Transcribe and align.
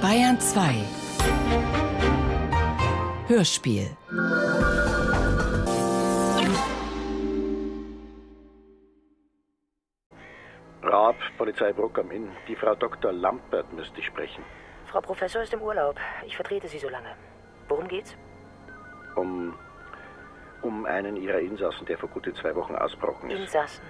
Bayern 0.00 0.40
2 0.40 0.84
Hörspiel 3.28 3.86
Raab, 10.82 11.16
Polizei 11.38 11.72
Bruck 11.72 11.98
am 11.98 12.10
Inn. 12.10 12.30
Die 12.48 12.56
Frau 12.56 12.74
Dr. 12.74 13.12
Lampert 13.12 13.72
müsste 13.72 14.00
ich 14.00 14.06
sprechen. 14.06 14.44
Frau 14.90 15.00
Professor 15.00 15.42
ist 15.42 15.54
im 15.54 15.62
Urlaub. 15.62 15.96
Ich 16.26 16.34
vertrete 16.34 16.66
Sie 16.66 16.78
so 16.78 16.88
lange. 16.88 17.14
Worum 17.68 17.86
geht's? 17.86 18.16
Um, 19.14 19.54
um 20.62 20.84
einen 20.84 21.16
ihrer 21.16 21.38
Insassen, 21.38 21.86
der 21.86 21.96
vor 21.96 22.08
gute 22.08 22.34
zwei 22.34 22.54
Wochen 22.56 22.74
ausgebrochen 22.74 23.30
ist. 23.30 23.40
Insassen. 23.40 23.84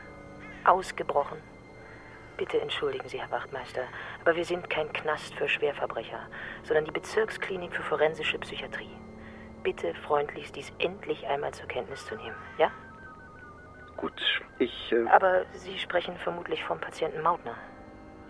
Ausgebrochen. 0.65 1.39
Bitte 2.37 2.61
entschuldigen 2.61 3.09
Sie, 3.09 3.21
Herr 3.21 3.31
Wachtmeister, 3.31 3.83
aber 4.21 4.35
wir 4.35 4.45
sind 4.45 4.69
kein 4.71 4.93
Knast 4.93 5.35
für 5.35 5.49
Schwerverbrecher, 5.49 6.21
sondern 6.65 6.85
die 6.85 6.91
Bezirksklinik 6.91 7.75
für 7.75 7.83
forensische 7.83 8.39
Psychiatrie. 8.39 8.91
Bitte 9.63 9.95
freundlichst 10.07 10.57
dies 10.57 10.73
endlich 10.79 11.27
einmal 11.27 11.53
zur 11.53 11.69
Kenntnis 11.69 12.05
zu 12.07 12.17
nehmen, 12.17 12.35
ja? 12.59 12.71
Gut, 13.97 14.21
ich. 14.59 14.93
Äh, 14.93 15.07
Aber 15.09 15.45
Sie 15.53 15.79
sprechen 15.79 16.17
vermutlich 16.19 16.65
vom 16.65 16.81
Patienten 16.81 17.23
Mautner. 17.23 17.55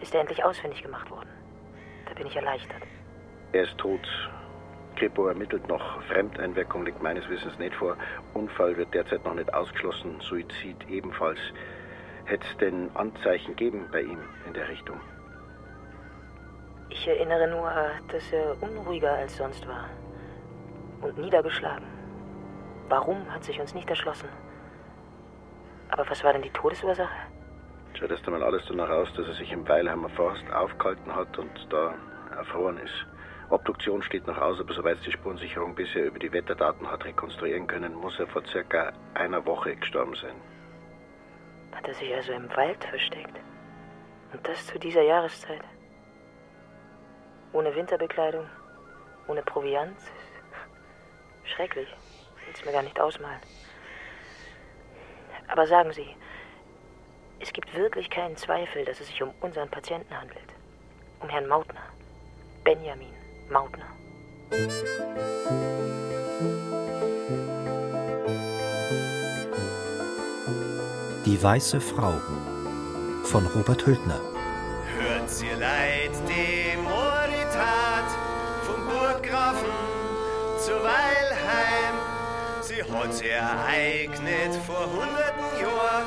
Ist 0.01 0.15
er 0.15 0.21
endlich 0.21 0.45
ausfindig 0.45 0.83
gemacht 0.83 1.09
worden? 1.11 1.31
Da 2.07 2.15
bin 2.15 2.27
ich 2.27 2.37
erleichtert. 2.37 2.83
er 3.53 3.63
ist 3.63 3.79
tot. 3.79 4.07
Kripo 4.97 5.27
ermittelt 5.29 5.67
noch. 5.69 6.03
Fremdeinwirkung 6.03 6.85
liegt 6.85 7.03
meines 7.03 7.27
Wissens 7.31 7.59
nicht 7.59 7.75
vor. 7.77 7.97
Unfall 8.35 8.77
wird 8.77 8.93
derzeit 8.93 9.25
noch 9.25 9.35
nicht 9.35 9.53
ausgeschlossen. 9.55 10.21
Suizid 10.21 10.77
ebenfalls. 10.91 11.39
Hätte 12.33 12.47
es 12.51 12.57
denn 12.57 12.91
Anzeichen 12.95 13.55
geben 13.57 13.87
bei 13.93 14.01
ihm 14.01 14.19
in 14.47 14.55
der 14.55 14.67
Richtung? 14.67 14.99
Ich 16.89 17.07
erinnere 17.07 17.47
nur, 17.47 17.71
dass 18.11 18.33
er 18.33 18.57
unruhiger 18.63 19.13
als 19.13 19.37
sonst 19.37 19.69
war. 19.69 19.91
Und 21.03 21.19
niedergeschlagen. 21.19 21.85
Warum 22.89 23.31
hat 23.31 23.45
sich 23.45 23.61
uns 23.61 23.75
nicht 23.75 23.91
erschlossen? 23.91 24.31
Aber 25.91 26.09
was 26.09 26.25
war 26.25 26.33
denn 26.33 26.41
die 26.41 26.49
Todesursache? 26.49 27.13
Schaut 27.99 28.11
erst 28.11 28.25
einmal 28.27 28.45
alles 28.45 28.63
danach 28.67 28.89
aus, 28.89 29.13
dass 29.13 29.27
er 29.27 29.35
sich 29.35 29.53
im 29.53 29.69
Weilheimer 29.69 30.09
Forst 30.09 30.51
aufgehalten 30.55 31.15
hat 31.15 31.37
und 31.37 31.67
da 31.69 31.93
erfroren 32.35 32.79
ist. 32.79 33.07
Obduktion 33.51 34.03
steht 34.03 34.27
noch 34.27 34.39
aus, 34.39 34.59
aber 34.59 34.73
soweit 34.73 35.05
die 35.05 35.13
Spurensicherung 35.13 35.75
bisher 35.75 36.07
über 36.07 36.19
die 36.19 36.33
Wetterdaten 36.33 36.91
hat 36.91 37.05
rekonstruieren 37.05 37.67
können, 37.67 37.95
muss 37.95 38.19
er 38.19 38.27
vor 38.27 38.43
circa 38.47 38.95
einer 39.13 39.45
Woche 39.45 39.77
gestorben 39.77 40.15
sein. 40.15 40.52
Hat 41.73 41.89
er 41.89 41.95
sich 41.95 42.15
also 42.15 42.33
im 42.33 42.49
Wald 42.57 42.85
versteckt? 42.85 43.39
Und 44.33 44.47
das 44.47 44.67
zu 44.67 44.79
dieser 44.79 45.03
Jahreszeit? 45.03 45.63
Ohne 47.53 47.75
Winterbekleidung? 47.75 48.47
Ohne 49.29 49.43
Proviant? 49.43 49.99
Schrecklich. 51.45 51.89
Ich 51.89 52.47
will 52.47 52.55
es 52.55 52.65
mir 52.65 52.73
gar 52.73 52.83
nicht 52.83 52.99
ausmalen. 52.99 53.41
Aber 55.49 55.67
sagen 55.67 55.93
Sie, 55.93 56.17
es 57.41 57.53
gibt 57.53 57.75
wirklich 57.75 58.09
keinen 58.09 58.37
Zweifel, 58.37 58.85
dass 58.85 59.01
es 59.01 59.09
sich 59.09 59.23
um 59.23 59.35
unseren 59.41 59.69
Patienten 59.69 60.19
handelt. 60.19 60.39
Um 61.21 61.29
Herrn 61.29 61.49
Mautner. 61.49 61.83
Benjamin 62.65 63.13
Mautner. 63.51 63.87
Die 71.33 71.43
weiße 71.43 71.81
Frau 71.81 72.13
von 73.25 73.47
Robert 73.47 73.87
Hültner. 73.87 74.21
Hört 74.99 75.31
ihr 75.43 75.57
leid 75.57 76.11
die 76.29 76.77
Moritat 76.77 78.09
vom 78.67 78.85
Burggrafen 78.85 79.73
zu 80.59 80.73
Weilheim. 80.73 81.95
Sie 82.61 82.83
hat 82.83 83.15
sich 83.15 83.31
ereignet 83.31 84.61
vor 84.67 84.85
hunderten 84.85 85.59
Jahren 85.59 86.07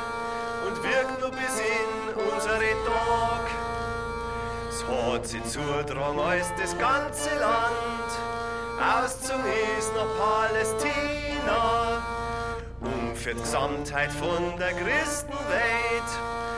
und 0.67 0.83
wirkt 0.83 1.19
nur 1.19 1.31
bis 1.31 1.59
in 1.59 2.13
unsere 2.13 2.69
Tag. 2.85 3.49
Es 4.69 4.85
hat 4.85 5.25
sie 5.25 5.43
zudrang 5.43 6.19
als 6.19 6.53
das 6.61 6.77
ganze 6.77 7.31
Land, 7.39 8.11
auszogen 8.79 9.43
ist 9.79 9.91
nach 9.95 10.05
Palästina, 10.19 11.94
für 13.25 13.33
die 13.33 13.41
Gesamtheit 13.41 14.11
von 14.11 14.59
der 14.59 14.71
Christenwelt 14.73 16.09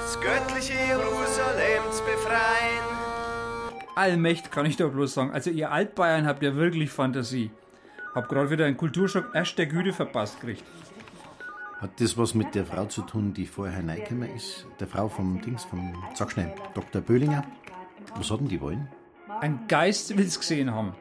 das 0.02 0.20
göttliche 0.20 0.74
Jerusalem 0.74 1.84
zu 1.94 2.04
befreien. 2.04 2.84
Allmächt 3.96 4.52
kann 4.52 4.66
ich 4.66 4.76
doch 4.76 4.92
bloß 4.92 5.14
sagen. 5.14 5.32
Also 5.32 5.50
ihr 5.50 5.72
Altbayern 5.72 6.28
habt 6.28 6.44
ja 6.44 6.56
wirklich 6.56 6.90
Fantasie. 6.90 7.52
Hab 8.14 8.28
gerade 8.28 8.50
wieder 8.50 8.66
einen 8.66 8.76
Kulturschock 8.76 9.34
erster 9.34 9.66
Güte 9.66 9.94
verpasst 9.94 10.42
gekriegt. 10.42 10.66
Hat 11.80 11.92
das 12.02 12.18
was 12.18 12.34
mit 12.34 12.54
der 12.54 12.66
Frau 12.66 12.84
zu 12.84 13.02
tun, 13.04 13.34
die 13.34 13.46
vorher 13.46 13.88
reingekommen 13.88 14.36
ist? 14.36 14.66
Der 14.82 14.88
Frau 14.88 15.08
vom 15.08 15.40
Dings, 15.40 15.64
vom, 15.64 15.94
sag 16.16 16.32
schnell, 16.34 16.54
Dr. 16.74 17.02
Böhlinger? 17.02 17.46
Was 18.16 18.30
hatten 18.30 18.50
die 18.50 18.60
wollen? 18.60 18.90
Ein 19.40 19.70
Geist 19.70 20.18
will's 20.18 20.38
gesehen 20.38 20.74
haben. 20.74 20.94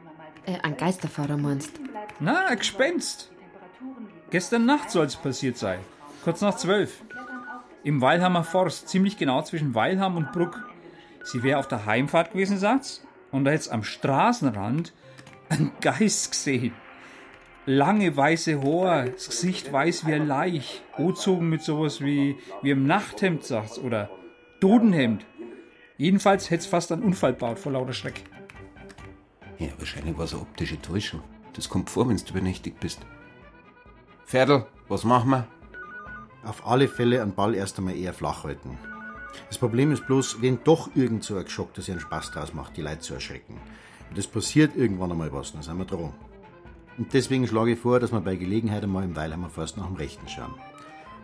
Äh, 0.45 0.59
ein 0.63 0.77
Geisterfahrer 0.77 1.35
meinst 1.35 1.77
Na, 2.21 2.45
ein 2.45 2.57
Gespenst. 2.57 3.31
Gestern 4.29 4.65
Nacht 4.65 4.91
soll's 4.91 5.15
passiert 5.15 5.57
sein. 5.57 5.79
Kurz 6.23 6.41
nach 6.41 6.55
zwölf. 6.55 7.01
Im 7.83 8.01
Weilhammer 8.01 8.43
Forst, 8.43 8.89
ziemlich 8.89 9.17
genau 9.17 9.41
zwischen 9.41 9.73
Weilham 9.73 10.17
und 10.17 10.33
Bruck. 10.33 10.67
Sie 11.23 11.43
wäre 11.43 11.59
auf 11.59 11.69
der 11.69 11.85
Heimfahrt 11.85 12.31
gewesen, 12.31 12.57
sagt's. 12.57 13.05
Und 13.31 13.45
da 13.45 13.51
hätt's 13.51 13.69
am 13.69 13.83
Straßenrand 13.83 14.93
einen 15.47 15.71
Geist 15.79 16.31
gesehen. 16.31 16.73
Lange 17.65 18.15
weiße 18.15 18.61
Haare, 18.61 19.11
das 19.11 19.29
Gesicht 19.29 19.71
weiß 19.71 20.05
wie 20.05 20.13
ein 20.13 20.27
Laich, 20.27 20.81
angezogen 20.93 21.49
mit 21.49 21.61
sowas 21.61 22.01
wie, 22.01 22.37
wie 22.61 22.71
im 22.71 22.85
Nachthemd, 22.85 23.45
sagt's, 23.45 23.79
oder 23.79 24.09
Dodenhemd. 24.59 25.25
Jedenfalls 25.97 26.49
hätt's 26.49 26.65
fast 26.65 26.91
einen 26.91 27.03
Unfall 27.03 27.33
baut 27.33 27.59
vor 27.59 27.71
lauter 27.71 27.93
Schreck. 27.93 28.23
Ja, 29.57 29.69
wahrscheinlich 29.77 30.17
war 30.17 30.25
es 30.25 30.33
eine 30.33 30.41
optische 30.41 30.81
Täuschung. 30.81 31.21
Das 31.53 31.69
kommt 31.69 31.89
vor, 31.89 32.07
wenn 32.09 32.17
du 32.17 32.23
übernächtig 32.29 32.77
bist. 32.79 32.99
Pferdl, 34.27 34.65
was 34.89 35.05
machen 35.05 35.29
wir? 35.29 35.47
Auf 36.43 36.67
alle 36.67 36.89
Fälle 36.89 37.21
einen 37.21 37.33
Ball 37.33 37.55
erst 37.55 37.77
einmal 37.77 37.95
eher 37.95 38.13
flach 38.13 38.43
halten. 38.43 38.77
Das 39.47 39.57
Problem 39.57 39.93
ist 39.93 40.05
bloß, 40.05 40.41
wenn 40.41 40.61
doch 40.65 40.89
irgend 40.95 41.23
so 41.23 41.37
ein 41.37 41.45
Geschock, 41.45 41.73
dass 41.73 41.87
ihr 41.87 41.93
einen 41.93 42.01
Spaß 42.01 42.31
draus 42.31 42.53
macht, 42.53 42.75
die 42.75 42.81
Leute 42.81 42.99
zu 42.99 43.13
erschrecken. 43.13 43.57
Und 44.09 44.17
es 44.17 44.27
passiert 44.27 44.75
irgendwann 44.75 45.13
einmal 45.13 45.31
was, 45.31 45.53
dann 45.53 45.61
sind 45.61 45.77
wir 45.77 45.85
dran. 45.85 46.13
Und 46.97 47.13
deswegen 47.13 47.47
schlage 47.47 47.71
ich 47.71 47.79
vor, 47.79 48.01
dass 48.01 48.11
wir 48.11 48.19
bei 48.19 48.35
Gelegenheit 48.35 48.83
einmal 48.83 49.05
im 49.05 49.15
Weilheimer 49.15 49.49
Forst 49.49 49.77
nach 49.77 49.87
dem 49.87 49.95
Rechten 49.95 50.27
schauen. 50.27 50.55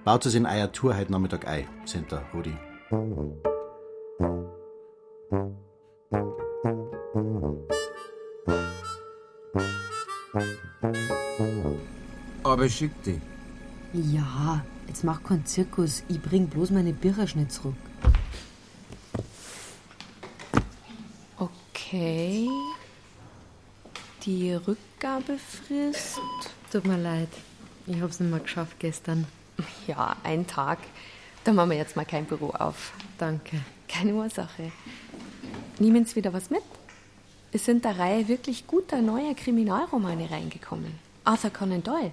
Baut 0.06 0.26
es 0.26 0.36
in 0.36 0.46
euer 0.46 0.72
Tour 0.72 0.96
heute 0.96 1.12
Nachmittag 1.12 1.46
ein, 1.46 1.68
Center, 1.86 2.24
Rudi. 2.34 2.56
Aber 12.44 12.68
schick 12.70 12.92
die. 13.04 13.22
Ja, 13.94 14.64
jetzt 14.88 15.04
mach 15.04 15.24
keinen 15.24 15.46
Zirkus. 15.46 16.04
Ich 16.10 16.22
bring 16.22 16.48
bloß 16.48 16.72
meine 16.72 16.94
Birre 16.94 17.28
schnell 17.28 17.48
zurück. 17.48 17.76
Okay. 21.38 22.50
Die 24.26 24.54
Rückgabefrist. 24.54 26.20
Tut 26.72 26.86
mir 26.86 26.98
leid. 26.98 27.30
Ich 27.88 28.02
hab's 28.02 28.20
nicht 28.20 28.30
mehr 28.30 28.40
geschafft 28.40 28.80
gestern. 28.80 29.26
Ja, 29.88 30.16
ein 30.24 30.48
Tag. 30.48 30.80
Da 31.44 31.54
machen 31.54 31.72
wir 31.72 31.78
jetzt 31.78 31.96
mal 31.96 32.06
kein 32.06 32.26
Büro 32.26 32.50
auf. 32.50 32.94
Danke. 33.18 33.62
Keine 33.88 34.14
Ursache. 34.14 34.72
Nehmen 35.80 36.06
Sie 36.06 36.16
wieder 36.16 36.34
was 36.34 36.50
mit? 36.50 36.64
Es 37.52 37.66
sind 37.66 37.86
der 37.86 38.00
Reihe 38.00 38.28
wirklich 38.28 38.66
guter 38.66 39.02
neuer 39.02 39.36
Kriminalromane 39.36 40.32
reingekommen. 40.32 40.94
Arthur 41.26 41.52
Conan 41.52 41.84
Doyle. 41.84 42.12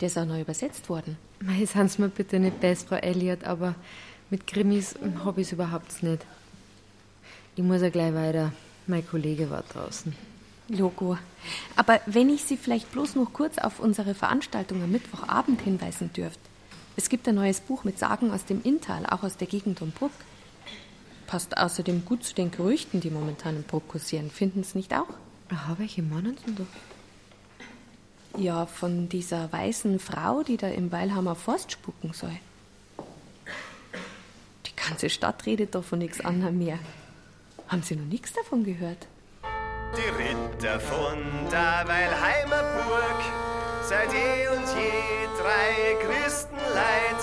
Der 0.00 0.06
ist 0.06 0.18
auch 0.18 0.24
neu 0.24 0.40
übersetzt 0.40 0.88
worden. 0.88 1.16
Mei, 1.40 1.64
sind's 1.66 1.98
mir 1.98 2.08
bitte 2.08 2.38
nicht 2.38 2.60
best, 2.60 2.88
Frau 2.88 2.96
Elliot, 2.96 3.44
aber 3.44 3.74
mit 4.30 4.46
Krimis 4.46 4.96
hab 5.24 5.38
ich's 5.38 5.52
überhaupt 5.52 6.02
nicht. 6.02 6.24
Ich 7.56 7.62
muss 7.62 7.82
ja 7.82 7.90
gleich 7.90 8.14
weiter. 8.14 8.52
Mein 8.86 9.06
Kollege 9.06 9.50
war 9.50 9.62
draußen. 9.62 10.14
Logo. 10.68 11.18
Aber 11.76 12.00
wenn 12.06 12.30
ich 12.30 12.44
Sie 12.44 12.56
vielleicht 12.56 12.90
bloß 12.92 13.16
noch 13.16 13.32
kurz 13.32 13.58
auf 13.58 13.80
unsere 13.80 14.14
Veranstaltung 14.14 14.82
am 14.82 14.90
Mittwochabend 14.90 15.60
hinweisen 15.60 16.12
dürft. 16.12 16.40
Es 16.96 17.08
gibt 17.08 17.28
ein 17.28 17.34
neues 17.34 17.60
Buch 17.60 17.84
mit 17.84 17.98
Sagen 17.98 18.30
aus 18.30 18.44
dem 18.44 18.62
Inntal, 18.62 19.04
auch 19.06 19.22
aus 19.22 19.36
der 19.36 19.46
Gegend 19.46 19.82
um 19.82 19.90
Bruck. 19.90 20.12
Passt 21.26 21.56
außerdem 21.56 22.04
gut 22.04 22.24
zu 22.24 22.34
den 22.34 22.50
Gerüchten, 22.50 23.00
die 23.00 23.10
momentan 23.10 23.56
in 23.56 23.62
Bruck 23.64 23.88
kursieren. 23.88 24.30
Finden 24.30 24.64
Sie 24.64 24.78
nicht 24.78 24.94
auch? 24.94 25.08
Aha, 25.50 25.74
welche 25.78 26.02
meinen 26.02 26.36
Sie 26.44 26.54
da? 26.54 26.64
Ja, 28.36 28.66
von 28.66 29.08
dieser 29.08 29.52
weißen 29.52 30.00
Frau, 30.00 30.42
die 30.42 30.56
da 30.56 30.68
im 30.68 30.90
Weilhammer 30.90 31.36
Forst 31.36 31.72
spucken 31.72 32.12
soll. 32.12 32.36
Die 34.66 34.76
ganze 34.76 35.08
Stadt 35.08 35.46
redet 35.46 35.74
doch 35.74 35.84
von 35.84 36.00
nichts 36.00 36.20
anderem 36.20 36.58
mehr. 36.58 36.78
Haben 37.68 37.82
Sie 37.82 37.96
noch 37.96 38.04
nichts 38.06 38.32
davon 38.32 38.64
gehört? 38.64 39.06
Die 39.96 40.22
Ritter 40.22 40.80
von 40.80 41.18
der 41.50 41.84
Weilheimer 41.86 42.62
Burg, 42.84 43.22
seit 43.82 44.12
eh 44.12 44.48
und 44.48 44.66
je 44.76 45.28
drei 45.38 45.94
Christenleid, 46.04 47.20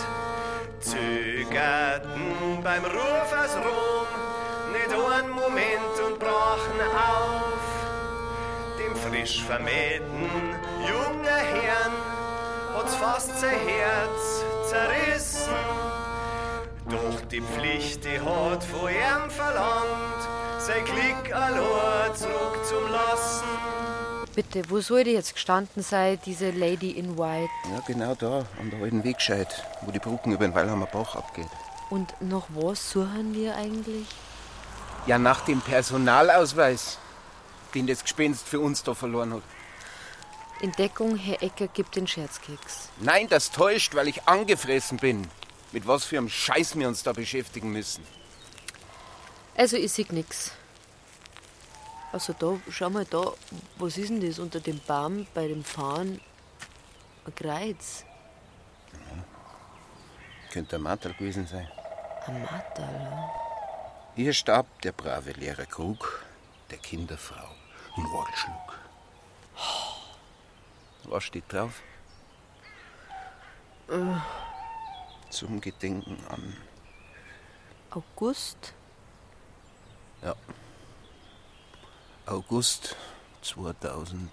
zögerten 0.80 2.63
beim 2.63 2.86
Ruf 2.86 3.34
aus 3.34 3.56
Rom 3.58 4.72
nicht 4.72 4.94
einen 4.94 5.30
Moment 5.30 6.00
und 6.08 6.19
brachen 6.19 6.80
auf. 6.96 7.71
Frisch 9.09 9.42
vermählten 9.44 10.30
jungen 10.80 11.25
Herrn 11.25 11.92
hat's 12.75 12.95
fast 12.95 13.39
sein 13.39 13.57
Herz 13.68 14.44
zerrissen. 14.69 15.53
Doch 16.89 17.21
die 17.31 17.42
Pflicht, 17.42 18.03
die 18.06 18.19
hat 18.19 18.63
von 18.63 18.89
ihm 18.89 19.30
verlangt, 19.30 20.21
sein 20.59 20.83
Glück 20.86 21.36
allein 21.36 22.15
zurück 22.15 22.59
zum 22.68 22.92
Lassen. 22.92 23.48
Bitte, 24.36 24.62
wo 24.69 24.80
soll 24.80 25.03
die 25.03 25.12
jetzt 25.12 25.33
gestanden 25.33 25.83
sein, 25.83 26.19
diese 26.25 26.51
Lady 26.51 26.92
in 26.92 27.18
White? 27.18 27.50
Ja, 27.69 27.81
genau 27.86 28.15
da, 28.15 28.45
an 28.59 28.69
der 28.71 28.81
alten 28.81 29.03
Wegscheid, 29.03 29.48
wo 29.81 29.92
die 29.92 30.00
Brücken 30.00 30.31
über 30.31 30.45
den 30.45 30.56
Weilhammer 30.56 30.86
Bach 30.86 31.15
abgeht. 31.15 31.50
Und 31.89 32.13
nach 32.21 32.45
was 32.50 32.92
suchen 32.92 33.33
wir 33.33 33.56
eigentlich? 33.56 34.07
Ja, 35.06 35.18
nach 35.18 35.42
dem 35.42 35.59
Personalausweis, 35.59 36.98
den 37.74 37.88
das 37.88 38.04
Gespenst 38.04 38.48
für 38.48 38.60
uns 38.60 38.84
da 38.84 38.94
verloren 38.94 39.34
hat. 39.34 39.44
In 40.62 40.72
Deckung, 40.74 41.16
Herr 41.16 41.42
Ecker 41.42 41.68
gibt 41.68 41.96
den 41.96 42.08
Scherzkeks. 42.08 42.90
Nein, 43.00 43.28
das 43.28 43.52
täuscht, 43.52 43.96
weil 43.96 44.08
ich 44.08 44.28
angefressen 44.28 44.98
bin. 44.98 45.28
Mit 45.72 45.88
was 45.88 46.04
für 46.04 46.18
einem 46.18 46.30
Scheiß 46.30 46.78
wir 46.78 46.88
uns 46.88 47.02
da 47.02 47.14
beschäftigen 47.14 47.72
müssen. 47.72 48.06
Also 49.56 49.78
ich 49.78 49.92
sehe 49.92 50.06
nix. 50.10 50.52
Also 52.12 52.34
da, 52.34 52.60
schau 52.70 52.90
mal 52.90 53.06
da, 53.06 53.34
was 53.78 53.98
ist 53.98 54.10
denn 54.10 54.26
das 54.26 54.38
unter 54.38 54.60
dem 54.60 54.80
Baum 54.86 55.26
bei 55.34 55.48
dem 55.48 55.64
Fahren? 55.64 56.20
Ein 57.26 57.36
Kreuz. 57.36 58.04
Könnte 60.52 60.76
ein 60.76 60.82
Mattel 60.82 61.14
gewesen 61.14 61.48
sein. 61.48 61.68
Ein 62.26 62.42
Matterl, 62.42 62.94
ja. 62.94 63.32
Hier 64.16 64.34
starb 64.34 64.68
der 64.82 64.92
brave 64.92 65.32
Lehrer 65.32 65.66
Krug, 65.66 66.26
der 66.70 66.78
Kinderfrau, 66.80 67.50
in 67.98 68.06
Orgelschluck. 68.06 68.80
Was 71.06 71.24
steht 71.24 71.52
drauf? 71.52 71.82
Äh, 73.90 74.16
Zum 75.30 75.60
Gedenken 75.60 76.18
an. 76.30 76.56
August? 77.90 78.74
Ja. 80.22 80.36
August 82.26 82.96
2000. 83.42 84.32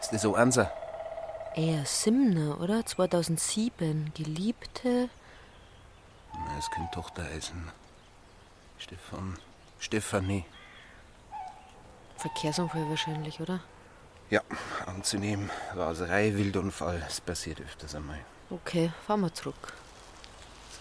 Ist 0.00 0.12
das 0.12 0.22
so 0.22 0.36
unser? 0.36 0.70
Eher 1.56 1.84
Simner, 1.86 2.60
oder? 2.60 2.86
2007. 2.86 4.12
Geliebte. 4.14 5.10
Na, 6.32 6.58
es 6.58 6.70
könnte 6.70 6.92
Tochter 6.94 7.24
heißen. 7.24 7.72
Stefan. 8.78 9.36
Stefanie. 9.80 10.44
Verkehrsunfall 12.18 12.88
wahrscheinlich, 12.88 13.40
oder? 13.40 13.60
Ja, 14.30 14.42
anzunehmen. 14.86 15.50
Raserei, 15.74 16.34
Wildunfall. 16.34 17.02
Es 17.08 17.20
passiert 17.20 17.60
öfters 17.60 17.94
einmal. 17.94 18.18
Okay, 18.50 18.92
fahren 19.06 19.20
wir 19.22 19.32
zurück. 19.32 19.72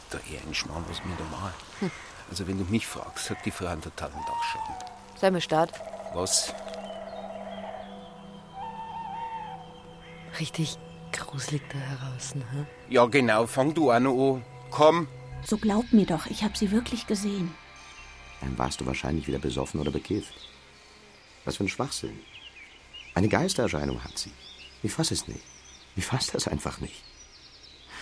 Da 0.09 0.17
eher 0.31 0.41
ein 0.45 0.53
Schmarrn, 0.53 0.83
was 0.89 1.03
mir 1.05 1.15
da 1.17 1.23
mal. 1.25 1.53
Hm. 1.79 1.91
Also, 2.29 2.47
wenn 2.47 2.57
du 2.57 2.65
mich 2.65 2.85
fragst, 2.85 3.29
hat 3.29 3.45
die 3.45 3.51
Frau 3.51 3.67
einen 3.67 3.81
totalen 3.81 4.13
Dachschaden. 4.25 4.75
Sei 5.15 5.31
mir 5.31 5.41
Start. 5.41 5.71
Was? 6.13 6.53
Richtig 10.39 10.77
gruselig 11.11 11.61
da 11.69 12.09
draußen, 12.09 12.41
hä? 12.51 12.65
Ja, 12.89 13.05
genau. 13.05 13.47
Fang 13.47 13.73
du 13.73 13.89
an 13.91 14.07
an. 14.07 14.43
Komm. 14.69 15.07
So 15.43 15.57
glaub 15.57 15.91
mir 15.93 16.05
doch, 16.05 16.25
ich 16.27 16.43
habe 16.43 16.57
sie 16.57 16.71
wirklich 16.71 17.07
gesehen. 17.07 17.53
Dann 18.41 18.57
warst 18.57 18.81
du 18.81 18.85
wahrscheinlich 18.85 19.27
wieder 19.27 19.39
besoffen 19.39 19.79
oder 19.79 19.91
bekifft. 19.91 20.33
Was 21.47 21.55
für 21.55 21.63
ein 21.63 21.69
Schwachsinn. 21.69 22.19
Eine 23.15 23.29
Geistererscheinung 23.29 24.03
hat 24.03 24.17
sie. 24.17 24.33
Ich 24.83 24.91
fass 24.91 25.11
es 25.11 25.29
nicht. 25.29 25.39
Ich 25.95 26.05
fass 26.05 26.27
das 26.27 26.49
einfach 26.49 26.81
nicht. 26.81 27.05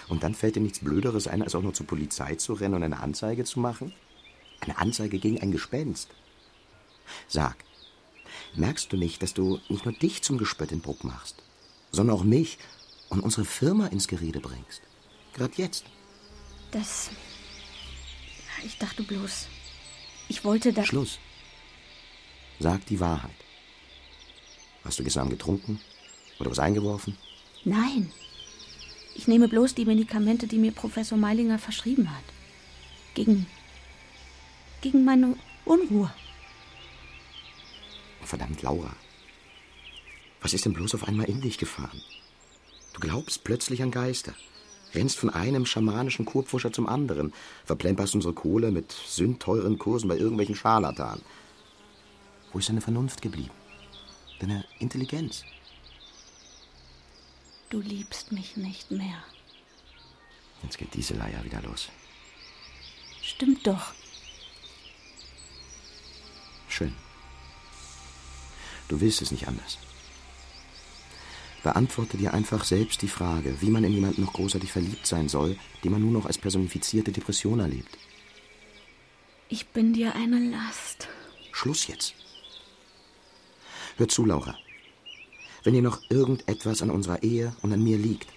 Und 0.07 0.23
dann 0.23 0.33
fällt 0.33 0.55
dir 0.55 0.61
nichts 0.61 0.79
Blöderes 0.79 1.27
ein, 1.27 1.43
als 1.43 1.53
auch 1.53 1.61
nur 1.61 1.75
zur 1.75 1.85
Polizei 1.85 2.33
zu 2.37 2.53
rennen 2.53 2.73
und 2.73 2.81
eine 2.81 3.01
Anzeige 3.01 3.43
zu 3.43 3.59
machen? 3.59 3.93
Eine 4.61 4.79
Anzeige 4.79 5.19
gegen 5.19 5.39
ein 5.41 5.51
Gespenst. 5.51 6.09
Sag, 7.27 7.55
merkst 8.55 8.91
du 8.91 8.97
nicht, 8.97 9.21
dass 9.21 9.35
du 9.35 9.59
nicht 9.69 9.85
nur 9.85 9.93
dich 9.93 10.23
zum 10.23 10.39
Gespött 10.39 10.71
in 10.71 10.81
Bruck 10.81 11.03
machst, 11.03 11.43
sondern 11.91 12.15
auch 12.15 12.23
mich 12.23 12.57
und 13.09 13.19
unsere 13.19 13.45
Firma 13.45 13.85
ins 13.85 14.07
Gerede 14.07 14.39
bringst? 14.39 14.81
Gerade 15.35 15.53
jetzt. 15.57 15.85
Das. 16.71 17.11
Ich 18.65 18.79
dachte 18.79 19.03
bloß. 19.03 19.45
Ich 20.29 20.43
wollte 20.43 20.73
da. 20.73 20.83
Schluss. 20.83 21.19
Sag 22.59 22.85
die 22.85 22.99
Wahrheit. 22.99 23.31
Hast 24.83 24.99
du 24.99 25.03
gestern 25.03 25.21
Abend 25.21 25.39
getrunken? 25.39 25.79
Oder 26.39 26.51
was 26.51 26.59
eingeworfen? 26.59 27.17
Nein. 27.63 28.11
Ich 29.15 29.27
nehme 29.27 29.47
bloß 29.47 29.75
die 29.75 29.85
Medikamente, 29.85 30.47
die 30.47 30.57
mir 30.57 30.71
Professor 30.71 31.17
Meilinger 31.17 31.57
verschrieben 31.57 32.09
hat. 32.11 32.23
Gegen. 33.13 33.47
gegen 34.81 35.05
meine 35.05 35.35
Unruhe. 35.63 36.11
Verdammt, 38.21 38.61
Laura. 38.61 38.93
Was 40.41 40.53
ist 40.53 40.65
denn 40.65 40.73
bloß 40.73 40.95
auf 40.95 41.07
einmal 41.07 41.29
in 41.29 41.41
dich 41.41 41.57
gefahren? 41.57 42.01
Du 42.93 42.99
glaubst 42.99 43.43
plötzlich 43.43 43.81
an 43.81 43.91
Geister. 43.91 44.33
Rennst 44.93 45.17
von 45.17 45.29
einem 45.29 45.65
schamanischen 45.65 46.25
Kurpfuscher 46.25 46.71
zum 46.71 46.87
anderen, 46.87 47.33
verplemperst 47.65 48.15
unsere 48.15 48.33
Kohle 48.33 48.71
mit 48.71 48.91
sündteuren 48.91 49.77
Kursen 49.77 50.07
bei 50.07 50.17
irgendwelchen 50.17 50.55
Scharlatanen. 50.55 51.23
Wo 52.55 52.59
ist 52.59 52.69
deine 52.69 52.79
Vernunft 52.79 53.21
geblieben? 53.21 53.51
Deine 54.39 54.63
Intelligenz? 54.79 55.43
Du 57.69 57.81
liebst 57.81 58.31
mich 58.31 58.55
nicht 58.55 58.91
mehr. 58.91 59.21
Jetzt 60.63 60.77
geht 60.77 60.93
diese 60.93 61.15
Leier 61.15 61.43
wieder 61.43 61.61
los. 61.63 61.89
Stimmt 63.21 63.67
doch. 63.67 63.93
Schön. 66.69 66.95
Du 68.87 69.01
willst 69.01 69.21
es 69.21 69.31
nicht 69.31 69.49
anders. 69.49 69.77
Beantworte 71.61 72.15
dir 72.15 72.33
einfach 72.33 72.63
selbst 72.63 73.01
die 73.01 73.09
Frage, 73.09 73.59
wie 73.59 73.69
man 73.69 73.83
in 73.83 73.91
jemanden 73.91 74.21
noch 74.21 74.31
großartig 74.31 74.71
verliebt 74.71 75.05
sein 75.05 75.27
soll, 75.27 75.59
den 75.83 75.91
man 75.91 75.99
nur 75.99 76.13
noch 76.13 76.25
als 76.25 76.37
personifizierte 76.37 77.11
Depression 77.11 77.59
erlebt. 77.59 77.97
Ich 79.49 79.67
bin 79.67 79.91
dir 79.91 80.15
eine 80.15 80.39
Last. 80.39 81.09
Schluss 81.51 81.87
jetzt. 81.87 82.15
Hör 83.97 84.07
zu, 84.07 84.25
Laura. 84.25 84.57
Wenn 85.63 85.73
dir 85.73 85.81
noch 85.81 86.01
irgendetwas 86.09 86.81
an 86.81 86.91
unserer 86.91 87.23
Ehe 87.23 87.55
und 87.61 87.71
an 87.71 87.83
mir 87.83 87.97
liegt, 87.97 88.27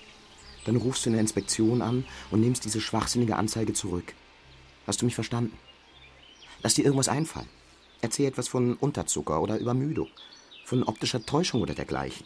dann 0.65 0.77
rufst 0.77 1.05
du 1.05 1.11
in 1.11 1.15
der 1.15 1.21
Inspektion 1.21 1.83
an 1.83 2.05
und 2.31 2.41
nimmst 2.41 2.65
diese 2.65 2.81
schwachsinnige 2.81 3.37
Anzeige 3.37 3.73
zurück. 3.73 4.15
Hast 4.87 5.03
du 5.03 5.05
mich 5.05 5.15
verstanden? 5.15 5.57
Lass 6.62 6.75
dir 6.75 6.85
irgendwas 6.85 7.09
einfallen. 7.09 7.49
Erzähl 8.00 8.27
etwas 8.27 8.49
von 8.49 8.75
Unterzucker 8.75 9.41
oder 9.43 9.59
Übermüdung, 9.59 10.09
von 10.65 10.85
optischer 10.85 11.25
Täuschung 11.27 11.61
oder 11.61 11.75
dergleichen. 11.75 12.25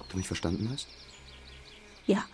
Ob 0.00 0.08
du 0.08 0.16
mich 0.16 0.26
verstanden 0.26 0.70
hast? 0.72 0.88
Ja. 2.06 2.24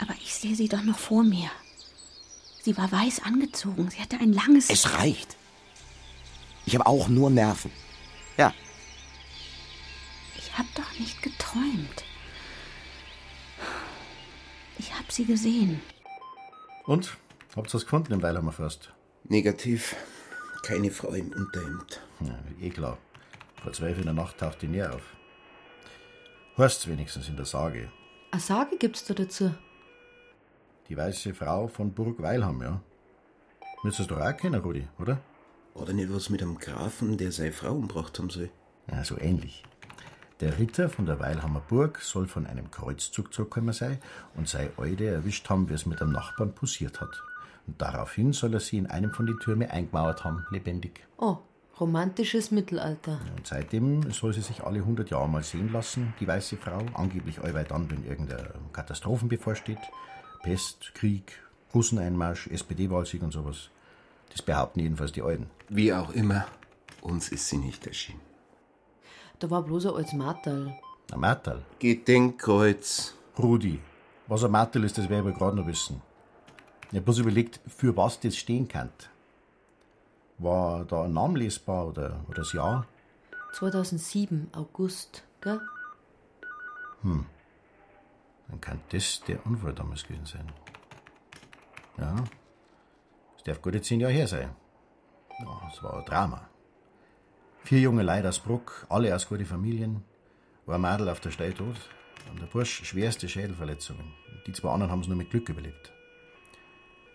Aber 0.00 0.14
ich 0.14 0.34
sehe 0.34 0.56
sie 0.56 0.68
doch 0.68 0.82
noch 0.82 0.98
vor 0.98 1.22
mir. 1.22 1.50
Sie 2.62 2.76
war 2.76 2.90
weiß 2.90 3.22
angezogen. 3.22 3.90
Sie 3.90 4.00
hatte 4.00 4.18
ein 4.18 4.32
langes. 4.32 4.70
Es 4.70 4.94
reicht. 4.94 5.36
Ich 6.66 6.74
habe 6.74 6.86
auch 6.86 7.08
nur 7.08 7.30
Nerven. 7.30 7.70
Ja. 8.36 8.52
Ich 10.36 10.56
habe 10.56 10.68
doch 10.74 10.98
nicht 10.98 11.22
geträumt. 11.22 12.04
Ich 14.78 14.92
habe 14.94 15.10
sie 15.10 15.24
gesehen. 15.24 15.80
Und? 16.86 17.16
Habt 17.56 17.70
ihr 17.70 17.74
was 17.74 17.84
gefunden 17.84 18.12
im 18.12 18.22
Weilhammer 18.22 18.52
Forst? 18.52 18.92
Negativ. 19.24 19.94
Keine 20.64 20.90
Frau 20.90 21.10
im 21.10 21.32
Unterhemd. 21.32 22.00
Ja, 22.20 22.38
eh 22.60 22.70
klar. 22.70 22.98
Vor 23.62 23.72
zwölf 23.72 23.98
in 23.98 24.04
der 24.04 24.14
Nacht 24.14 24.38
taucht 24.38 24.62
die 24.62 24.66
nie 24.66 24.82
auf. 24.82 25.02
Heißt's 26.58 26.88
wenigstens 26.88 27.28
in 27.28 27.36
der 27.36 27.46
Sage. 27.46 27.90
Eine 28.30 28.40
Sage 28.40 28.76
gibt's 28.78 29.04
da 29.04 29.14
dazu? 29.14 29.54
Die 30.88 30.96
weiße 30.96 31.34
Frau 31.34 31.68
von 31.68 31.92
Burg 31.92 32.20
Weilham, 32.20 32.60
ja. 32.62 32.80
Müsstest 33.82 34.10
du 34.10 34.14
doch 34.14 34.22
auch 34.22 34.36
kennen, 34.36 34.60
Rudi, 34.60 34.86
oder? 34.98 35.20
Oder 35.74 35.92
nicht 35.92 36.12
was 36.12 36.30
mit 36.30 36.40
einem 36.40 36.58
Grafen, 36.58 37.18
der 37.18 37.32
seine 37.32 37.52
Frau 37.52 37.72
umgebracht 37.72 38.18
haben 38.18 38.30
soll? 38.30 38.50
Ja, 38.90 39.04
so 39.04 39.18
ähnlich. 39.18 39.64
Der 40.40 40.58
Ritter 40.58 40.88
von 40.88 41.06
der 41.06 41.20
Weilhammer 41.20 41.60
Burg 41.60 42.00
soll 42.00 42.26
von 42.26 42.46
einem 42.46 42.70
Kreuzzug 42.70 43.32
zurückgekommen 43.32 43.72
sein 43.72 43.98
und 44.36 44.48
sei 44.48 44.70
Eude 44.76 45.06
erwischt 45.06 45.48
haben, 45.48 45.68
wie 45.68 45.74
es 45.74 45.86
mit 45.86 46.00
einem 46.00 46.12
Nachbarn 46.12 46.54
pussiert 46.54 47.00
hat. 47.00 47.22
Und 47.66 47.80
daraufhin 47.80 48.32
soll 48.32 48.54
er 48.54 48.60
sie 48.60 48.78
in 48.78 48.86
einem 48.86 49.12
von 49.12 49.26
den 49.26 49.38
Türmen 49.38 49.70
eingemauert 49.70 50.24
haben, 50.24 50.44
lebendig. 50.50 51.06
Oh, 51.16 51.38
romantisches 51.80 52.50
Mittelalter. 52.50 53.20
Und 53.36 53.46
seitdem 53.46 54.10
soll 54.12 54.32
sie 54.32 54.42
sich 54.42 54.62
alle 54.62 54.80
100 54.80 55.10
Jahre 55.10 55.28
mal 55.28 55.42
sehen 55.42 55.72
lassen, 55.72 56.14
die 56.20 56.26
weiße 56.26 56.56
Frau. 56.56 56.84
Angeblich 56.94 57.40
allweil 57.40 57.64
dann, 57.64 57.90
wenn 57.90 58.04
irgendeine 58.04 58.50
Katastrophen 58.72 59.28
bevorsteht. 59.28 59.78
Pest, 60.42 60.94
Krieg, 60.94 61.40
Russeneinmarsch, 61.74 62.48
SPD-Wahlsieg 62.48 63.22
und 63.22 63.32
sowas. 63.32 63.70
Das 64.30 64.42
behaupten 64.42 64.80
jedenfalls 64.80 65.12
die 65.12 65.22
Alten. 65.22 65.48
Wie 65.68 65.92
auch 65.92 66.10
immer, 66.10 66.46
uns 67.02 67.28
ist 67.28 67.48
sie 67.48 67.58
nicht 67.58 67.86
erschienen. 67.86 68.20
Da 69.38 69.50
war 69.50 69.62
bloß 69.62 69.86
ein 69.86 69.94
altes 69.94 70.12
Martal. 70.14 70.78
Ein 71.12 71.20
Martal? 71.20 71.62
Gedenkkreuz. 71.78 73.14
Rudi, 73.38 73.80
was 74.26 74.44
ein 74.44 74.50
Martal 74.50 74.84
ist, 74.84 74.96
das 74.96 75.08
werde 75.08 75.30
ich 75.30 75.36
gerade 75.36 75.56
noch 75.56 75.66
wissen. 75.66 76.00
Ich 76.90 76.96
habe 76.96 77.02
bloß 77.02 77.18
überlegt, 77.18 77.60
für 77.66 77.96
was 77.96 78.20
das 78.20 78.36
stehen 78.36 78.68
kann. 78.68 78.90
War 80.38 80.84
da 80.84 81.04
ein 81.04 81.12
Name 81.12 81.38
lesbar 81.38 81.88
oder, 81.88 82.24
oder 82.28 82.42
das 82.42 82.52
Jahr? 82.52 82.86
2007, 83.54 84.50
August, 84.52 85.24
gell? 85.40 85.60
Hm. 87.02 87.26
Dann 88.48 88.60
kann 88.60 88.80
das 88.90 89.22
der 89.26 89.44
Unfall 89.46 89.72
damals 89.72 90.04
gewesen 90.04 90.26
sein. 90.26 90.52
Ja. 91.98 92.16
Darf 93.44 93.60
gute 93.60 93.82
zehn 93.82 94.00
Jahre 94.00 94.14
her 94.14 94.26
sein. 94.26 94.50
Ja, 95.40 95.70
es 95.70 95.82
war 95.82 95.98
ein 95.98 96.04
Drama. 96.04 96.48
Vier 97.64 97.80
junge 97.80 98.02
Leute 98.02 98.28
aus 98.28 98.38
Bruck, 98.38 98.86
alle 98.88 99.14
aus 99.14 99.28
guten 99.28 99.44
Familien. 99.44 100.02
War 100.66 100.76
ein 100.76 100.80
Mädel 100.80 101.08
auf 101.08 101.20
der 101.20 101.30
Stelle 101.30 101.54
tot. 101.54 101.76
Und 102.30 102.40
der 102.40 102.46
Bursch 102.46 102.84
schwerste 102.84 103.28
Schädelverletzungen. 103.28 104.12
Die 104.46 104.52
zwei 104.52 104.70
anderen 104.70 104.90
haben 104.90 105.00
es 105.00 105.08
nur 105.08 105.16
mit 105.16 105.30
Glück 105.30 105.48
überlebt. 105.48 105.92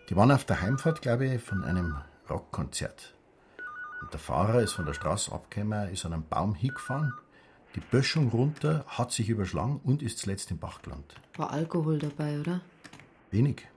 Die 0.08 0.16
waren 0.16 0.30
auf 0.30 0.44
der 0.44 0.60
Heimfahrt, 0.60 1.02
glaube 1.02 1.26
ich, 1.26 1.42
von 1.42 1.64
einem 1.64 1.96
Rockkonzert. 2.28 3.14
Und 4.00 4.12
der 4.12 4.20
Fahrer 4.20 4.60
ist 4.60 4.72
von 4.72 4.86
der 4.86 4.94
Straße 4.94 5.32
abgekommen, 5.32 5.92
ist 5.92 6.06
an 6.06 6.12
einem 6.12 6.26
Baum 6.26 6.54
hingefahren, 6.54 7.12
die 7.74 7.80
Böschung 7.80 8.30
runter, 8.30 8.84
hat 8.88 9.12
sich 9.12 9.28
überschlagen 9.28 9.80
und 9.84 10.02
ist 10.02 10.18
zuletzt 10.18 10.50
im 10.50 10.58
Bach 10.58 10.82
gelandet. 10.82 11.14
War 11.36 11.50
Alkohol 11.50 11.98
dabei, 11.98 12.40
oder? 12.40 12.60
Wenig. 13.30 13.69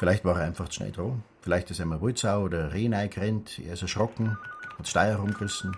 Vielleicht 0.00 0.24
war 0.24 0.40
er 0.40 0.46
einfach 0.46 0.70
zu 0.70 0.76
schnell 0.76 0.92
dran. 0.92 1.22
Vielleicht 1.42 1.70
ist 1.70 1.78
einmal 1.78 2.00
Wildsau 2.00 2.44
oder 2.44 2.72
Reh 2.72 2.88
reingerannt, 2.88 3.58
er 3.58 3.74
ist 3.74 3.82
erschrocken, 3.82 4.38
hat 4.78 4.88
Steier 4.88 5.16
rumgerissen. 5.16 5.76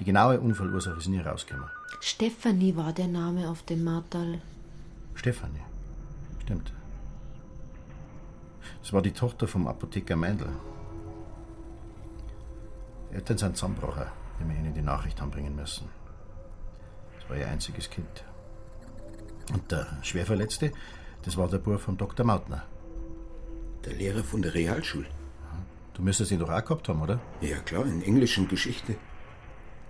Die 0.00 0.04
genaue 0.04 0.40
Unfallursache 0.40 0.98
ist 0.98 1.06
nie 1.06 1.20
rausgekommen. 1.20 1.70
Stefanie 2.00 2.74
war 2.74 2.92
der 2.92 3.06
Name 3.06 3.48
auf 3.48 3.62
dem 3.62 3.84
Martal. 3.84 4.42
Stefanie. 5.14 5.62
Stimmt. 6.42 6.72
Das 8.82 8.92
war 8.92 9.00
die 9.00 9.12
Tochter 9.12 9.46
vom 9.46 9.68
Apotheker 9.68 10.16
Meindl. 10.16 10.48
Die 13.12 13.14
Eltern 13.14 13.38
sind 13.38 13.56
zusammengebrochen, 13.56 14.06
wie 14.40 14.48
wir 14.48 14.56
ihnen 14.56 14.74
die 14.74 14.82
Nachricht 14.82 15.20
haben 15.20 15.30
bringen 15.30 15.54
müssen. 15.54 15.88
Das 17.20 17.30
war 17.30 17.36
ihr 17.36 17.46
einziges 17.46 17.88
Kind. 17.88 18.24
Und 19.52 19.70
der 19.70 19.86
Schwerverletzte, 20.02 20.72
das 21.22 21.36
war 21.36 21.46
der 21.46 21.58
Bub 21.58 21.80
vom 21.80 21.96
Dr. 21.96 22.26
Mautner. 22.26 22.64
Der 23.84 23.92
Lehrer 23.94 24.24
von 24.24 24.42
der 24.42 24.54
Realschule. 24.54 25.06
Du 25.94 26.02
müsstest 26.02 26.32
ihn 26.32 26.40
doch 26.40 26.50
auch 26.50 26.64
gehabt 26.64 26.88
haben, 26.88 27.02
oder? 27.02 27.20
Ja, 27.40 27.58
klar, 27.58 27.86
in 27.86 28.02
englischen 28.02 28.48
Geschichte. 28.48 28.96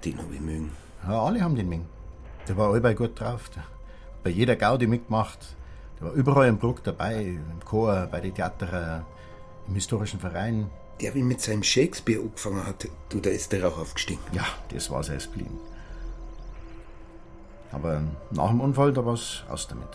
Den 0.04 0.18
habe 0.18 0.34
ich 0.34 0.40
mögen. 0.40 0.70
Ja, 1.06 1.22
alle 1.22 1.40
haben 1.40 1.54
den 1.54 1.68
mögen. 1.68 1.86
Der 2.46 2.56
war 2.56 2.72
allbei 2.72 2.94
gut 2.94 3.18
drauf. 3.18 3.48
Der, 3.50 3.64
bei 4.22 4.30
jeder 4.30 4.56
Gaudi 4.56 4.86
mitgemacht. 4.86 5.38
Der 5.98 6.08
war 6.08 6.12
überall 6.14 6.48
im 6.48 6.58
Bruck 6.58 6.82
dabei, 6.84 7.22
im 7.22 7.60
Chor, 7.64 8.06
bei 8.10 8.20
den 8.20 8.34
Theatern, 8.34 9.04
im 9.66 9.74
historischen 9.74 10.20
Verein. 10.20 10.70
Der, 11.00 11.14
wie 11.14 11.22
mit 11.22 11.40
seinem 11.40 11.62
Shakespeare 11.62 12.20
angefangen 12.20 12.66
hat, 12.66 12.86
du, 13.08 13.20
da 13.20 13.30
ist 13.30 13.52
der 13.52 13.66
auch 13.66 13.78
aufgestiegen. 13.78 14.20
Ja, 14.32 14.44
das 14.68 14.90
war 14.90 15.02
sein 15.02 15.20
Spleen. 15.20 15.58
Aber 17.72 18.02
nach 18.30 18.50
dem 18.50 18.60
Unfall, 18.60 18.92
da 18.92 19.04
war 19.04 19.14
es 19.14 19.42
aus 19.48 19.66
damit. 19.66 19.88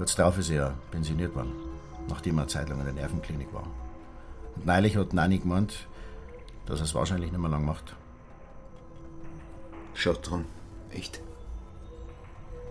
Kurz 0.00 0.14
darauf 0.14 0.38
ist 0.38 0.48
er 0.48 0.72
pensioniert 0.90 1.34
worden, 1.34 1.52
nachdem 2.08 2.38
er 2.38 2.44
eine 2.44 2.48
Zeit 2.48 2.70
lang 2.70 2.78
in 2.78 2.86
der 2.86 2.94
Nervenklinik 2.94 3.52
war. 3.52 3.66
Und 4.56 4.64
neulich 4.64 4.96
hat 4.96 5.12
Nani 5.12 5.40
gemeint, 5.40 5.88
dass 6.64 6.80
er 6.80 6.84
es 6.84 6.94
wahrscheinlich 6.94 7.30
nicht 7.30 7.38
mehr 7.38 7.50
lang 7.50 7.66
macht. 7.66 7.94
Schaut 9.92 10.30
dran, 10.30 10.46
echt. 10.90 11.20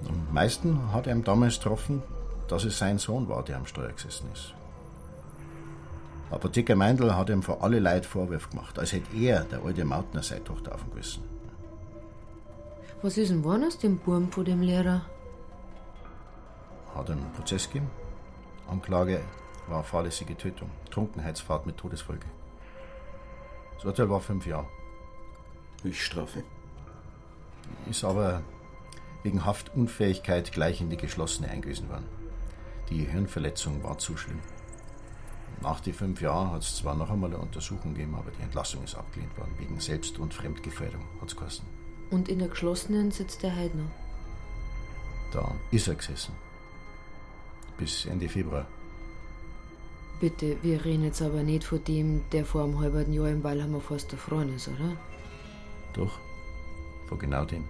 Am 0.07 0.33
meisten 0.33 0.91
hat 0.91 1.05
er 1.05 1.13
ihm 1.13 1.23
damals 1.23 1.59
getroffen, 1.59 2.01
dass 2.47 2.63
es 2.63 2.79
sein 2.79 2.97
Sohn 2.97 3.29
war, 3.29 3.43
der 3.43 3.57
am 3.57 3.67
Steuer 3.67 3.91
gesessen 3.91 4.27
ist. 4.33 4.55
Apotheker 6.31 6.75
Meindl 6.75 7.15
hat 7.15 7.29
ihm 7.29 7.43
vor 7.43 7.61
alle 7.63 7.79
Leute 7.79 8.07
Vorwürfe 8.07 8.49
gemacht, 8.49 8.79
als 8.79 8.91
hätte 8.91 9.15
er, 9.15 9.43
der 9.43 9.63
alte 9.63 9.85
Mautner, 9.85 10.23
seine 10.23 10.45
Tochter 10.45 10.73
auf 10.73 10.81
dem 10.81 10.93
Gewissen. 10.93 11.23
Was 13.03 13.19
ist 13.19 13.29
denn 13.29 13.43
geworden 13.43 13.65
aus 13.65 13.77
dem 13.77 13.99
Burm 13.99 14.31
von 14.31 14.45
dem 14.45 14.63
Lehrer? 14.63 15.03
Hat 16.99 17.09
einen 17.09 17.31
Prozess 17.31 17.67
gegeben. 17.67 17.89
Anklage 18.67 19.21
war 19.69 19.85
fahrlässige 19.85 20.35
Tötung, 20.35 20.69
Trunkenheitsfahrt 20.91 21.65
mit 21.65 21.77
Todesfolge. 21.77 22.25
Das 23.75 23.85
Urteil 23.85 24.09
war 24.09 24.19
fünf 24.19 24.45
Jahre. 24.45 24.67
Höchststrafe. 25.81 26.43
Ist 27.89 28.03
aber 28.03 28.41
wegen 29.23 29.45
Haftunfähigkeit 29.45 30.51
gleich 30.51 30.81
in 30.81 30.89
die 30.89 30.97
geschlossene 30.97 31.49
eingewiesen 31.49 31.87
worden. 31.87 32.05
Die 32.89 33.05
Hirnverletzung 33.05 33.81
war 33.81 33.97
zu 33.97 34.17
schlimm. 34.17 34.41
Nach 35.61 35.79
den 35.79 35.93
fünf 35.93 36.19
Jahren 36.19 36.51
hat 36.51 36.63
es 36.63 36.75
zwar 36.75 36.95
noch 36.95 37.09
einmal 37.09 37.29
eine 37.29 37.39
Untersuchung 37.39 37.93
gegeben, 37.93 38.15
aber 38.15 38.31
die 38.31 38.41
Entlassung 38.41 38.83
ist 38.83 38.95
abgelehnt 38.95 39.37
worden, 39.37 39.55
wegen 39.57 39.79
Selbst- 39.79 40.19
und 40.19 40.33
Fremdgefährdung, 40.33 41.05
hat 41.21 41.29
es 41.29 41.37
geheißen. 41.37 41.65
Und 42.11 42.27
in 42.27 42.39
der 42.39 42.49
geschlossenen 42.49 43.11
sitzt 43.11 43.41
der 43.41 43.51
noch. 43.51 43.89
Da 45.31 45.55
ist 45.71 45.87
er 45.87 45.95
gesessen. 45.95 46.33
Bis 47.79 48.05
Ende 48.05 48.27
Februar. 48.27 48.65
Bitte, 50.19 50.61
wir 50.61 50.83
reden 50.83 51.05
jetzt 51.05 51.21
aber 51.21 51.43
nicht 51.43 51.63
von 51.63 51.81
dem, 51.85 52.29
der 52.31 52.43
vor 52.43 52.63
einem 52.63 52.77
halben 52.81 53.13
Jahr 53.13 53.29
im 53.29 53.41
Weilhammer 53.41 53.79
Forst 53.79 54.11
erfroren 54.11 54.53
ist, 54.53 54.67
oder? 54.67 54.97
Doch, 55.93 56.19
von 57.07 57.17
genau 57.17 57.45
dem. 57.45 57.63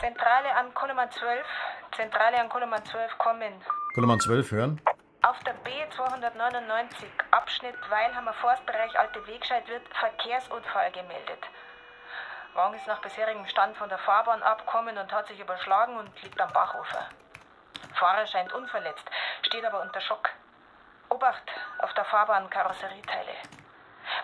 Zentrale 0.00 0.50
an 0.56 0.74
Kolemann 0.74 1.08
12. 1.12 1.46
Zentrale 1.94 2.40
an 2.40 2.48
Kolemann 2.48 2.84
12 2.84 3.16
kommen. 3.18 3.52
Koloman 3.94 4.18
12 4.18 4.50
hören? 4.50 4.80
Auf 5.22 5.38
der 5.44 5.54
B299, 5.62 7.06
Abschnitt 7.30 7.76
Weilhammer 7.88 8.34
Forstbereich 8.34 8.98
Alte 8.98 9.24
Wegscheid, 9.28 9.68
wird 9.68 9.82
Verkehrsunfall 9.94 10.90
gemeldet. 10.90 11.42
Wagen 12.54 12.74
ist 12.74 12.88
nach 12.88 13.00
bisherigem 13.00 13.46
Stand 13.46 13.76
von 13.76 13.88
der 13.88 13.98
Fahrbahn 13.98 14.42
abgekommen 14.42 14.98
und 14.98 15.12
hat 15.12 15.28
sich 15.28 15.38
überschlagen 15.38 15.96
und 15.98 16.10
liegt 16.22 16.40
am 16.40 16.52
Bachufer. 16.52 17.08
Fahrer 17.98 18.26
scheint 18.26 18.52
unverletzt, 18.52 19.04
steht 19.42 19.64
aber 19.64 19.82
unter 19.82 20.00
Schock. 20.00 20.30
Obacht 21.10 21.42
auf 21.78 21.92
der 21.94 22.04
Fahrbahn 22.04 22.48
Karosserieteile. 22.50 23.32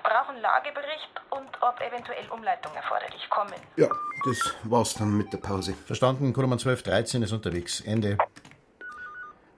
Brauchen 0.02 0.36
Lagebericht 0.40 1.10
und 1.30 1.50
ob 1.62 1.80
eventuell 1.80 2.28
Umleitung 2.30 2.74
erforderlich 2.74 3.28
kommen. 3.30 3.54
Ja, 3.76 3.88
das 4.24 4.54
war's 4.64 4.94
dann 4.94 5.16
mit 5.16 5.32
der 5.32 5.38
Pause. 5.38 5.74
Verstanden, 5.74 6.32
Koloman 6.32 6.58
12, 6.58 6.82
13 6.82 7.22
ist 7.22 7.32
unterwegs. 7.32 7.80
Ende. 7.80 8.18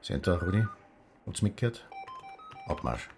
Da, 0.08 0.34
Rudi? 0.34 0.66
Hat's 1.26 1.42
mitgehört? 1.42 1.84
Abmarsch. 2.68 3.08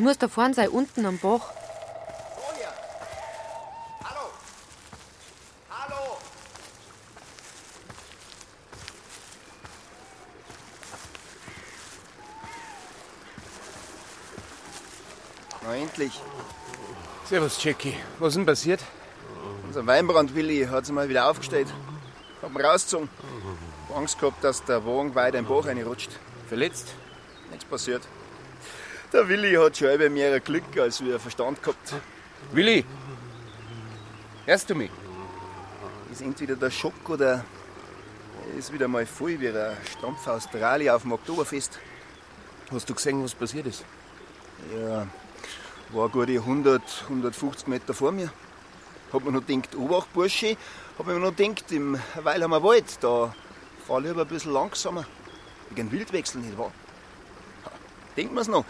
Das 0.00 0.04
muss 0.06 0.16
da 0.16 0.28
vorne 0.28 0.54
sein, 0.54 0.70
unten 0.70 1.04
am 1.04 1.18
Bach. 1.18 1.52
Na 15.62 15.76
endlich. 15.76 16.18
Servus, 17.26 17.62
Jackie. 17.62 17.94
Was 18.18 18.28
ist 18.28 18.36
denn 18.36 18.46
passiert? 18.46 18.80
Unser 19.66 19.86
Weinbrand-Willi 19.86 20.66
hat 20.70 20.86
sich 20.86 20.94
mal 20.94 21.10
wieder 21.10 21.28
aufgestellt. 21.28 21.68
Hab 22.40 22.52
ihn 22.52 22.64
rausgezogen. 22.64 23.10
Hab 23.90 23.98
Angst 23.98 24.18
gehabt, 24.18 24.42
dass 24.42 24.64
der 24.64 24.86
Wagen 24.86 25.14
weiter 25.14 25.36
den 25.36 25.44
Bach 25.44 25.66
reinrutscht. 25.66 26.08
Verletzt? 26.48 26.88
Nichts 27.50 27.66
passiert. 27.66 28.00
Der 29.12 29.28
Willi 29.28 29.54
hat 29.54 29.76
schon 29.76 29.92
über 29.92 30.08
mehr 30.08 30.38
Glück 30.38 30.78
als 30.78 31.04
wir 31.04 31.18
Verstand 31.18 31.60
gehabt. 31.60 31.94
Willi! 32.52 32.84
Hörst 34.46 34.70
du 34.70 34.76
mich? 34.76 34.90
Ist 36.12 36.22
entweder 36.22 36.54
der 36.54 36.70
Schock 36.70 37.08
oder 37.08 37.44
ist 38.56 38.72
wieder 38.72 38.86
mal 38.86 39.04
voll 39.06 39.40
wie 39.40 39.48
ein 39.48 39.76
Stampf 39.98 40.28
Australien 40.28 40.94
auf 40.94 41.02
dem 41.02 41.10
Oktoberfest. 41.10 41.80
Hast 42.70 42.88
du 42.88 42.94
gesehen, 42.94 43.24
was 43.24 43.34
passiert 43.34 43.66
ist? 43.66 43.84
Ja, 44.78 45.08
war 45.90 46.08
gute 46.08 46.34
100, 46.34 46.80
150 47.08 47.66
Meter 47.66 47.94
vor 47.94 48.12
mir. 48.12 48.32
Hab 49.12 49.24
mir 49.24 49.32
noch 49.32 49.44
gedacht, 49.44 49.74
Obacht, 49.74 50.12
Bursche. 50.12 50.56
Hab 50.96 51.08
mir 51.08 51.18
noch 51.18 51.34
gedacht, 51.34 51.72
im 51.72 51.98
Weilheimer 52.14 52.62
Wald, 52.62 52.98
da 53.00 53.34
fahr 53.88 54.02
lieber 54.02 54.20
ein 54.20 54.28
bisschen 54.28 54.52
langsamer. 54.52 55.04
Wegen 55.70 55.90
Wildwechsel, 55.90 56.42
nicht 56.42 56.56
wahr? 56.56 56.70
Denkt 58.16 58.32
man's 58.32 58.48
noch. 58.48 58.64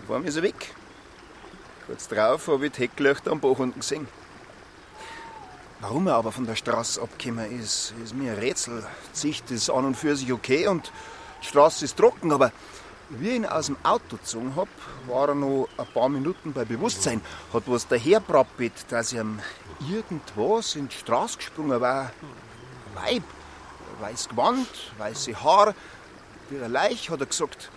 Dann 0.00 0.08
war 0.08 0.18
mir 0.20 0.32
so 0.32 0.42
weg. 0.42 0.74
Kurz 1.86 2.08
drauf 2.08 2.48
habe 2.48 2.66
ich 2.66 2.72
die 2.72 2.82
Hecklöcher 2.82 3.30
am 3.30 3.40
Bach 3.40 3.58
unten 3.58 3.80
gesehen. 3.80 4.08
Warum 5.80 6.06
er 6.06 6.14
aber 6.14 6.30
von 6.30 6.46
der 6.46 6.56
Straße 6.56 7.00
abgekommen 7.00 7.58
ist, 7.58 7.94
ist 8.04 8.14
mir 8.14 8.32
ein 8.32 8.38
Rätsel. 8.38 8.84
Die 9.14 9.18
Sicht 9.18 9.50
ist 9.50 9.70
an 9.70 9.86
und 9.86 9.96
für 9.96 10.14
sich 10.14 10.32
okay 10.32 10.68
und 10.68 10.92
die 11.42 11.46
Straße 11.46 11.84
ist 11.84 11.96
trocken, 11.96 12.32
aber 12.32 12.52
wie 13.08 13.30
ich 13.30 13.34
ihn 13.36 13.46
aus 13.46 13.66
dem 13.66 13.76
Auto 13.82 14.16
gezogen 14.16 14.54
hab, 14.56 14.68
war 15.06 15.30
er 15.30 15.34
noch 15.34 15.68
ein 15.78 15.86
paar 15.86 16.08
Minuten 16.08 16.52
bei 16.52 16.64
Bewusstsein, 16.64 17.20
hat 17.52 17.64
was 17.66 17.88
daherbrappelt, 17.88 18.72
dass 18.90 19.12
ihm 19.12 19.40
irgendwas 19.90 20.76
in 20.76 20.88
die 20.88 20.96
Straße 20.96 21.38
gesprungen 21.38 21.80
war. 21.80 22.12
Weib, 22.94 23.24
weiß 24.00 24.28
Gewand, 24.28 24.68
weiße 24.98 25.42
Haar, 25.42 25.74
wie 26.50 26.62
ein 26.62 26.70
Leich, 26.70 27.10
hat 27.10 27.20
er 27.20 27.26
gesagt. 27.26 27.70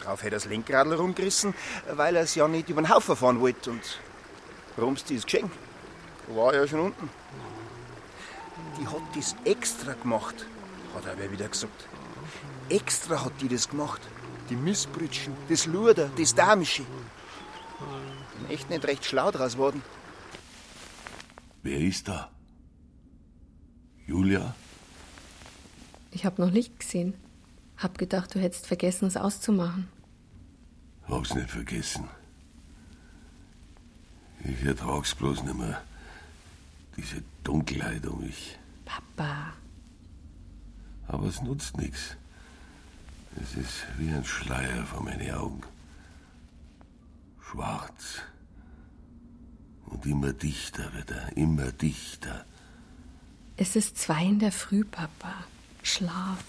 Darauf 0.00 0.20
hat 0.20 0.26
er 0.26 0.30
das 0.30 0.46
Lenkrad 0.46 0.86
rumgerissen, 0.86 1.54
weil 1.92 2.16
er 2.16 2.22
es 2.22 2.34
ja 2.34 2.48
nicht 2.48 2.68
über 2.68 2.82
den 2.82 2.88
Haufen 2.88 3.16
fahren 3.16 3.40
wollte. 3.40 3.70
Und 3.70 3.98
rums 4.78 5.02
ist 5.10 5.24
geschehen. 5.24 5.50
Da 6.26 6.36
war 6.36 6.54
er 6.54 6.62
ja 6.62 6.68
schon 6.68 6.80
unten. 6.80 7.10
Die 8.80 8.86
hat 8.86 9.02
das 9.14 9.36
extra 9.44 9.92
gemacht, 9.92 10.46
hat 10.94 11.06
er 11.06 11.12
aber 11.12 11.30
wieder 11.30 11.48
gesagt. 11.48 11.86
Extra 12.68 13.24
hat 13.24 13.32
die 13.40 13.48
das 13.48 13.68
gemacht. 13.68 14.00
Die 14.48 14.56
Missbrütschen, 14.56 15.34
das 15.48 15.66
Luder, 15.66 16.10
das 16.16 16.34
Damische. 16.34 16.84
Bin 18.38 18.50
echt 18.50 18.70
nicht 18.70 18.84
recht 18.84 19.04
schlau 19.04 19.30
draus 19.30 19.56
worden. 19.56 19.82
Wer 21.62 21.78
ist 21.78 22.08
da? 22.08 22.30
Julia? 24.06 24.54
Ich 26.10 26.24
hab 26.24 26.38
noch 26.38 26.50
Licht 26.50 26.80
gesehen. 26.80 27.14
Hab 27.80 27.96
gedacht, 27.96 28.34
du 28.34 28.38
hättest 28.38 28.66
vergessen, 28.66 29.06
es 29.06 29.16
auszumachen. 29.16 29.88
Hab's 31.08 31.34
nicht 31.34 31.50
vergessen. 31.50 32.06
Ich 34.44 34.62
ertrag's 34.62 35.14
bloß 35.14 35.42
nicht 35.44 35.56
mehr. 35.56 35.80
Diese 36.96 37.22
Dunkelheit 37.42 38.06
um 38.06 38.20
mich. 38.20 38.58
Papa. 38.84 39.54
Aber 41.08 41.26
es 41.26 41.40
nutzt 41.40 41.78
nichts. 41.78 42.16
Es 43.36 43.56
ist 43.56 43.86
wie 43.96 44.10
ein 44.10 44.24
Schleier 44.26 44.84
vor 44.84 45.02
meine 45.02 45.38
Augen. 45.38 45.62
Schwarz. 47.40 48.20
Und 49.86 50.04
immer 50.04 50.34
dichter 50.34 50.92
wird 50.92 51.10
er, 51.10 51.36
immer 51.36 51.72
dichter. 51.72 52.44
Es 53.56 53.74
ist 53.74 53.96
zwei 53.96 54.24
in 54.26 54.38
der 54.38 54.52
Früh, 54.52 54.84
Papa. 54.84 55.44
Schlaf. 55.82 56.44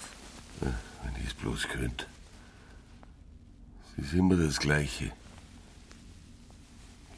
Wenn 0.61 1.21
ich 1.21 1.27
es 1.27 1.33
bloß 1.33 1.67
könnte. 1.67 2.05
Es 3.97 4.05
ist 4.05 4.13
immer 4.13 4.35
das 4.35 4.59
Gleiche. 4.59 5.11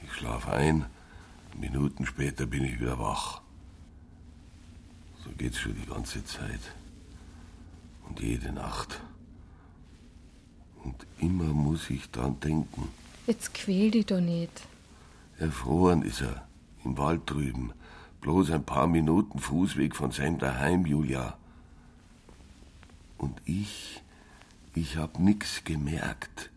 Ich 0.03 0.13
schlafe 0.13 0.51
ein, 0.51 0.85
Minuten 1.59 2.05
später 2.05 2.45
bin 2.45 2.63
ich 2.63 2.79
wieder 2.79 2.99
wach. 2.99 3.41
So 5.23 5.29
geht's 5.37 5.59
schon 5.59 5.75
die 5.75 5.85
ganze 5.85 6.25
Zeit. 6.25 6.59
Und 8.07 8.19
jede 8.19 8.51
Nacht. 8.51 8.99
Und 10.83 10.95
immer 11.19 11.45
muss 11.45 11.89
ich 11.89 12.09
dran 12.11 12.39
denken. 12.39 12.89
Jetzt 13.27 13.53
quäl 13.53 13.91
dich 13.91 14.05
doch 14.05 14.19
nicht. 14.19 14.61
Erfroren 15.37 16.01
ist 16.01 16.21
er, 16.21 16.45
im 16.83 16.97
Wald 16.97 17.21
drüben. 17.29 17.71
Bloß 18.21 18.51
ein 18.51 18.63
paar 18.63 18.87
Minuten 18.87 19.39
Fußweg 19.39 19.95
von 19.95 20.11
seinem 20.11 20.39
Daheim, 20.39 20.85
Julia. 20.85 21.37
Und 23.17 23.41
ich, 23.45 24.01
ich 24.73 24.97
hab 24.97 25.19
nix 25.19 25.63
gemerkt. 25.63 26.49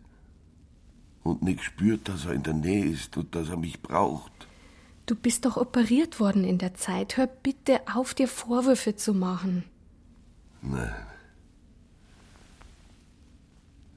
Und 1.23 1.41
nix 1.41 1.63
spürt, 1.63 2.07
dass 2.07 2.25
er 2.25 2.33
in 2.33 2.43
der 2.43 2.53
Nähe 2.53 2.85
ist 2.85 3.17
und 3.17 3.35
dass 3.35 3.49
er 3.49 3.57
mich 3.57 3.81
braucht. 3.81 4.31
Du 5.05 5.15
bist 5.15 5.45
doch 5.45 5.57
operiert 5.57 6.19
worden 6.19 6.43
in 6.43 6.57
der 6.57 6.73
Zeit. 6.73 7.17
Hör 7.17 7.27
bitte 7.27 7.81
auf, 7.93 8.13
dir 8.13 8.27
Vorwürfe 8.27 8.95
zu 8.95 9.13
machen. 9.13 9.63
Nein. 10.61 10.93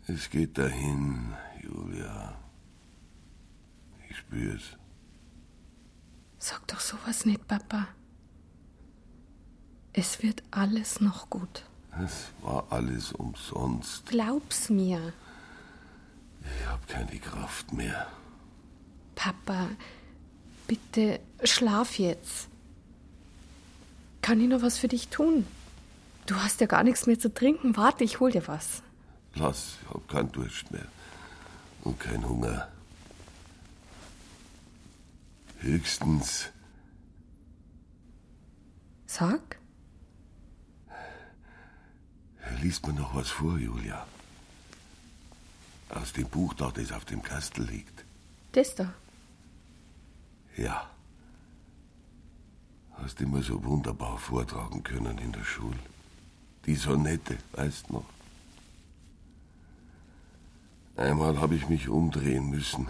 Es 0.07 0.31
geht 0.31 0.59
dahin, 0.59 1.35
Julia. 1.63 2.37
Ich 4.09 4.17
spür's. 4.19 4.77
Sag 6.39 6.67
doch 6.69 6.81
sowas 6.81 7.27
nicht, 7.27 7.47
Papa. 7.47 7.89
Es 9.93 10.23
wird 10.23 10.43
alles 10.51 11.01
noch 11.01 11.31
gut. 11.31 11.65
Es 11.99 12.29
war 12.43 12.67
alles 12.71 13.13
umsonst. 13.13 14.07
Glaub's 14.07 14.71
mir. 14.71 15.13
Ich 16.43 16.67
hab 16.67 16.87
keine 16.89 17.19
Kraft 17.19 17.73
mehr. 17.73 18.07
Papa, 19.15 19.69
bitte 20.67 21.21
schlaf 21.45 21.99
jetzt. 21.99 22.49
Kann 24.23 24.41
ich 24.41 24.49
noch 24.49 24.63
was 24.63 24.79
für 24.79 24.89
dich 24.89 25.09
tun? 25.09 25.47
Du 26.27 26.37
hast 26.37 26.61
ja 26.61 26.67
gar 26.67 26.85
nichts 26.85 27.07
mehr 27.07 27.19
zu 27.19 27.33
trinken. 27.33 27.77
Warte, 27.77 28.05
ich 28.05 28.21
hol 28.21 28.31
dir 28.31 28.47
was. 28.47 28.83
Lass, 29.35 29.79
ich 29.83 29.95
hab 29.95 30.09
keinen 30.09 30.33
Durst 30.33 30.71
mehr. 30.71 30.87
Und 31.83 31.99
keinen 31.99 32.29
Hunger. 32.29 32.69
Höchstens. 35.59 36.49
Sag. 39.07 39.60
Liest 42.61 42.87
mir 42.87 42.93
noch 42.93 43.15
was 43.15 43.31
vor, 43.31 43.59
Julia. 43.59 44.07
Aus 45.89 46.13
dem 46.13 46.29
Buch 46.29 46.55
dort, 46.55 46.79
das 46.79 46.93
auf 46.93 47.05
dem 47.05 47.23
Kastel 47.23 47.65
liegt. 47.65 48.05
Das 48.53 48.75
da. 48.75 48.93
Ja. 50.57 50.91
Hast 52.93 53.21
immer 53.21 53.43
so 53.43 53.65
wunderbar 53.65 54.19
vortragen 54.19 54.83
können 54.83 55.19
in 55.19 55.33
der 55.33 55.45
Schule. 55.45 55.79
Die 56.67 56.77
Sonette, 56.77 57.39
weißt 57.53 57.91
noch? 57.91 58.05
Einmal 60.97 61.41
habe 61.41 61.55
ich 61.55 61.69
mich 61.69 61.89
umdrehen 61.89 62.51
müssen, 62.51 62.89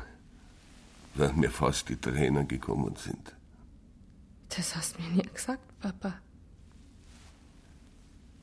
weil 1.15 1.33
mir 1.35 1.51
fast 1.51 1.89
die 1.89 1.97
Tränen 1.97 2.49
gekommen 2.49 2.97
sind. 2.97 3.35
Das 4.49 4.75
hast 4.75 4.99
du 4.99 5.03
mir 5.03 5.11
nie 5.11 5.29
gesagt, 5.33 5.63
Papa. 5.81 6.15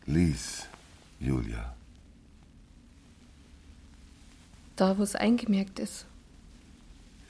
Lies, 0.06 0.68
Julia. 1.20 1.74
Da, 4.76 4.98
wo 4.98 5.04
es 5.04 5.16
eingemerkt 5.16 5.80
ist. 5.80 6.06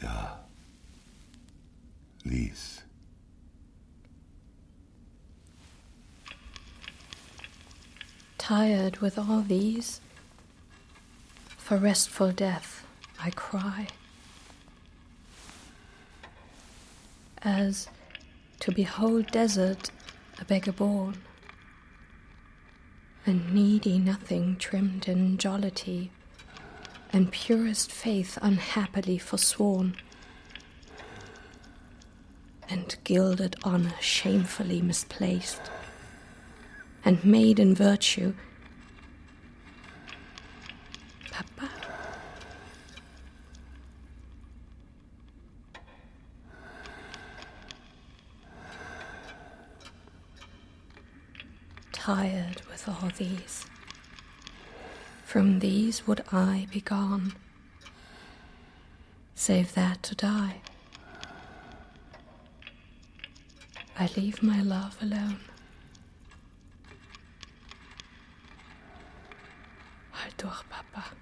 Ja. 0.02 0.40
Lies. 2.24 2.84
Tired 8.38 9.02
with 9.02 9.18
all 9.18 9.42
these, 9.42 10.02
for 11.58 11.78
restful 11.78 12.32
death 12.32 12.86
I 13.24 13.32
cry. 13.32 13.88
As 17.42 17.88
to 18.60 18.72
behold 18.72 19.32
desert 19.32 19.92
a 20.40 20.46
beggar 20.46 20.72
born, 20.72 21.18
and 23.28 23.54
needy 23.54 24.00
nothing 24.00 24.56
trimmed 24.56 25.08
in 25.08 25.38
jollity, 25.38 26.10
and 27.12 27.32
purest 27.32 27.92
faith 27.92 28.38
unhappily 28.42 29.18
forsworn, 29.18 29.96
and 32.70 32.96
gilded 33.04 33.56
honor 33.64 33.94
shamefully 34.00 34.82
misplaced, 34.82 35.62
and 37.04 37.24
maiden 37.26 37.76
virtue. 37.76 38.34
tired 52.08 52.62
with 52.72 52.88
all 52.88 53.10
these. 53.18 53.66
From 55.26 55.60
these 55.60 56.08
would 56.08 56.24
I 56.32 56.66
be 56.72 56.80
gone, 56.80 57.34
save 59.36 59.74
that 59.74 60.04
to 60.04 60.16
die. 60.16 60.62
I 64.00 64.08
leave 64.16 64.42
my 64.42 64.62
love 64.62 64.96
alone. 65.02 65.42
Halt 70.14 70.38
durch, 70.38 70.64
Papa. 70.70 71.17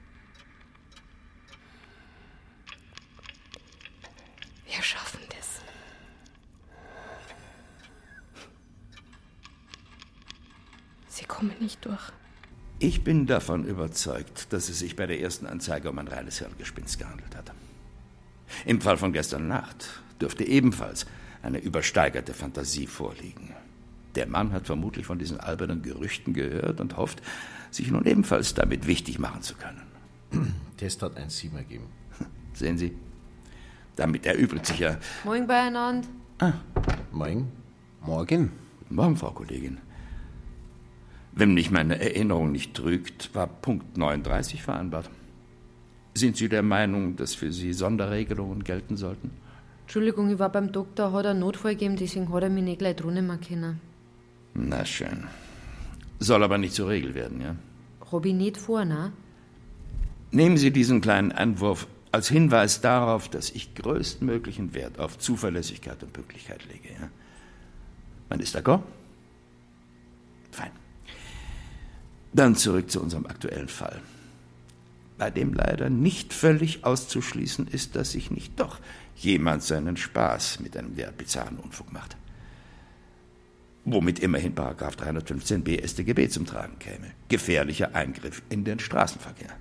Sie 11.46 11.50
kommen 11.50 11.64
nicht 11.64 11.86
durch. 11.86 12.12
Ich 12.80 13.04
bin 13.04 13.26
davon 13.26 13.66
überzeugt, 13.66 14.52
dass 14.52 14.70
es 14.70 14.80
sich 14.80 14.96
bei 14.96 15.06
der 15.06 15.22
ersten 15.22 15.46
Anzeige 15.46 15.90
um 15.90 16.00
ein 16.00 16.08
reines 16.08 16.40
Hirngespinst 16.40 17.00
gehandelt 17.00 17.36
hat. 17.36 17.52
Im 18.66 18.82
Fall 18.82 18.98
von 18.98 19.14
gestern 19.14 19.48
Nacht 19.48 20.02
dürfte 20.20 20.44
ebenfalls 20.44 21.06
eine 21.42 21.60
übersteigerte 21.60 22.34
Fantasie 22.34 22.88
vorliegen. 22.88 23.54
Der 24.16 24.28
Mann 24.28 24.52
hat 24.52 24.66
vermutlich 24.66 25.06
von 25.06 25.20
diesen 25.20 25.40
albernen 25.40 25.84
Gerüchten 25.84 26.34
gehört 26.34 26.82
und 26.82 26.98
hofft, 26.98 27.22
sich 27.72 27.92
nun 27.92 28.06
ebenfalls 28.06 28.54
damit 28.54 28.88
wichtig 28.88 29.20
machen 29.20 29.42
zu 29.42 29.56
können. 29.56 29.82
Test 30.78 31.02
hat 31.02 31.18
ein 31.18 31.30
Siemer 31.30 31.60
gegeben. 31.60 31.88
Sehen 32.54 32.78
Sie? 32.78 32.96
Damit 33.96 34.26
erübrigt 34.26 34.66
sich 34.66 34.80
ja. 34.80 34.98
Morgen 35.24 35.48
beieinander. 35.48 36.08
Ah, 36.40 36.54
morgen? 37.12 37.52
Morgen. 38.02 38.52
Guten 38.80 38.96
Morgen, 38.96 39.16
Frau 39.16 39.32
Kollegin. 39.32 39.80
Wenn 41.38 41.54
mich 41.54 41.70
meine 41.70 42.00
Erinnerung 42.00 42.54
nicht 42.54 42.74
trügt, 42.74 43.36
war 43.36 43.48
Punkt 43.48 43.98
39 43.98 44.64
vereinbart. 44.64 45.10
Sind 46.14 46.38
Sie 46.38 46.48
der 46.48 46.64
Meinung, 46.64 47.18
dass 47.18 47.36
für 47.36 47.52
Sie 47.52 47.74
Sonderregelungen 47.74 48.64
gelten 48.64 48.96
sollten? 48.96 49.32
Entschuldigung, 49.82 50.32
ich 50.32 50.40
war 50.40 50.50
beim 50.50 50.72
Doktor, 50.72 51.12
hat 51.12 51.26
einen 51.26 51.42
Notfall 51.42 51.74
gegeben, 51.74 51.98
deswegen 51.98 52.32
hat 52.32 52.44
er 52.44 52.50
mich 52.50 52.64
nicht 52.64 52.80
gleich 52.80 52.96
drunter 52.96 53.38
können. 53.38 53.82
Na 54.54 54.86
schön. 54.86 55.26
Soll 56.20 56.42
aber 56.42 56.58
nicht 56.58 56.74
zur 56.74 56.88
Regel 56.88 57.14
werden, 57.14 57.42
ja? 57.42 57.56
Hab 58.10 58.26
ich 58.26 58.34
nicht 58.34 58.56
vor, 58.56 58.86
ne? 58.86 59.12
Nehmen 60.32 60.58
Sie 60.58 60.72
diesen 60.72 61.02
kleinen 61.02 61.34
Einwurf 61.34 61.88
als 62.14 62.30
Hinweis 62.30 62.80
darauf, 62.80 63.28
dass 63.28 63.50
ich 63.50 63.76
größtmöglichen 63.76 64.74
Wert 64.74 65.00
auf 65.00 65.20
Zuverlässigkeit 65.20 66.02
und 66.02 66.14
Pünktlichkeit 66.14 66.66
lege, 66.72 66.94
ja? 66.94 67.10
Man 68.30 68.40
ist 68.40 68.56
d'accord? 68.56 68.82
Dann 72.36 72.56
zurück 72.56 72.92
zu 72.92 73.02
unserem 73.02 73.28
aktuellen 73.28 73.70
Fall, 73.70 74.02
bei 75.18 75.32
dem 75.32 75.54
leider 75.54 75.90
nicht 75.90 76.34
völlig 76.34 76.84
auszuschließen 76.84 77.66
ist, 77.70 77.96
dass 77.96 78.12
sich 78.12 78.30
nicht 78.30 78.60
doch 78.60 78.80
jemand 79.16 79.64
seinen 79.64 79.96
Spaß 79.96 80.60
mit 80.60 80.76
einem 80.76 80.98
derart 80.98 81.18
bizarren 81.18 81.56
Unfug 81.56 81.94
macht. 81.94 82.18
Womit 83.86 84.20
immerhin 84.20 84.54
Paragraph 84.54 84.98
315 84.98 85.64
BStGB 85.64 86.28
zum 86.28 86.46
Tragen 86.46 86.78
käme. 86.78 87.12
Gefährlicher 87.30 87.96
Eingriff 87.96 88.42
in 88.50 88.66
den 88.66 88.80
Straßenverkehr. 88.80 89.52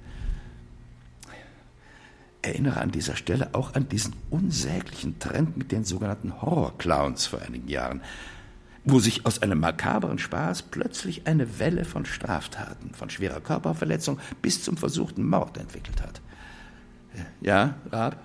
Erinnere 2.42 2.80
an 2.80 2.90
dieser 2.90 3.14
Stelle 3.14 3.54
auch 3.54 3.74
an 3.74 3.88
diesen 3.88 4.14
unsäglichen 4.30 5.20
Trend 5.20 5.56
mit 5.56 5.70
den 5.70 5.84
sogenannten 5.84 6.42
Horrorclowns 6.42 7.26
vor 7.26 7.40
einigen 7.40 7.68
Jahren, 7.68 8.00
wo 8.84 8.98
sich 8.98 9.24
aus 9.24 9.40
einem 9.42 9.60
makabren 9.60 10.18
Spaß 10.18 10.62
plötzlich 10.62 11.26
eine 11.26 11.58
Welle 11.58 11.84
von 11.84 12.04
Straftaten, 12.04 12.92
von 12.94 13.08
schwerer 13.08 13.40
Körperverletzung 13.40 14.18
bis 14.42 14.62
zum 14.62 14.76
versuchten 14.76 15.26
Mord 15.26 15.56
entwickelt 15.56 16.02
hat. 16.02 16.20
Ja, 17.40 17.76
Raab? 17.90 18.20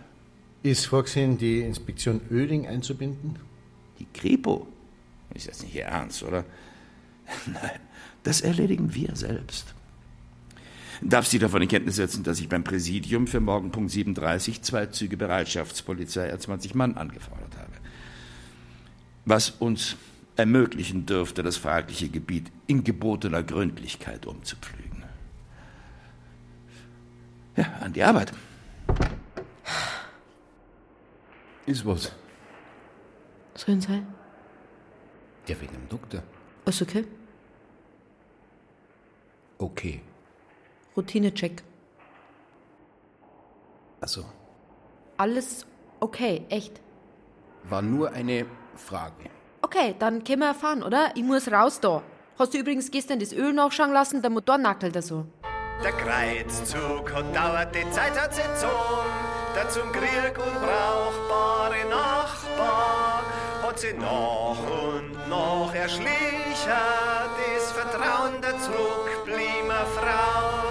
Ist 0.61 0.87
vorgesehen, 0.87 1.37
die 1.37 1.61
Inspektion 1.61 2.19
Oeding 2.29 2.67
einzubinden? 2.67 3.37
Die 3.99 4.07
Kripo? 4.13 4.67
Ist 5.33 5.47
das 5.47 5.63
nicht 5.63 5.75
Ihr 5.75 5.85
Ernst, 5.85 6.23
oder? 6.23 6.43
Nein, 7.45 7.79
das 8.23 8.41
erledigen 8.41 8.93
wir 8.93 9.15
selbst. 9.15 9.73
Darf 11.01 11.27
Sie 11.27 11.39
davon 11.39 11.61
in 11.61 11.69
Kenntnis 11.69 11.95
setzen, 11.95 12.23
dass 12.23 12.41
ich 12.41 12.49
beim 12.49 12.65
Präsidium 12.65 13.27
für 13.27 13.39
morgen 13.39 13.71
Punkt 13.71 13.91
37 13.91 14.61
zwei 14.63 14.87
Züge 14.87 15.15
Bereitschaftspolizei 15.15 16.33
R20 16.33 16.75
Mann 16.75 16.97
angefordert 16.97 17.55
habe. 17.57 17.71
Was 19.23 19.51
uns 19.51 19.95
ermöglichen 20.39 21.05
dürfte, 21.05 21.43
das 21.43 21.57
fragliche 21.57 22.09
Gebiet 22.09 22.51
in 22.65 22.83
gebotener 22.83 23.43
Gründlichkeit 23.43 24.25
umzupflügen. 24.25 25.03
Ja, 27.55 27.65
an 27.81 27.93
die 27.93 28.03
Arbeit. 28.03 28.31
Ist 31.65 31.85
was? 31.85 32.11
Sollen 33.53 33.81
sein? 33.81 34.07
Ja, 35.47 35.59
wegen 35.59 35.73
dem 35.73 35.89
Doktor. 35.89 36.23
Ist 36.65 36.81
okay. 36.81 37.05
Okay. 39.57 40.01
Routinecheck. 40.95 41.63
Also, 44.01 44.25
Alles 45.17 45.65
okay, 45.99 46.45
echt. 46.49 46.79
war 47.65 47.81
nur 47.81 48.11
eine 48.11 48.45
Frage. 48.75 49.29
Okay, 49.71 49.93
dann 49.99 50.23
können 50.23 50.39
wir 50.39 50.55
fahren, 50.55 50.81
oder? 50.81 51.11
Ich 51.13 51.21
muss 51.21 51.47
raus 51.51 51.79
da. 51.79 52.01
Hast 52.39 52.55
du 52.55 52.57
übrigens 52.57 52.89
gestern 52.89 53.19
das 53.19 53.31
Öl 53.31 53.53
nachschauen 53.53 53.93
lassen? 53.93 54.19
Der 54.19 54.31
Motor 54.31 54.57
nackelt 54.57 54.95
da 54.95 55.01
so. 55.03 55.27
Der 55.83 55.91
Kreuzzug 55.91 57.13
hat 57.13 57.35
dauert, 57.35 57.75
die 57.75 57.87
Zeit 57.91 58.19
hat 58.19 58.33
sie 58.33 58.41
gezogen. 58.41 59.13
Der 59.55 59.69
zum 59.69 59.91
Krieg 59.91 60.35
unbrauchbare 60.39 61.87
Nachbar 61.87 63.21
hat 63.61 63.77
sie 63.77 63.93
nach 63.93 64.57
und 64.57 65.29
nach 65.29 65.75
erschlichen. 65.75 66.09
Das 66.65 67.71
Vertrauen 67.71 68.41
der 68.41 68.57
zurückbliebene 68.57 69.85
Frau. 69.93 70.65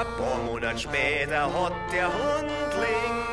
Ein 0.00 0.06
paar 0.16 0.42
Monate 0.46 0.78
später 0.78 1.52
hat 1.52 1.74
der 1.92 2.06
Hundling 2.06 3.24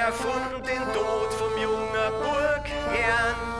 erfunden 0.00 0.64
den 0.64 0.82
Tod 0.92 1.32
vom 1.34 1.62
jungen 1.62 2.10
Burgherrn 2.20 3.53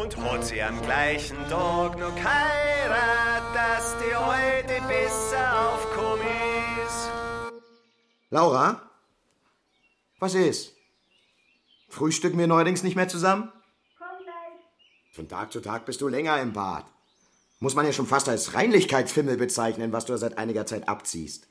und 0.00 0.16
hat 0.16 0.44
sie 0.44 0.62
am 0.62 0.80
gleichen 0.82 1.36
Tag 1.48 1.98
noch 1.98 2.14
geheirat, 2.14 3.54
dass 3.54 3.96
die 3.98 4.14
alte 4.14 4.80
besser 4.86 5.68
aufkommen 5.68 6.26
ist. 6.86 7.10
Laura? 8.30 8.90
Was 10.18 10.34
ist? 10.34 10.74
Frühstücken 11.88 12.38
wir 12.38 12.46
neuerdings 12.46 12.82
nicht 12.82 12.96
mehr 12.96 13.08
zusammen? 13.08 13.52
Komm 13.98 14.08
gleich. 14.22 15.12
Von 15.12 15.28
Tag 15.28 15.52
zu 15.52 15.60
Tag 15.60 15.86
bist 15.86 16.00
du 16.00 16.08
länger 16.08 16.40
im 16.40 16.52
Bad. 16.52 16.86
Muss 17.58 17.74
man 17.74 17.84
ja 17.84 17.92
schon 17.92 18.06
fast 18.06 18.28
als 18.28 18.54
Reinlichkeitsfimmel 18.54 19.36
bezeichnen, 19.36 19.92
was 19.92 20.06
du 20.06 20.16
seit 20.16 20.38
einiger 20.38 20.64
Zeit 20.66 20.88
abziehst. 20.88 21.48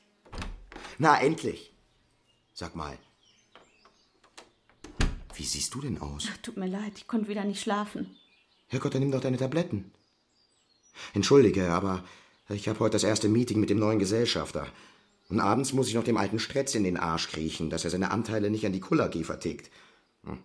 Na, 0.98 1.20
endlich. 1.20 1.72
Sag 2.52 2.74
mal. 2.74 2.98
Wie 5.34 5.44
siehst 5.44 5.72
du 5.74 5.80
denn 5.80 6.00
aus? 6.00 6.28
Ach, 6.32 6.36
tut 6.38 6.56
mir 6.56 6.66
leid, 6.66 6.92
ich 6.96 7.06
konnte 7.06 7.28
wieder 7.28 7.44
nicht 7.44 7.62
schlafen. 7.62 8.16
Herrgott, 8.70 8.94
dann 8.94 9.00
nimm 9.00 9.10
doch 9.10 9.20
deine 9.20 9.36
Tabletten. 9.36 9.90
Entschuldige, 11.12 11.70
aber 11.70 12.04
ich 12.48 12.68
habe 12.68 12.78
heute 12.78 12.92
das 12.92 13.04
erste 13.04 13.28
Meeting 13.28 13.58
mit 13.58 13.68
dem 13.68 13.80
neuen 13.80 13.98
Gesellschafter. 13.98 14.66
Und 15.28 15.40
abends 15.40 15.72
muss 15.72 15.88
ich 15.88 15.94
noch 15.94 16.04
dem 16.04 16.16
alten 16.16 16.38
Stretz 16.38 16.74
in 16.76 16.84
den 16.84 16.96
Arsch 16.96 17.28
kriechen, 17.28 17.68
dass 17.68 17.84
er 17.84 17.90
seine 17.90 18.12
Anteile 18.12 18.48
nicht 18.48 18.64
an 18.64 18.72
die 18.72 18.80
Kulla 18.80 19.06
AG 19.06 19.24
vertickt. 19.24 19.70
Hm. 20.24 20.38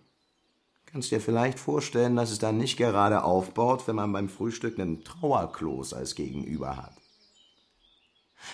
Kannst 0.86 1.12
dir 1.12 1.20
vielleicht 1.20 1.58
vorstellen, 1.60 2.16
dass 2.16 2.32
es 2.32 2.40
dann 2.40 2.58
nicht 2.58 2.76
gerade 2.76 3.22
aufbaut, 3.22 3.86
wenn 3.86 3.96
man 3.96 4.12
beim 4.12 4.28
Frühstück 4.28 4.78
einen 4.78 5.04
Trauerkloß 5.04 5.94
als 5.94 6.16
Gegenüber 6.16 6.76
hat. 6.76 6.96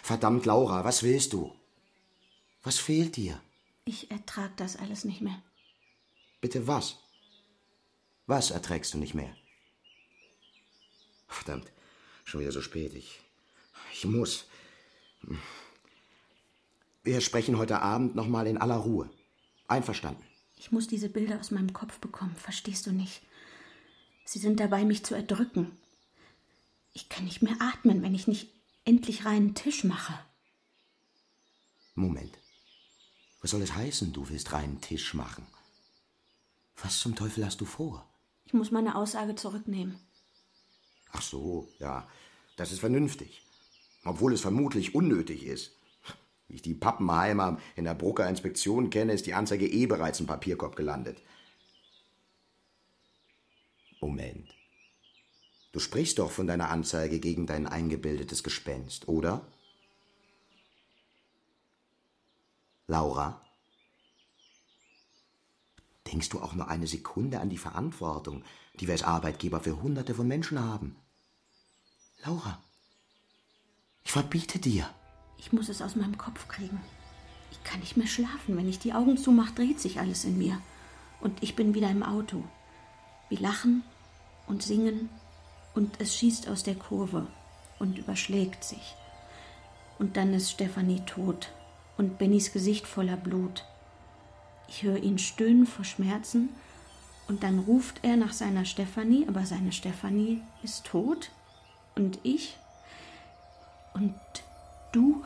Verdammt, 0.02 0.44
Laura, 0.44 0.84
was 0.84 1.02
willst 1.02 1.32
du? 1.32 1.52
Was 2.62 2.78
fehlt 2.78 3.16
dir? 3.16 3.40
Ich 3.86 4.10
ertrag 4.10 4.54
das 4.58 4.76
alles 4.76 5.04
nicht 5.04 5.22
mehr. 5.22 5.42
Bitte 6.42 6.66
was? 6.66 6.96
Was 8.26 8.50
erträgst 8.50 8.92
du 8.94 8.98
nicht 8.98 9.14
mehr? 9.14 9.34
Verdammt, 11.32 11.70
schon 12.24 12.40
wieder 12.40 12.52
so 12.52 12.60
spät. 12.60 12.94
Ich, 12.94 13.20
ich 13.92 14.04
muss. 14.04 14.46
Wir 17.02 17.20
sprechen 17.20 17.58
heute 17.58 17.80
Abend 17.80 18.14
noch 18.14 18.28
mal 18.28 18.46
in 18.46 18.58
aller 18.58 18.76
Ruhe. 18.76 19.10
Einverstanden. 19.66 20.24
Ich 20.56 20.70
muss 20.70 20.86
diese 20.86 21.08
Bilder 21.08 21.40
aus 21.40 21.50
meinem 21.50 21.72
Kopf 21.72 21.98
bekommen, 21.98 22.36
verstehst 22.36 22.86
du 22.86 22.92
nicht? 22.92 23.22
Sie 24.24 24.38
sind 24.38 24.60
dabei, 24.60 24.84
mich 24.84 25.04
zu 25.04 25.14
erdrücken. 25.14 25.76
Ich 26.92 27.08
kann 27.08 27.24
nicht 27.24 27.42
mehr 27.42 27.56
atmen, 27.60 28.02
wenn 28.02 28.14
ich 28.14 28.28
nicht 28.28 28.52
endlich 28.84 29.24
reinen 29.24 29.54
Tisch 29.54 29.82
mache. 29.82 30.18
Moment. 31.94 32.38
Was 33.40 33.50
soll 33.50 33.62
es 33.62 33.74
heißen, 33.74 34.12
du 34.12 34.28
willst 34.28 34.52
reinen 34.52 34.80
Tisch 34.80 35.14
machen? 35.14 35.46
Was 36.76 37.00
zum 37.00 37.16
Teufel 37.16 37.44
hast 37.44 37.60
du 37.60 37.64
vor? 37.64 38.08
Ich 38.44 38.52
muss 38.52 38.70
meine 38.70 38.94
Aussage 38.94 39.34
zurücknehmen. 39.34 39.98
Ach 41.12 41.22
so, 41.22 41.68
ja, 41.78 42.08
das 42.56 42.72
ist 42.72 42.80
vernünftig. 42.80 43.42
Obwohl 44.04 44.32
es 44.32 44.40
vermutlich 44.40 44.94
unnötig 44.94 45.46
ist. 45.46 45.76
Wie 46.48 46.56
ich 46.56 46.62
die 46.62 46.74
Pappenheimer 46.74 47.58
in 47.76 47.84
der 47.84 47.94
Brucker 47.94 48.28
Inspektion 48.28 48.90
kenne, 48.90 49.12
ist 49.12 49.26
die 49.26 49.34
Anzeige 49.34 49.66
eh 49.66 49.86
bereits 49.86 50.20
im 50.20 50.26
Papierkorb 50.26 50.74
gelandet. 50.76 51.22
Moment. 54.00 54.52
Du 55.72 55.78
sprichst 55.78 56.18
doch 56.18 56.30
von 56.30 56.46
deiner 56.46 56.70
Anzeige 56.70 57.20
gegen 57.20 57.46
dein 57.46 57.66
eingebildetes 57.66 58.42
Gespenst, 58.42 59.08
oder? 59.08 59.46
Laura? 62.88 63.40
Denkst 66.12 66.28
du 66.28 66.40
auch 66.40 66.54
nur 66.54 66.68
eine 66.68 66.86
Sekunde 66.86 67.40
an 67.40 67.48
die 67.48 67.58
Verantwortung, 67.58 68.44
die 68.78 68.86
wir 68.86 68.92
als 68.92 69.02
Arbeitgeber 69.02 69.60
für 69.60 69.82
Hunderte 69.82 70.14
von 70.14 70.28
Menschen 70.28 70.60
haben? 70.60 70.94
Laura, 72.24 72.62
ich 74.04 74.12
verbiete 74.12 74.58
dir. 74.58 74.88
Ich 75.38 75.52
muss 75.52 75.68
es 75.68 75.80
aus 75.80 75.96
meinem 75.96 76.18
Kopf 76.18 76.48
kriegen. 76.48 76.80
Ich 77.50 77.64
kann 77.64 77.80
nicht 77.80 77.96
mehr 77.96 78.06
schlafen. 78.06 78.56
Wenn 78.56 78.68
ich 78.68 78.78
die 78.78 78.92
Augen 78.92 79.16
zumache, 79.16 79.54
dreht 79.54 79.80
sich 79.80 79.98
alles 80.00 80.24
in 80.24 80.38
mir. 80.38 80.60
Und 81.20 81.42
ich 81.42 81.56
bin 81.56 81.74
wieder 81.74 81.90
im 81.90 82.02
Auto. 82.02 82.44
Wir 83.28 83.40
lachen 83.40 83.82
und 84.46 84.62
singen 84.62 85.08
und 85.74 86.00
es 86.00 86.16
schießt 86.16 86.48
aus 86.48 86.62
der 86.62 86.74
Kurve 86.74 87.26
und 87.78 87.96
überschlägt 87.98 88.64
sich. 88.64 88.94
Und 89.98 90.16
dann 90.16 90.34
ist 90.34 90.50
Stefanie 90.50 91.00
tot 91.06 91.50
und 91.96 92.18
Bennys 92.18 92.52
Gesicht 92.52 92.86
voller 92.86 93.16
Blut. 93.16 93.64
Ich 94.74 94.84
höre 94.84 94.96
ihn 94.96 95.18
stöhnen 95.18 95.66
vor 95.66 95.84
Schmerzen 95.84 96.48
und 97.28 97.42
dann 97.42 97.58
ruft 97.58 98.00
er 98.02 98.16
nach 98.16 98.32
seiner 98.32 98.64
Stefanie, 98.64 99.28
aber 99.28 99.44
seine 99.44 99.70
Stefanie 99.70 100.40
ist 100.62 100.86
tot 100.86 101.30
und 101.94 102.18
ich 102.22 102.56
und 103.92 104.14
du. 104.92 105.22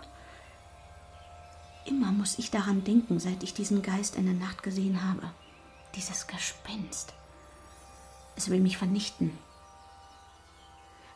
Immer 1.85 2.11
muss 2.11 2.41
ich 2.41 2.51
daran 2.51 2.83
denken, 2.83 3.21
seit 3.21 3.45
ich 3.45 3.55
diesen 3.55 3.83
Geist 3.83 4.17
in 4.17 4.25
der 4.25 4.35
Nacht 4.35 4.65
gesehen 4.65 5.09
habe. 5.09 5.31
Dieses 5.95 6.27
Gespenst. 6.27 7.15
Es 8.35 8.51
will 8.51 8.61
mich 8.61 8.77
vernichten. 8.77 9.31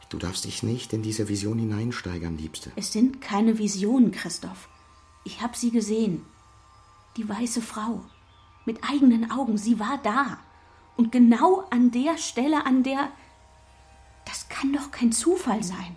Du 0.09 0.19
darfst 0.19 0.45
dich 0.45 0.63
nicht 0.63 0.93
in 0.93 1.03
diese 1.03 1.29
Vision 1.29 1.59
hineinsteigern, 1.59 2.39
Liebste. 2.39 2.71
Es 2.77 2.93
sind 2.93 3.21
keine 3.21 3.59
Visionen, 3.59 4.13
Christoph. 4.13 4.69
Ich 5.25 5.43
habe 5.43 5.57
sie 5.57 5.73
gesehen. 5.73 6.25
Die 7.17 7.29
weiße 7.29 7.61
Frau. 7.61 8.05
Mit 8.65 8.85
eigenen 8.85 9.31
Augen. 9.31 9.59
Sie 9.59 9.79
war 9.79 9.99
da. 10.03 10.39
Und 10.97 11.13
genau 11.13 11.67
an 11.71 11.91
der 11.91 12.19
Stelle, 12.19 12.67
an 12.67 12.83
der. 12.83 13.09
Das 14.25 14.49
kann 14.49 14.73
doch 14.73 14.91
kein 14.91 15.13
Zufall 15.13 15.63
sein. 15.63 15.97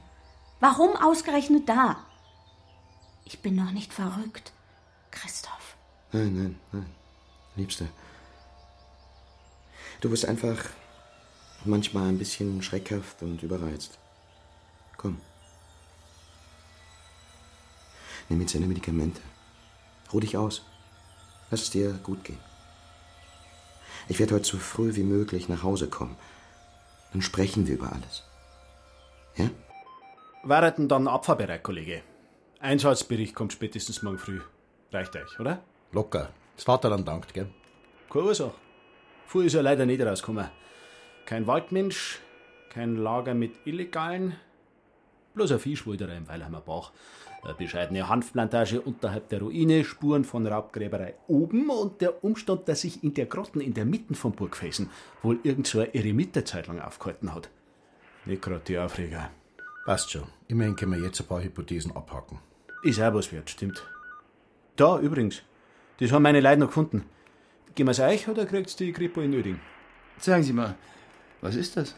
Warum 0.59 0.95
ausgerechnet 0.95 1.67
da? 1.67 1.97
Ich 3.25 3.41
bin 3.41 3.55
noch 3.55 3.71
nicht 3.71 3.93
verrückt, 3.93 4.53
Christoph. 5.11 5.75
Nein, 6.11 6.33
nein, 6.35 6.59
nein. 6.71 6.85
Liebste. 7.55 7.89
Du 10.01 10.09
bist 10.09 10.25
einfach 10.25 10.57
manchmal 11.65 12.09
ein 12.09 12.17
bisschen 12.17 12.61
schreckhaft 12.61 13.21
und 13.21 13.43
überreizt. 13.43 13.97
Komm. 14.97 15.19
Nimm 18.29 18.41
jetzt 18.41 18.55
deine 18.55 18.67
Medikamente. 18.67 19.21
Ruh 20.11 20.19
dich 20.19 20.37
aus. 20.37 20.61
Lass 21.51 21.63
es 21.63 21.69
dir 21.69 21.93
gut 21.93 22.23
gehen. 22.23 22.39
Ich 24.07 24.19
werde 24.19 24.35
heute 24.35 24.45
so 24.45 24.57
früh 24.57 24.95
wie 24.95 25.03
möglich 25.03 25.49
nach 25.49 25.63
Hause 25.63 25.87
kommen. 25.87 26.15
Dann 27.11 27.21
sprechen 27.21 27.67
wir 27.67 27.75
über 27.75 27.91
alles. 27.91 28.23
Ja? 29.37 29.49
Warten 30.43 30.87
dann 30.87 31.07
abfahrbereit, 31.07 31.63
Kollege. 31.63 32.01
Einsatzbericht 32.59 33.35
kommt 33.35 33.53
spätestens 33.53 34.03
morgen 34.03 34.17
früh. 34.17 34.41
Reicht 34.91 35.15
euch, 35.15 35.39
oder? 35.39 35.63
Locker. 35.91 36.29
Das 36.55 36.65
Vaterland 36.65 37.07
dankt, 37.07 37.33
gell? 37.33 37.49
Keine 38.09 38.25
Ursache. 38.25 38.53
Früh 39.27 39.45
ist 39.45 39.53
ja 39.53 39.61
leider 39.61 39.85
nicht 39.85 40.01
rausgekommen. 40.01 40.49
Kein 41.25 41.47
Waldmensch, 41.47 42.19
kein 42.69 42.97
Lager 42.97 43.33
mit 43.33 43.53
Illegalen, 43.65 44.35
bloß 45.33 45.51
ein 45.53 45.59
Viehschwulderer 45.59 46.15
im 46.15 46.27
Weilheimer 46.27 46.61
Bach. 46.61 46.91
Eine 47.43 47.55
bescheidene 47.55 48.07
Hanfplantage 48.07 48.79
unterhalb 48.79 49.27
der 49.29 49.41
Ruine, 49.41 49.83
Spuren 49.83 50.23
von 50.23 50.47
Raubgräberei 50.47 51.15
oben 51.27 51.69
und 51.69 51.99
der 51.99 52.23
Umstand, 52.23 52.69
dass 52.69 52.81
sich 52.81 53.03
in 53.03 53.13
der 53.13 53.25
Grotten 53.25 53.59
in 53.59 53.73
der 53.73 53.85
Mitte 53.85 54.13
von 54.13 54.31
Burgfelsen 54.31 54.89
wohl 55.21 55.39
irgend 55.43 55.67
so 55.67 55.79
eine 55.79 55.93
Eremiterzeitung 55.93 56.79
aufgehalten 56.79 57.33
hat. 57.33 57.49
Nicht 58.25 58.41
gerade 58.41 58.61
die 58.65 58.77
Aufreger. 58.77 59.29
Passt 59.85 60.11
schon. 60.11 60.23
Immerhin 60.47 60.77
können 60.77 60.93
wir 60.93 61.03
jetzt 61.03 61.19
ein 61.19 61.27
paar 61.27 61.43
Hypothesen 61.43 61.93
abhaken. 61.93 62.39
Ist 62.83 63.01
auch 63.01 63.13
was 63.13 63.31
wert, 63.33 63.49
stimmt. 63.49 63.83
Da 64.77 64.99
übrigens, 64.99 65.41
das 65.99 66.11
haben 66.13 66.23
meine 66.23 66.39
Leute 66.39 66.61
noch 66.61 66.67
gefunden. 66.67 67.03
Gehen 67.75 67.87
wir's 67.87 67.99
euch 67.99 68.27
oder 68.27 68.45
kriegt's 68.45 68.75
die 68.77 68.93
Kripo 68.93 69.19
in 69.19 69.33
Öding? 69.33 69.59
Sagen 70.17 70.43
Sie 70.43 70.53
mal, 70.53 70.75
was 71.41 71.55
ist 71.55 71.75
das? 71.75 71.95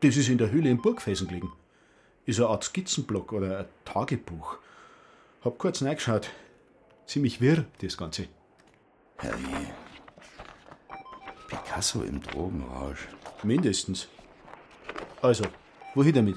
Das 0.00 0.16
ist 0.16 0.28
in 0.28 0.38
der 0.38 0.50
Höhle 0.50 0.70
im 0.70 0.80
Burgfelsen 0.80 1.28
gelegen. 1.28 1.52
Ist 2.26 2.38
eine 2.40 2.48
Art 2.48 2.64
Skizzenblock 2.64 3.32
oder 3.32 3.60
ein 3.60 3.64
Tagebuch. 3.84 4.58
Hab 5.44 5.58
kurz 5.58 5.82
reingeschaut. 5.82 6.30
Ziemlich 7.06 7.40
wirr, 7.40 7.66
das 7.82 7.96
Ganze. 7.96 8.28
Herrje. 9.18 9.74
Picasso 11.48 12.02
im 12.02 12.22
Drogenrausch. 12.22 13.08
Mindestens. 13.42 14.08
Also, 15.20 15.44
wohin 15.94 16.14
damit? 16.14 16.36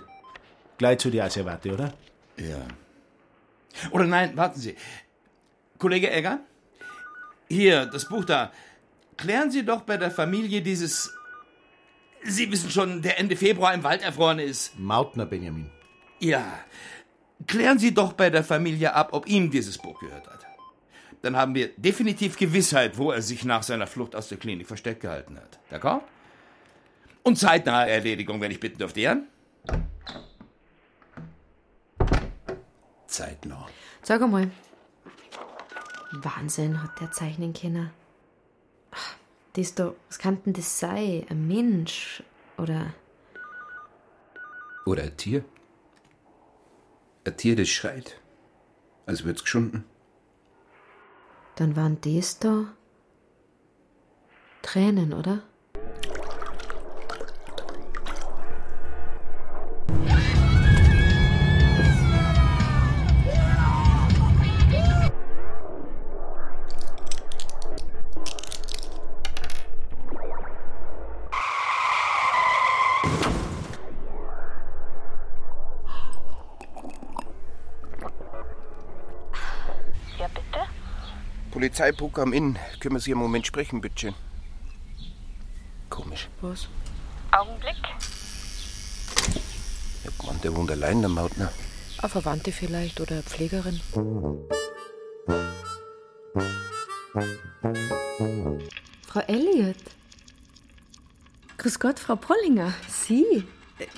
Gleich 0.78 1.00
zu 1.00 1.10
der 1.10 1.26
Asservate, 1.26 1.74
oder? 1.74 1.94
Ja. 2.38 2.68
Oder 3.92 4.06
nein, 4.06 4.36
warten 4.36 4.60
Sie. 4.60 4.76
Kollege 5.78 6.12
Egger? 6.12 6.42
Hier, 7.50 7.86
das 7.86 8.08
Buch 8.10 8.26
da. 8.26 8.52
Klären 9.16 9.52
Sie 9.52 9.66
doch 9.66 9.82
bei 9.82 9.98
der 9.98 10.12
Familie 10.12 10.62
dieses. 10.62 11.14
Sie 12.24 12.52
wissen 12.52 12.70
schon, 12.70 13.02
der 13.02 13.20
Ende 13.20 13.36
Februar 13.36 13.74
im 13.74 13.84
Wald 13.84 14.02
erfroren 14.02 14.40
ist. 14.40 14.78
Mautner 14.78 15.26
Benjamin. 15.26 15.70
Ja. 16.20 16.44
Klären 17.46 17.80
Sie 17.80 17.94
doch 17.94 18.14
bei 18.14 18.30
der 18.30 18.44
Familie 18.44 18.94
ab, 18.94 19.10
ob 19.12 19.28
ihm 19.28 19.52
dieses 19.52 19.78
Buch 19.78 20.00
gehört 20.00 20.28
hat. 20.28 20.46
Dann 21.22 21.36
haben 21.36 21.56
wir 21.56 21.70
definitiv 21.78 22.38
Gewissheit, 22.38 22.98
wo 22.98 23.12
er 23.12 23.22
sich 23.22 23.44
nach 23.44 23.64
seiner 23.64 23.88
Flucht 23.88 24.16
aus 24.16 24.30
der 24.30 24.38
Klinik 24.38 24.68
versteckt 24.68 25.02
gehalten 25.02 25.38
hat. 25.38 25.60
D'accord? 25.72 26.02
Und 27.24 27.38
zeitnahe 27.38 27.90
Erledigung, 27.90 28.40
wenn 28.40 28.52
ich 28.52 28.60
bitten 28.60 28.78
dürfte, 28.78 29.02
ja? 29.02 29.18
Zeitnah. 33.08 33.68
Sag 34.04 34.22
einmal. 34.22 34.52
Wahnsinn, 36.12 36.82
hat 36.82 37.00
der 37.02 37.12
zeichnen 37.12 37.54
können. 37.54 37.92
Das 39.54 39.74
da, 39.74 39.94
was 40.08 40.20
kann 40.20 40.42
denn 40.46 40.54
das 40.54 40.80
sein? 40.80 41.26
Ein 41.30 41.48
Mensch? 41.48 42.24
Oder. 42.58 42.94
Oder 44.86 45.04
ein 45.04 45.18
Tier. 45.18 45.44
Ein 47.28 47.36
Tier, 47.36 47.58
das 47.58 47.68
schreit. 47.68 48.22
Als 49.06 49.26
wird's 49.26 49.44
geschunden. 49.44 49.84
Dann 51.58 51.76
waren 51.76 52.00
das 52.00 52.40
da. 52.40 52.74
Tränen, 54.62 55.12
oder? 55.12 55.44
Polizeibuch 81.78 82.18
am 82.18 82.34
Inn. 82.34 82.58
Können 82.80 82.96
wir 82.96 83.00
Sie 83.00 83.12
einen 83.12 83.22
Moment 83.22 83.46
sprechen, 83.46 83.82
bitte? 83.82 84.16
Komisch. 85.92 86.28
Was? 86.42 86.68
Augenblick. 87.32 87.76
Ja, 90.04 90.10
Mann, 90.26 90.42
der 90.42 90.56
wohnt 90.56 90.72
allein, 90.72 91.02
der 91.02 91.10
Mautner. 91.10 91.52
Eine 92.00 92.10
Verwandte 92.10 92.52
vielleicht 92.52 93.00
oder 93.00 93.12
eine 93.12 93.22
Pflegerin. 93.22 93.80
Frau 99.08 99.20
Elliot. 99.28 99.76
Grüß 101.60 101.80
Gott, 101.80 102.00
Frau 102.00 102.16
Pollinger. 102.16 102.74
Sie? 102.88 103.44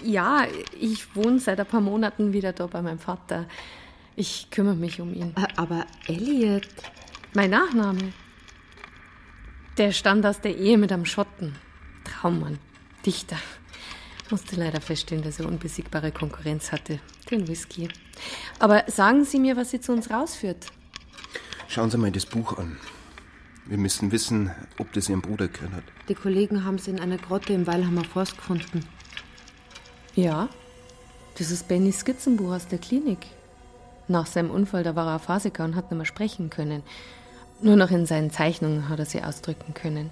Ja, 0.04 0.46
ich 0.78 1.16
wohne 1.16 1.40
seit 1.40 1.62
ein 1.62 1.66
paar 1.66 1.80
Monaten 1.80 2.34
wieder 2.34 2.52
da 2.52 2.68
bei 2.68 2.82
meinem 2.82 3.00
Vater. 3.00 3.46
Ich 4.18 4.50
kümmere 4.52 4.76
mich 4.76 5.00
um 5.00 5.14
ihn. 5.14 5.34
Aber 5.56 5.86
Elliot? 6.08 6.68
Mein 7.34 7.52
Nachname. 7.52 8.12
Der 9.78 9.92
stammt 9.92 10.26
aus 10.26 10.42
der 10.42 10.58
Ehe 10.58 10.78
mit 10.78 10.92
einem 10.92 11.06
Schotten. 11.06 11.56
Traummann. 12.04 12.58
Dichter. 13.06 13.38
Musste 14.32 14.56
leider 14.56 14.82
feststellen, 14.82 15.24
dass 15.24 15.40
er 15.40 15.48
unbesiegbare 15.48 16.12
Konkurrenz 16.12 16.72
hatte. 16.72 17.00
Den 17.30 17.48
Whisky. 17.48 17.88
Aber 18.58 18.84
sagen 18.88 19.26
Sie 19.26 19.40
mir, 19.40 19.56
was 19.58 19.72
Sie 19.72 19.80
zu 19.80 19.92
uns 19.92 20.10
rausführt. 20.10 20.68
Schauen 21.68 21.92
Sie 21.92 21.98
mal 21.98 22.12
das 22.12 22.26
Buch 22.26 22.58
an. 22.58 22.78
Wir 23.66 23.78
müssen 23.78 24.12
wissen, 24.12 24.52
ob 24.80 24.92
das 24.94 25.10
Ihrem 25.10 25.22
Bruder 25.22 25.48
gehört 25.48 25.74
hat. 25.74 25.84
Die 26.10 26.16
Kollegen 26.16 26.66
haben 26.66 26.80
sie 26.80 26.90
in 26.90 27.00
einer 27.00 27.18
Grotte 27.18 27.54
im 27.54 27.68
Weilhammer 27.68 28.04
Forst 28.04 28.36
gefunden. 28.38 28.84
Ja, 30.16 30.50
das 31.38 31.52
ist 31.52 31.68
Bennys 31.68 32.00
Skizzenbuch 32.00 32.54
aus 32.54 32.68
der 32.68 32.80
Klinik. 32.80 33.20
Nach 34.10 34.26
seinem 34.26 34.50
Unfall, 34.50 34.84
da 34.84 34.96
war 34.96 35.08
er 35.08 35.20
Phasiker 35.20 35.64
und 35.64 35.76
hat 35.76 35.92
nicht 35.92 35.98
mehr 35.98 36.06
sprechen 36.06 36.50
können. 36.50 36.82
Nur 37.62 37.76
noch 37.76 37.92
in 37.92 38.08
seinen 38.08 38.32
Zeichnungen 38.32 38.90
hat 38.90 38.98
er 38.98 39.06
sie 39.06 39.22
ausdrücken 39.22 39.76
können. 39.76 40.10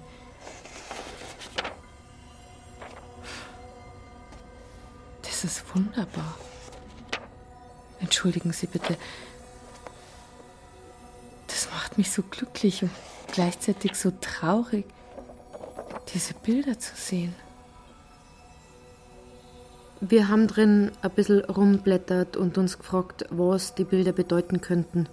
Das 5.22 5.42
ist 5.42 5.64
wunderbar. 5.74 6.36
Entschuldigen 7.98 8.52
Sie 8.52 8.68
bitte. 8.68 8.96
Das 11.48 11.68
macht 11.72 11.98
mich 11.98 12.12
so 12.12 12.22
glücklich 12.22 12.84
und 12.84 12.92
gleichzeitig 13.32 13.96
so 13.96 14.12
traurig, 14.20 14.86
diese 16.14 16.34
Bilder 16.34 16.78
zu 16.78 16.94
sehen. 16.94 17.34
Wir 20.00 20.28
haben 20.28 20.46
drin 20.46 20.92
ein 21.02 21.10
bisschen 21.10 21.44
rumblättert 21.44 22.36
und 22.36 22.56
uns 22.56 22.78
gefragt, 22.78 23.24
was 23.30 23.74
die 23.74 23.84
Bilder 23.84 24.12
bedeuten 24.12 24.60
könnten. 24.60 25.08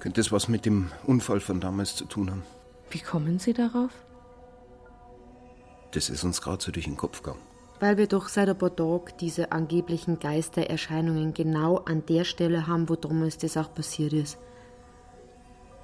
Könnte 0.00 0.20
das 0.20 0.32
was 0.32 0.48
mit 0.48 0.66
dem 0.66 0.90
Unfall 1.06 1.40
von 1.40 1.60
damals 1.60 1.96
zu 1.96 2.04
tun 2.04 2.30
haben? 2.30 2.42
Wie 2.90 3.00
kommen 3.00 3.38
Sie 3.38 3.54
darauf? 3.54 3.90
Das 5.92 6.10
ist 6.10 6.24
uns 6.24 6.42
gerade 6.42 6.62
so 6.62 6.70
durch 6.70 6.84
den 6.84 6.96
Kopf 6.96 7.22
gegangen. 7.22 7.40
Weil 7.80 7.96
wir 7.96 8.06
doch 8.06 8.28
seit 8.28 8.48
ein 8.48 8.58
paar 8.58 8.74
Tagen 8.74 9.12
diese 9.20 9.52
angeblichen 9.52 10.18
Geistererscheinungen 10.18 11.32
genau 11.32 11.78
an 11.78 12.04
der 12.06 12.24
Stelle 12.24 12.66
haben, 12.66 12.88
wo 12.88 12.96
damals 12.96 13.38
das 13.38 13.56
auch 13.56 13.74
passiert 13.74 14.12
ist. 14.12 14.38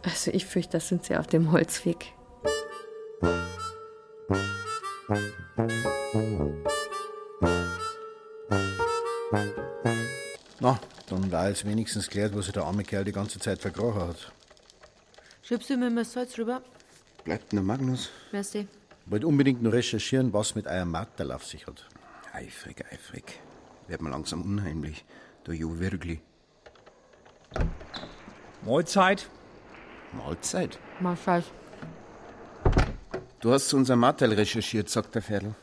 Also 0.03 0.31
ich 0.33 0.45
fürchte, 0.45 0.73
da 0.73 0.81
sind 0.81 1.05
Sie 1.05 1.17
auf 1.17 1.27
dem 1.27 1.53
Holzweg. 1.53 2.13
Na, 10.61 10.79
dann 11.09 11.33
war 11.33 11.49
jetzt 11.49 11.65
wenigstens 11.65 12.09
klärt, 12.09 12.37
was 12.37 12.45
sich 12.47 12.55
der 12.55 12.65
arme 12.65 12.85
Kerl 12.85 13.05
die 13.05 13.13
ganze 13.13 13.39
Zeit 13.39 13.61
verkrochen 13.61 14.09
hat. 14.09 14.33
Schiebst 15.43 15.71
du 15.71 15.77
mir 15.77 15.91
mal 15.91 16.05
Salz 16.05 16.39
rüber? 16.39 16.63
Bleibt 17.25 17.53
nur 17.53 17.65
Magnus. 17.65 18.11
Merci. 18.31 18.67
Wollt 19.07 19.25
unbedingt 19.25 19.63
nur 19.63 19.73
recherchieren, 19.73 20.33
was 20.33 20.55
mit 20.55 20.67
eurem 20.67 20.91
Martel 20.91 21.33
auf 21.33 21.45
sich 21.45 21.67
hat. 21.67 21.87
Eifrig, 22.33 22.85
eifrig. 22.93 23.41
Wird 23.89 24.01
mir 24.01 24.11
langsam 24.11 24.43
unheimlich. 24.43 25.05
Der 25.47 25.55
Jo 25.55 25.79
wirklich. 25.79 26.21
Mahlzeit. 28.65 29.29
Mahlzeit. 30.13 30.79
Mahlzeit. 31.01 31.45
Du 33.41 33.53
hast 33.53 33.69
zu 33.69 33.77
unserem 33.77 33.99
Martel 34.01 34.33
recherchiert, 34.33 34.89
sagt 34.89 35.15
der 35.17 35.23
Ferdl. 35.23 35.55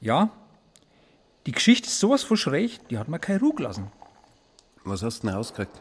Ja. 0.00 0.30
Die 1.46 1.52
Geschichte 1.52 1.88
ist 1.88 1.98
sowas 2.00 2.22
von 2.22 2.36
schräg, 2.36 2.86
die 2.88 2.98
hat 2.98 3.08
mir 3.08 3.18
keine 3.18 3.40
Ruhe 3.40 3.54
gelassen. 3.54 3.90
Was 4.84 5.02
hast 5.02 5.22
du 5.22 5.26
denn 5.26 5.36
rausgekriegt? 5.36 5.72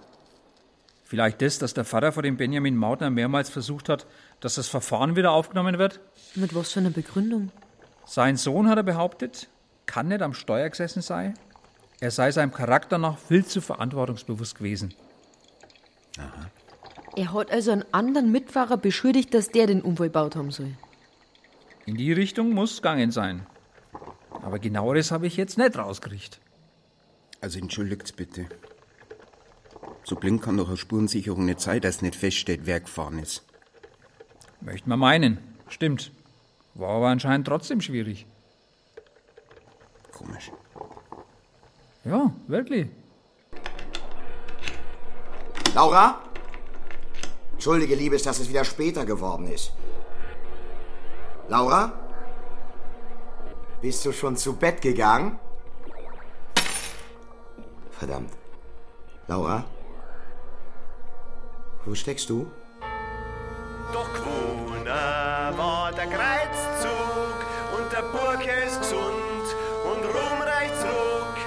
Vielleicht 1.04 1.42
das, 1.42 1.58
dass 1.60 1.74
der 1.74 1.86
Vater 1.86 2.12
von 2.12 2.24
dem 2.24 2.38
Benjamin 2.38 2.76
Mautner 2.76 3.10
mehrmals 3.10 3.50
versucht 3.50 3.90
hat, 3.90 4.06
dass 4.42 4.56
das 4.56 4.68
Verfahren 4.68 5.16
wieder 5.16 5.32
aufgenommen 5.32 5.80
wird? 5.80 6.00
Mit 6.36 6.54
was 6.54 6.72
für 6.72 6.80
einer 6.80 6.92
Begründung? 6.92 7.52
Sein 8.06 8.38
Sohn, 8.38 8.70
hat 8.70 8.78
er 8.78 8.84
behauptet, 8.84 9.50
kann 9.86 10.08
nicht 10.08 10.22
am 10.22 10.34
Steuer 10.34 10.70
gesessen 10.70 11.02
sein. 11.02 11.34
Er 12.00 12.12
sei 12.12 12.32
seinem 12.32 12.54
Charakter 12.54 12.98
nach 12.98 13.18
viel 13.18 13.46
zu 13.46 13.60
verantwortungsbewusst 13.60 14.56
gewesen. 14.56 14.94
Aha. 16.18 16.50
Er 17.16 17.34
hat 17.34 17.52
also 17.52 17.72
einen 17.72 17.86
anderen 17.92 18.32
Mitfahrer 18.32 18.78
beschuldigt, 18.78 19.34
dass 19.34 19.50
der 19.50 19.68
den 19.68 19.82
Unfall 19.82 20.08
gebaut 20.08 20.36
haben 20.36 20.52
soll. 20.52 20.72
In 21.86 21.98
die 21.98 22.14
Richtung 22.14 22.54
muss 22.54 22.78
gegangen 22.78 23.12
sein. 23.12 23.46
Aber 24.50 24.58
genaueres 24.58 25.12
habe 25.12 25.28
ich 25.28 25.38
jetzt 25.38 25.60
nicht 25.60 25.78
rausgekriegt. 25.78 26.40
Also 27.40 27.60
entschuldigt 27.60 28.16
bitte. 28.16 28.48
So 30.04 30.16
blind 30.16 30.42
kann 30.42 30.58
doch 30.58 30.70
eine 30.70 30.76
Spurensicherung 30.76 31.46
nicht 31.46 31.62
sein, 31.62 31.82
dass 31.82 32.02
nicht 32.02 32.16
feststeht, 32.16 32.62
wer 32.64 32.80
gefahren 32.80 33.20
ist. 33.20 33.44
Möchte 34.60 34.90
man 34.90 34.98
meinen. 34.98 35.38
Stimmt. 35.68 36.12
War 36.74 36.96
aber 36.96 37.10
anscheinend 37.10 37.46
trotzdem 37.46 37.80
schwierig. 37.80 38.26
Komisch. 40.14 40.52
Ja, 42.04 42.34
wirklich. 42.48 42.88
Laura? 45.76 46.24
Entschuldige, 47.52 47.94
Liebes, 47.94 48.24
dass 48.24 48.40
es 48.40 48.50
wieder 48.50 48.66
später 48.66 49.06
geworden 49.06 49.46
ist. 49.46 49.74
Laura? 51.50 51.99
Bist 53.82 54.06
du 54.06 54.12
schon 54.12 54.36
zu 54.36 54.58
Bett 54.58 54.82
gegangen? 54.82 55.40
Verdammt. 57.92 58.34
Laura? 59.28 59.64
Wo 61.86 61.96
steckst 61.96 62.30
du? 62.30 62.52
Doch 63.94 64.14
gewohner 64.14 65.54
war 65.56 65.94
der 65.94 66.08
Kreuzzug 66.08 67.38
und 67.78 67.92
der 67.94 68.02
Burke 68.02 68.52
ist 68.68 68.82
gesund 68.82 69.46
und 69.86 70.04
ruhmreich 70.04 70.72
zurück. 70.82 71.38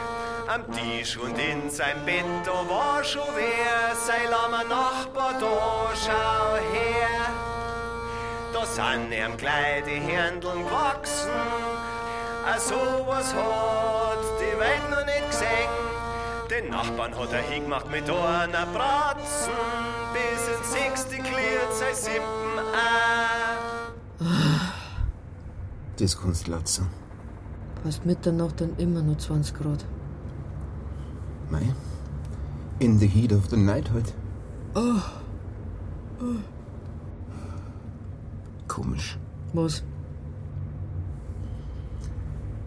Am 0.49 0.73
Tisch 0.73 1.19
und 1.19 1.39
in 1.39 1.69
sein 1.69 2.03
Bett, 2.07 2.25
da 2.47 2.53
war 2.53 3.05
schon 3.05 3.29
wer, 3.35 3.95
sein 3.95 4.31
lahmer 4.31 4.65
Nachbar 4.65 5.35
da, 5.39 5.91
schau 5.95 6.57
her. 6.73 7.53
Da 8.53 8.67
sind 8.67 9.13
ihm 9.13 9.37
gleich 9.37 9.85
die 9.85 10.01
Händeln 10.01 10.65
gewachsen, 10.65 11.31
a 12.45 12.59
sowas 12.59 13.35
hat 13.35 14.19
die 14.41 14.59
Welt 14.59 14.91
noch 14.91 15.07
nicht 15.07 15.31
gesehen. 15.31 15.71
Den 16.51 16.71
Nachbarn 16.71 17.15
hat 17.17 17.33
er 17.33 17.43
hingemacht 17.43 17.91
mit 17.91 18.09
einer 18.11 18.67
Bratzen, 18.67 19.53
bis 20.13 20.49
ins 20.49 20.73
sechste 20.73 21.17
gliert 21.17 21.73
sein 21.73 21.95
siebten 21.95 22.59
auch. 22.59 23.73
Das 25.97 26.21
kannst 26.21 26.47
du 26.47 26.53
lassen. 26.53 26.89
Fast 27.83 28.07
Mitternacht 28.07 28.61
dann 28.61 28.77
immer 28.77 29.03
nur 29.03 29.19
20 29.19 29.55
Grad. 29.55 29.85
Mei. 31.51 31.75
In 32.79 32.99
the 32.99 33.07
heat 33.07 33.33
of 33.33 33.49
the 33.51 33.57
night 33.57 33.91
halt. 33.93 34.15
Oh. 34.75 35.01
oh. 36.21 36.37
Komisch. 38.69 39.19
Was? 39.53 39.83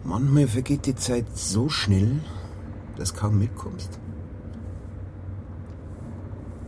Manchmal 0.06 0.46
vergeht 0.46 0.86
die 0.86 0.94
Zeit 0.94 1.36
so 1.36 1.68
schnell, 1.68 2.20
dass 2.96 3.12
du 3.12 3.20
kaum 3.20 3.40
mitkommst. 3.40 3.98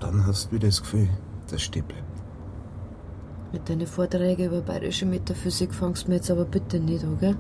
Dann 0.00 0.26
hast 0.26 0.48
du 0.48 0.56
wieder 0.56 0.66
das 0.66 0.82
Gefühl, 0.82 1.08
dass 1.48 1.62
stehen 1.62 1.84
bleibt. 1.84 2.02
Mit 3.52 3.68
deinen 3.68 3.86
Vorträgen 3.86 4.46
über 4.46 4.60
bayerische 4.60 5.06
Metaphysik 5.06 5.72
fangst 5.72 6.04
du 6.04 6.10
mir 6.10 6.16
jetzt 6.16 6.30
aber 6.32 6.44
bitte 6.44 6.80
nicht 6.80 7.04
an, 7.04 7.16
gell? 7.20 7.36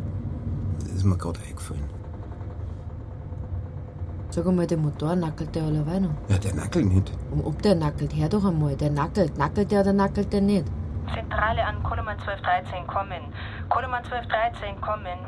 Das 0.78 0.92
ist 0.92 1.04
mir 1.04 1.18
gerade 1.18 1.40
eingefallen. 1.40 1.84
Sag 4.30 4.46
einmal, 4.46 4.68
der 4.68 4.78
Motor 4.78 5.16
nackelt 5.16 5.52
der 5.54 5.64
alleweil 5.64 6.02
noch. 6.02 6.14
Ja, 6.28 6.38
der 6.38 6.54
nackelt 6.54 6.86
nicht. 6.86 7.12
Und 7.32 7.44
ob 7.44 7.60
der 7.62 7.74
nackelt, 7.74 8.14
hör 8.14 8.28
doch 8.28 8.44
einmal, 8.44 8.76
der 8.76 8.90
nackelt. 8.90 9.36
Nackelt 9.36 9.72
der 9.72 9.80
oder 9.80 9.92
nackelt 9.92 10.32
der 10.32 10.42
nicht? 10.42 10.66
Zentrale 11.12 11.64
an 11.64 11.82
Koloman 11.82 12.18
1213 12.18 12.86
kommen. 12.86 13.32
Koloman 13.68 14.04
1213 14.04 14.80
kommen. 14.80 15.18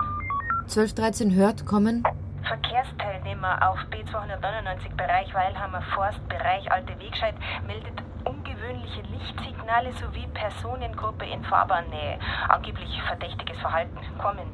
1213 0.71 1.35
hört, 1.35 1.67
kommen. 1.67 2.05
Verkehrsteilnehmer 2.45 3.69
auf 3.69 3.79
B299 3.91 4.95
Bereich 4.97 5.35
Weilhammer 5.35 5.83
Forst, 5.95 6.21
Bereich 6.29 6.71
Alte 6.71 6.97
Wegscheid 7.01 7.35
meldet 7.67 7.95
ungewöhnliche 8.25 9.03
Lichtsignale 9.03 9.93
sowie 9.95 10.29
Personengruppe 10.33 11.25
in 11.25 11.43
Fahrbahnnähe. 11.43 12.21
Angeblich 12.49 13.03
verdächtiges 13.03 13.59
Verhalten. 13.59 13.99
Kommen. 14.19 14.47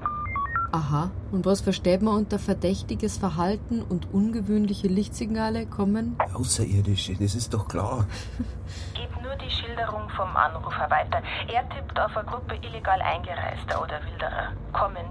Aha. 0.72 1.10
Und 1.32 1.44
was 1.44 1.60
versteht 1.60 2.00
man 2.00 2.14
unter 2.14 2.38
verdächtiges 2.38 3.18
Verhalten 3.18 3.82
und 3.82 4.12
ungewöhnliche 4.14 4.88
Lichtsignale 4.88 5.66
kommen? 5.66 6.16
Außerirdische, 6.34 7.14
das 7.14 7.34
ist 7.34 7.52
doch 7.52 7.68
klar. 7.68 8.06
Gebt 8.94 9.22
nur 9.22 9.36
die 9.36 9.50
Schilderung 9.50 10.08
vom 10.10 10.34
Anrufer 10.34 10.90
weiter. 10.90 11.22
Er 11.52 11.68
tippt 11.68 11.98
auf 12.00 12.16
eine 12.16 12.26
Gruppe 12.26 12.56
illegal 12.56 13.00
Eingereister 13.02 13.82
oder 13.82 14.00
Wilderer. 14.04 14.52
Kommen. 14.72 15.04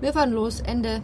Wir 0.00 0.12
fahren 0.12 0.32
los, 0.32 0.60
Ende. 0.60 1.02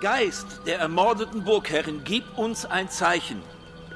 Geist 0.00 0.60
der 0.66 0.78
ermordeten 0.80 1.44
Burgherrin, 1.44 2.02
gib 2.04 2.24
uns 2.36 2.66
ein 2.66 2.90
Zeichen. 2.90 3.42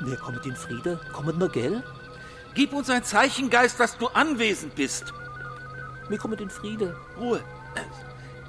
Wir 0.01 0.17
kommen 0.17 0.41
in 0.45 0.57
Friede, 0.57 0.99
kommen 1.13 1.39
nur, 1.39 1.51
gell? 1.51 1.83
Gib 2.55 2.73
uns 2.73 2.89
ein 2.89 3.05
Zeichen, 3.05 3.51
Geist, 3.51 3.79
dass 3.79 3.99
du 3.99 4.09
anwesend 4.09 4.75
bist. 4.75 5.13
Wir 6.09 6.19
kommen 6.19 6.39
in 6.39 6.51
Friede. 6.51 6.97
Ruhe. 7.19 7.41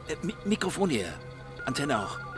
Äh, 0.07 0.15
Mi 0.25 0.33
Mikrofon 0.45 0.89
hier. 0.89 1.13
Antenne 1.65 1.99
auch. 1.99 2.30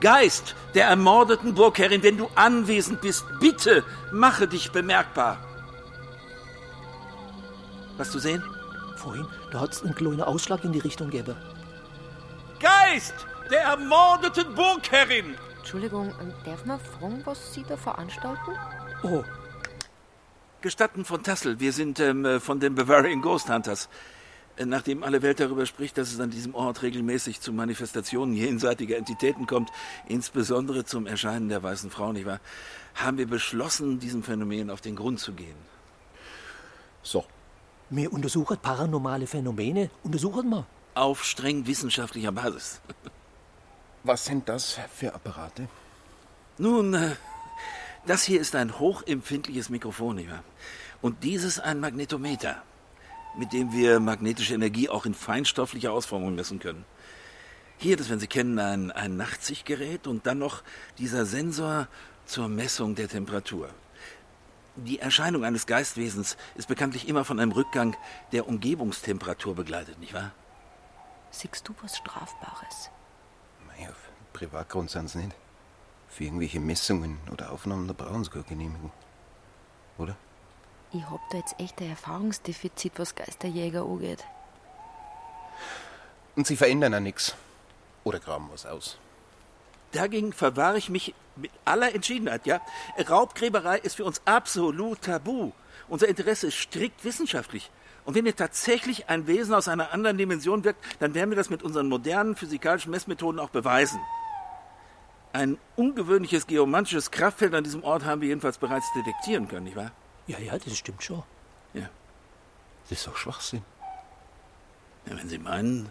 Geist 0.00 0.54
der 0.74 0.86
ermordeten 0.86 1.54
Burgherrin, 1.54 2.02
wenn 2.02 2.16
du 2.16 2.28
anwesend 2.34 3.00
bist, 3.00 3.24
bitte 3.40 3.84
mache 4.12 4.46
dich 4.46 4.70
bemerkbar. 4.70 5.38
Was 7.96 8.10
zu 8.10 8.18
sehen? 8.18 8.44
Vorhin, 8.96 9.26
da 9.50 9.60
hat's 9.60 9.82
einen 9.82 9.94
kleinen 9.94 10.22
Ausschlag 10.22 10.64
in 10.64 10.72
die 10.72 10.78
Richtung 10.78 11.10
gegeben. 11.10 11.36
Geist 12.60 13.14
der 13.50 13.62
ermordeten 13.62 14.54
Burgherrin! 14.54 15.36
Entschuldigung, 15.58 16.14
ähm, 16.20 16.32
darf 16.44 16.64
man 16.64 16.80
fragen, 16.80 17.20
was 17.24 17.52
Sie 17.52 17.64
da 17.68 17.76
veranstalten? 17.76 18.52
Oh. 19.02 19.22
Gestatten 20.60 21.04
von 21.04 21.22
Tassel, 21.22 21.60
wir 21.60 21.72
sind 21.72 22.00
ähm, 22.00 22.24
äh, 22.24 22.40
von 22.40 22.58
den 22.58 22.74
Bavarian 22.74 23.20
Ghost 23.20 23.48
Hunters. 23.48 23.88
Nachdem 24.64 25.04
alle 25.04 25.22
Welt 25.22 25.38
darüber 25.38 25.66
spricht, 25.66 25.98
dass 25.98 26.12
es 26.12 26.18
an 26.18 26.30
diesem 26.30 26.54
Ort 26.54 26.82
regelmäßig 26.82 27.40
zu 27.40 27.52
Manifestationen 27.52 28.34
jenseitiger 28.34 28.96
Entitäten 28.96 29.46
kommt, 29.46 29.70
insbesondere 30.06 30.84
zum 30.84 31.06
Erscheinen 31.06 31.48
der 31.48 31.62
weißen 31.62 31.90
Frau, 31.90 32.12
nicht 32.12 32.26
wahr, 32.26 32.40
haben 32.94 33.18
wir 33.18 33.28
beschlossen, 33.28 34.00
diesem 34.00 34.22
Phänomen 34.22 34.70
auf 34.70 34.80
den 34.80 34.96
Grund 34.96 35.20
zu 35.20 35.32
gehen. 35.32 35.56
So. 37.02 37.24
Wir 37.90 38.12
untersuchen 38.12 38.58
paranormale 38.58 39.26
Phänomene. 39.26 39.90
Untersuchen 40.02 40.50
wir. 40.50 40.66
Auf 40.94 41.24
streng 41.24 41.66
wissenschaftlicher 41.66 42.32
Basis. 42.32 42.80
Was 44.02 44.24
sind 44.24 44.48
das 44.48 44.78
für 44.92 45.14
Apparate? 45.14 45.68
Nun, 46.58 46.94
äh, 46.94 47.14
das 48.06 48.24
hier 48.24 48.40
ist 48.40 48.54
ein 48.56 48.78
hochempfindliches 48.78 49.70
Mikrofon, 49.70 50.16
nicht 50.16 50.30
wahr? 50.30 50.42
Und 51.00 51.22
dieses 51.22 51.60
ein 51.60 51.78
Magnetometer, 51.78 52.62
mit 53.38 53.52
dem 53.52 53.72
wir 53.72 54.00
magnetische 54.00 54.54
Energie 54.54 54.88
auch 54.88 55.06
in 55.06 55.14
feinstofflicher 55.14 55.92
Ausformung 55.92 56.34
messen 56.34 56.58
können. 56.58 56.84
Hier, 57.78 57.96
das 57.96 58.08
werden 58.08 58.18
Sie 58.18 58.26
kennen, 58.26 58.58
ein, 58.58 58.90
ein 58.90 59.16
Nachtsichtgerät 59.16 60.08
und 60.08 60.26
dann 60.26 60.38
noch 60.38 60.62
dieser 60.98 61.24
Sensor 61.24 61.86
zur 62.26 62.48
Messung 62.48 62.96
der 62.96 63.08
Temperatur. 63.08 63.70
Die 64.74 64.98
Erscheinung 64.98 65.44
eines 65.44 65.66
Geistwesens 65.66 66.36
ist 66.56 66.68
bekanntlich 66.68 67.08
immer 67.08 67.24
von 67.24 67.38
einem 67.38 67.52
Rückgang 67.52 67.96
der 68.32 68.48
Umgebungstemperatur 68.48 69.54
begleitet, 69.54 69.98
nicht 70.00 70.14
wahr? 70.14 70.32
Siehst 71.30 71.66
du 71.68 71.74
was 71.82 71.96
Strafbares? 71.96 72.90
Auf 73.88 74.10
Privatgrund 74.32 74.90
sind 74.90 75.14
nicht. 75.14 75.34
Für 76.08 76.24
irgendwelche 76.24 76.58
Messungen 76.58 77.18
oder 77.30 77.52
Aufnahmen, 77.52 77.86
da 77.86 77.92
brauchen 77.92 78.24
sie 78.24 78.30
keine 78.30 78.44
Genehmigung. 78.44 78.90
Oder? 79.98 80.16
Ich 80.92 81.04
hab 81.04 81.20
da 81.30 81.38
jetzt 81.38 81.58
echt 81.58 81.80
ein 81.80 81.90
Erfahrungsdefizit, 81.90 82.92
was 82.96 83.14
Geisterjäger 83.14 83.82
angeht. 83.82 84.24
Und 86.34 86.46
sie 86.46 86.56
verändern 86.56 86.92
ja 86.92 87.00
nichts. 87.00 87.34
Oder 88.04 88.20
graben 88.20 88.48
was 88.52 88.64
aus. 88.64 88.98
Dagegen 89.92 90.32
verwahre 90.32 90.78
ich 90.78 90.88
mich 90.88 91.14
mit 91.36 91.50
aller 91.64 91.94
Entschiedenheit, 91.94 92.46
ja? 92.46 92.60
Raubgräberei 93.08 93.78
ist 93.78 93.96
für 93.96 94.04
uns 94.04 94.22
absolut 94.24 95.02
tabu. 95.02 95.52
Unser 95.88 96.08
Interesse 96.08 96.48
ist 96.48 96.56
strikt 96.56 97.04
wissenschaftlich. 97.04 97.70
Und 98.04 98.14
wenn 98.14 98.24
hier 98.24 98.36
tatsächlich 98.36 99.08
ein 99.10 99.26
Wesen 99.26 99.54
aus 99.54 99.68
einer 99.68 99.92
anderen 99.92 100.16
Dimension 100.16 100.64
wirkt, 100.64 100.82
dann 101.00 101.14
werden 101.14 101.30
wir 101.30 101.36
das 101.36 101.50
mit 101.50 101.62
unseren 101.62 101.88
modernen 101.88 102.36
physikalischen 102.36 102.90
Messmethoden 102.90 103.38
auch 103.38 103.50
beweisen. 103.50 104.00
Ein 105.32 105.58
ungewöhnliches 105.76 106.46
geomantisches 106.46 107.10
Kraftfeld 107.10 107.54
an 107.54 107.64
diesem 107.64 107.84
Ort 107.84 108.06
haben 108.06 108.22
wir 108.22 108.28
jedenfalls 108.28 108.56
bereits 108.56 108.86
detektieren 108.94 109.48
können, 109.48 109.64
nicht 109.64 109.76
wahr? 109.76 109.92
Ja, 110.28 110.38
ja, 110.38 110.58
das 110.58 110.76
stimmt 110.76 111.02
schon. 111.02 111.22
Ja. 111.72 111.88
Das 112.82 112.98
ist 112.98 113.06
doch 113.06 113.16
Schwachsinn. 113.16 113.62
Ja, 115.06 115.16
wenn 115.16 115.28
Sie 115.28 115.38
meinen. 115.38 115.90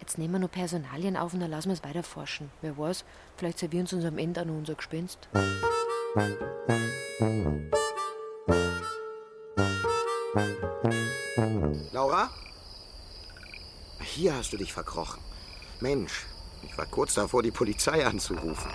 Jetzt 0.00 0.18
nehmen 0.18 0.34
wir 0.34 0.40
nur 0.40 0.48
Personalien 0.48 1.16
auf 1.16 1.32
und 1.32 1.40
dann 1.40 1.50
lassen 1.50 1.68
wir 1.68 1.74
es 1.74 1.84
weiter 1.84 2.02
forschen. 2.02 2.50
Wer 2.60 2.76
weiß, 2.76 3.04
vielleicht 3.36 3.60
servieren 3.60 3.86
sie 3.86 3.96
uns 3.96 4.04
am 4.04 4.18
Ende 4.18 4.42
auch 4.42 4.44
noch 4.44 4.54
unser 4.54 4.74
Gespenst. 4.74 5.28
Laura? 11.92 12.30
Hier 14.00 14.34
hast 14.34 14.52
du 14.52 14.56
dich 14.56 14.72
verkrochen. 14.72 15.22
Mensch, 15.80 16.26
ich 16.64 16.76
war 16.76 16.86
kurz 16.86 17.14
davor, 17.14 17.42
die 17.42 17.52
Polizei 17.52 18.04
anzurufen. 18.04 18.70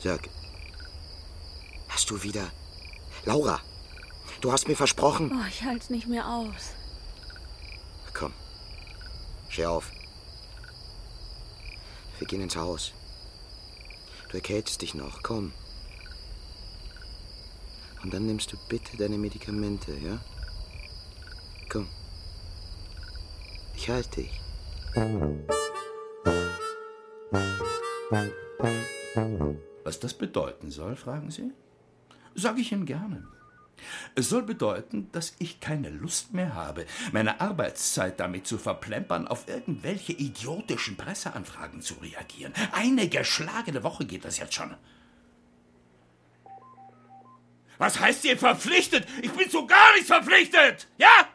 Sag, 0.00 0.28
hast 1.88 2.08
du 2.10 2.22
wieder... 2.22 2.48
Laura, 3.24 3.60
du 4.40 4.52
hast 4.52 4.68
mir 4.68 4.76
versprochen... 4.76 5.30
Oh, 5.32 5.46
ich 5.48 5.62
halte 5.62 5.84
es 5.84 5.90
nicht 5.90 6.06
mehr 6.06 6.28
aus. 6.28 6.72
Komm, 8.14 8.32
steh 9.48 9.66
auf. 9.66 9.90
Wir 12.18 12.26
gehen 12.26 12.40
ins 12.40 12.56
Haus. 12.56 12.92
Du 14.30 14.36
erkältest 14.36 14.82
dich 14.82 14.94
noch, 14.94 15.22
komm. 15.22 15.52
Und 18.02 18.12
dann 18.12 18.26
nimmst 18.26 18.52
du 18.52 18.56
bitte 18.68 18.96
deine 18.96 19.18
Medikamente, 19.18 19.92
ja? 19.92 20.18
Komm. 21.68 21.88
Ich 23.74 23.88
halte 23.88 24.22
dich. 24.22 24.40
Was 29.84 30.00
das 30.00 30.14
bedeuten 30.14 30.70
soll, 30.70 30.96
fragen 30.96 31.30
Sie? 31.30 31.52
Sag 32.38 32.56
ich 32.56 32.70
Ihnen 32.70 32.86
gerne. 32.86 33.26
Es 34.14 34.28
soll 34.28 34.42
bedeuten, 34.42 35.10
dass 35.10 35.34
ich 35.40 35.58
keine 35.58 35.90
Lust 35.90 36.34
mehr 36.34 36.54
habe, 36.54 36.86
meine 37.10 37.40
Arbeitszeit 37.40 38.20
damit 38.20 38.46
zu 38.46 38.58
verplempern, 38.58 39.26
auf 39.26 39.48
irgendwelche 39.48 40.12
idiotischen 40.12 40.96
Presseanfragen 40.96 41.82
zu 41.82 41.94
reagieren. 41.94 42.52
Eine 42.70 43.08
geschlagene 43.08 43.82
Woche 43.82 44.06
geht 44.06 44.24
das 44.24 44.38
jetzt 44.38 44.54
schon. 44.54 44.72
Was 47.78 47.98
heißt 47.98 48.24
ihr 48.24 48.38
verpflichtet? 48.38 49.04
Ich 49.20 49.32
bin 49.32 49.50
zu 49.50 49.66
gar 49.66 49.92
nichts 49.94 50.06
verpflichtet! 50.06 50.86
Ja? 50.96 51.28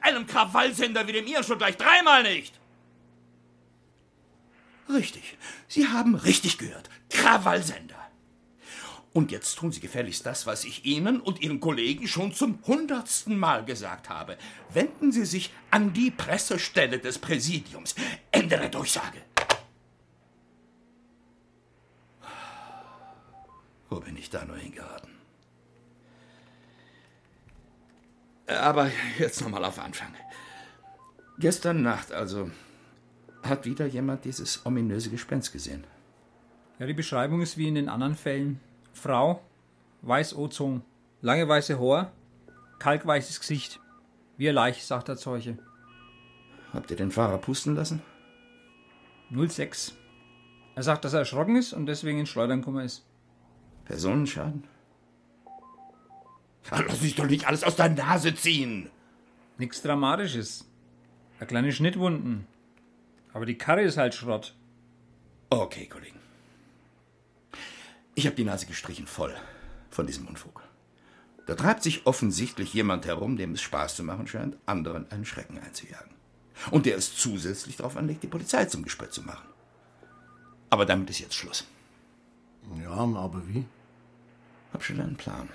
Einem 0.00 0.26
Krawallsender 0.26 1.06
wie 1.06 1.12
dem 1.12 1.28
ihr 1.28 1.44
schon 1.44 1.58
gleich 1.58 1.76
dreimal 1.76 2.24
nicht! 2.24 2.58
Richtig. 4.88 5.38
Sie 5.68 5.86
haben 5.86 6.16
richtig 6.16 6.58
gehört. 6.58 6.90
Krawallsender. 7.08 7.99
Und 9.12 9.32
jetzt 9.32 9.56
tun 9.56 9.72
Sie 9.72 9.80
gefälligst 9.80 10.24
das, 10.24 10.46
was 10.46 10.64
ich 10.64 10.84
Ihnen 10.84 11.20
und 11.20 11.40
Ihren 11.40 11.58
Kollegen 11.58 12.06
schon 12.06 12.32
zum 12.32 12.60
hundertsten 12.66 13.36
Mal 13.36 13.64
gesagt 13.64 14.08
habe. 14.08 14.38
Wenden 14.72 15.10
Sie 15.10 15.24
sich 15.24 15.52
an 15.70 15.92
die 15.92 16.12
Pressestelle 16.12 17.00
des 17.00 17.18
Präsidiums. 17.18 17.96
Ende 18.30 18.56
der 18.56 18.68
Durchsage. 18.68 19.18
Wo 23.88 23.98
bin 23.98 24.16
ich 24.16 24.30
da 24.30 24.44
nur 24.44 24.56
hingeraten? 24.56 25.10
Aber 28.46 28.90
jetzt 29.18 29.40
nochmal 29.40 29.64
auf 29.64 29.80
Anfang. 29.80 30.14
Gestern 31.38 31.82
Nacht 31.82 32.12
also 32.12 32.50
hat 33.42 33.64
wieder 33.64 33.86
jemand 33.86 34.24
dieses 34.24 34.64
ominöse 34.64 35.10
Gespenst 35.10 35.52
gesehen. 35.52 35.84
Ja, 36.78 36.86
die 36.86 36.94
Beschreibung 36.94 37.40
ist 37.42 37.58
wie 37.58 37.66
in 37.66 37.74
den 37.74 37.88
anderen 37.88 38.14
Fällen. 38.14 38.60
Frau, 38.92 39.40
weiß 40.02 40.36
Ozon, 40.36 40.82
lange 41.22 41.48
weiße 41.48 41.78
Haar, 41.78 42.12
kalkweißes 42.78 43.40
Gesicht. 43.40 43.80
Wie 44.36 44.48
ein 44.48 44.54
Leich, 44.54 44.84
sagt 44.84 45.08
der 45.08 45.16
Zeuge. 45.16 45.58
Habt 46.72 46.90
ihr 46.90 46.96
den 46.96 47.10
Fahrer 47.10 47.38
pusten 47.38 47.74
lassen? 47.74 48.02
06. 49.30 49.94
Er 50.74 50.82
sagt, 50.82 51.04
dass 51.04 51.12
er 51.12 51.20
erschrocken 51.20 51.56
ist 51.56 51.72
und 51.72 51.86
deswegen 51.86 52.20
in 52.20 52.26
Schleudern 52.26 52.60
gekommen 52.60 52.84
ist. 52.84 53.04
Personenschaden? 53.84 54.64
Ja, 56.70 56.80
lass 56.86 57.00
dich 57.00 57.16
doch 57.16 57.26
nicht 57.26 57.46
alles 57.46 57.64
aus 57.64 57.76
der 57.76 57.88
Nase 57.88 58.34
ziehen! 58.34 58.90
Nichts 59.58 59.82
Dramatisches. 59.82 60.66
Eine 61.38 61.46
kleine 61.46 61.72
Schnittwunden. 61.72 62.46
Aber 63.32 63.46
die 63.46 63.58
Karre 63.58 63.82
ist 63.82 63.98
halt 63.98 64.14
Schrott. 64.14 64.54
Okay, 65.50 65.86
Kollegen. 65.86 66.19
Ich 68.14 68.26
habe 68.26 68.36
die 68.36 68.44
Nase 68.44 68.66
gestrichen 68.66 69.06
voll 69.06 69.34
von 69.90 70.06
diesem 70.06 70.26
Unfug. 70.26 70.62
Da 71.46 71.54
treibt 71.54 71.82
sich 71.82 72.06
offensichtlich 72.06 72.74
jemand 72.74 73.06
herum, 73.06 73.36
dem 73.36 73.54
es 73.54 73.62
Spaß 73.62 73.96
zu 73.96 74.04
machen 74.04 74.26
scheint, 74.26 74.56
anderen 74.66 75.10
einen 75.10 75.24
Schrecken 75.24 75.58
einzujagen. 75.58 76.12
Und 76.70 76.86
der 76.86 76.96
es 76.96 77.16
zusätzlich 77.16 77.76
darauf 77.76 77.96
anlegt, 77.96 78.22
die 78.22 78.28
Polizei 78.28 78.66
zum 78.66 78.82
Gespött 78.82 79.12
zu 79.12 79.22
machen. 79.22 79.48
Aber 80.68 80.86
damit 80.86 81.10
ist 81.10 81.20
jetzt 81.20 81.34
Schluss. 81.34 81.66
Ja, 82.82 82.90
aber 82.90 83.42
wie? 83.48 83.64
Hab 84.72 84.84
schon 84.84 85.00
einen 85.00 85.16
Plan. 85.16 85.48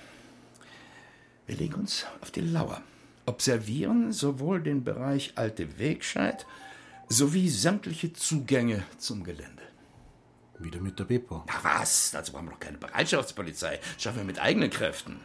Wir 1.48 1.56
legen 1.56 1.76
uns 1.76 2.06
auf 2.22 2.32
die 2.32 2.42
Lauer, 2.42 2.82
observieren 3.26 4.12
sowohl 4.12 4.62
den 4.62 4.84
Bereich 4.84 5.34
Alte 5.36 5.78
Wegscheid 5.78 6.46
sowie 7.08 7.50
sämtliche 7.50 8.14
Zugänge 8.14 8.84
zum 8.98 9.24
Gelände. 9.24 9.62
Wieder 10.60 10.80
mit 10.80 10.98
der 11.00 11.06
Bepo. 11.06 11.44
Na 11.48 11.54
was? 11.64 12.12
Dazu 12.12 12.34
haben 12.38 12.48
wir 12.48 12.52
doch 12.52 12.60
keine 12.60 12.78
Bereitschaftspolizei. 12.78 13.80
Schaffen 13.98 14.20
wir 14.20 14.26
mit 14.26 14.40
eigenen 14.40 14.70
Kräften. 14.70 15.20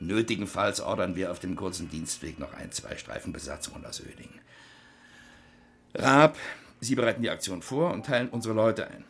Nötigenfalls 0.00 0.80
ordern 0.80 1.16
wir 1.16 1.32
auf 1.32 1.40
dem 1.40 1.56
kurzen 1.56 1.90
Dienstweg 1.90 2.38
noch 2.38 2.54
ein, 2.54 2.70
zwei 2.70 2.96
Streifenbesatzungen 2.96 3.84
aus 3.84 4.00
Öding. 4.00 4.30
Raab, 5.94 6.36
Sie 6.80 6.94
bereiten 6.94 7.22
die 7.22 7.30
Aktion 7.30 7.62
vor 7.62 7.92
und 7.92 8.06
teilen 8.06 8.28
unsere 8.28 8.54
Leute 8.54 8.86
ein. 8.88 9.04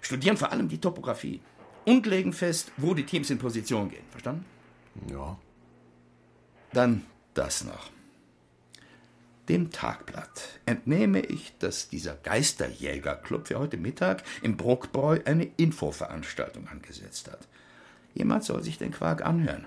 Studieren 0.00 0.36
vor 0.36 0.50
allem 0.50 0.68
die 0.68 0.80
Topografie 0.80 1.40
und 1.84 2.06
legen 2.06 2.32
fest, 2.32 2.72
wo 2.76 2.94
die 2.94 3.06
Teams 3.06 3.30
in 3.30 3.38
Position 3.38 3.90
gehen. 3.90 4.04
Verstanden? 4.10 4.44
Ja. 5.10 5.38
Dann 6.72 7.04
das 7.34 7.64
noch. 7.64 7.90
Dem 9.48 9.70
Tagblatt 9.70 10.58
entnehme 10.66 11.20
ich, 11.20 11.52
dass 11.58 11.88
dieser 11.88 12.14
Geisterjägerclub 12.14 13.46
für 13.46 13.58
heute 13.58 13.76
Mittag 13.76 14.24
im 14.42 14.56
Bruckbräu 14.56 15.20
eine 15.24 15.44
Infoveranstaltung 15.56 16.66
angesetzt 16.66 17.30
hat. 17.30 17.46
Jemand 18.14 18.42
soll 18.44 18.62
sich 18.62 18.78
den 18.78 18.90
Quark 18.90 19.24
anhören. 19.24 19.66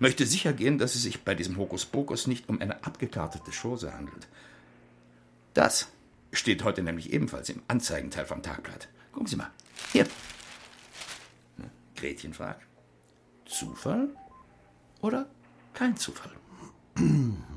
Möchte 0.00 0.26
sicher 0.26 0.52
gehen, 0.52 0.78
dass 0.78 0.94
es 0.94 1.02
sich 1.02 1.24
bei 1.24 1.34
diesem 1.34 1.56
Hokuspokus 1.56 2.26
nicht 2.26 2.48
um 2.48 2.60
eine 2.60 2.84
abgekartete 2.84 3.50
Chose 3.52 3.92
handelt. 3.92 4.28
Das 5.54 5.88
steht 6.32 6.62
heute 6.62 6.82
nämlich 6.82 7.12
ebenfalls 7.12 7.48
im 7.48 7.62
Anzeigenteil 7.68 8.26
vom 8.26 8.42
Tagblatt. 8.42 8.88
Gucken 9.12 9.28
Sie 9.28 9.36
mal. 9.36 9.50
Hier. 9.92 10.06
Gretchen 11.96 12.34
fragt. 12.34 12.66
Zufall 13.46 14.08
oder 15.00 15.26
kein 15.74 15.96
Zufall? 15.96 16.32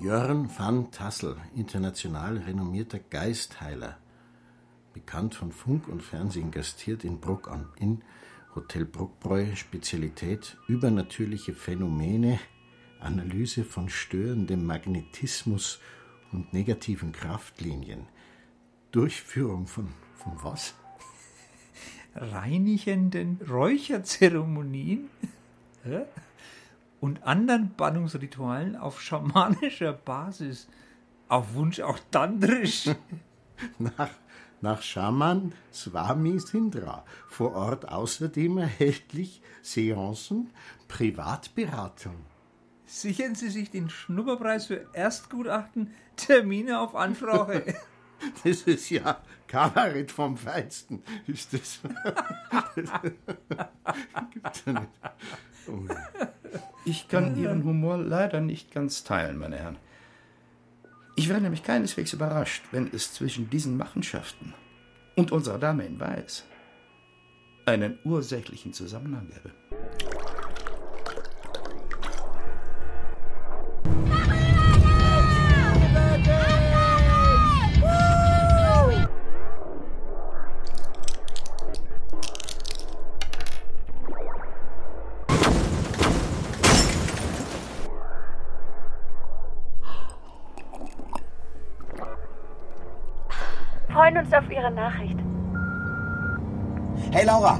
Jörn 0.00 0.48
van 0.56 0.90
Tassel, 0.90 1.36
international 1.54 2.38
renommierter 2.38 2.98
Geistheiler. 2.98 3.98
Bekannt 4.94 5.34
von 5.34 5.52
Funk 5.52 5.86
und 5.88 6.02
Fernsehen, 6.02 6.50
gastiert 6.50 7.04
in 7.04 7.20
Bruck 7.20 7.48
am 7.50 7.68
Inn, 7.78 8.02
Hotel 8.54 8.86
Bruckbräu, 8.86 9.54
Spezialität 9.54 10.56
übernatürliche 10.66 11.52
Phänomene, 11.52 12.40
Analyse 13.00 13.64
von 13.64 13.90
störendem 13.90 14.64
Magnetismus 14.64 15.78
und 16.32 16.52
negativen 16.52 17.12
Kraftlinien. 17.12 18.06
Durchführung 18.92 19.66
von, 19.66 19.88
von 20.14 20.32
was? 20.42 20.74
Reinigenden 22.14 23.38
Räucherzeremonien 23.48 25.10
Hä? 25.84 26.04
Und 27.02 27.24
anderen 27.24 27.74
Bannungsritualen 27.74 28.76
auf 28.76 29.02
schamanischer 29.02 29.92
Basis. 29.92 30.68
Auf 31.28 31.54
Wunsch 31.54 31.80
auch 31.80 31.98
tantrisch. 32.12 32.90
Nach, 33.78 34.10
nach 34.60 34.82
Schaman 34.82 35.52
Swami 35.72 36.38
Sindra. 36.40 37.04
Vor 37.28 37.54
Ort 37.54 37.88
außerdem 37.88 38.58
erhältlich 38.58 39.40
Seancen, 39.62 40.50
Privatberatung. 40.88 42.16
Sichern 42.86 43.36
Sie 43.36 43.50
sich 43.50 43.70
den 43.70 43.88
Schnupperpreis 43.88 44.66
für 44.66 44.86
Erstgutachten, 44.94 45.92
Termine 46.16 46.80
auf 46.80 46.94
Anfrage. 46.94 47.74
Das 48.44 48.62
ist 48.62 48.88
ja 48.90 49.20
Kabarett 49.48 50.12
vom 50.12 50.36
Feinsten. 50.36 51.02
Ist 51.26 51.52
das? 51.52 51.80
Gibt's 54.30 54.62
ja 54.64 54.72
nicht. 54.72 54.92
Oh. 55.68 55.86
Ich 56.84 57.08
kann 57.08 57.36
Ihren 57.36 57.64
Humor 57.64 57.98
leider 57.98 58.40
nicht 58.40 58.72
ganz 58.72 59.04
teilen, 59.04 59.38
meine 59.38 59.56
Herren. 59.56 59.78
Ich 61.14 61.28
wäre 61.28 61.40
nämlich 61.40 61.62
keineswegs 61.62 62.12
überrascht, 62.12 62.64
wenn 62.72 62.90
es 62.92 63.12
zwischen 63.12 63.50
diesen 63.50 63.76
Machenschaften 63.76 64.54
und 65.14 65.30
unserer 65.30 65.58
Dame 65.58 65.84
in 65.84 66.00
Weiß 66.00 66.44
einen 67.66 67.98
ursächlichen 68.04 68.72
Zusammenhang 68.72 69.28
gäbe. 69.28 69.52
Auf 94.36 94.50
Ihre 94.50 94.70
Nachricht. 94.70 95.18
Hey 97.10 97.24
Laura, 97.24 97.58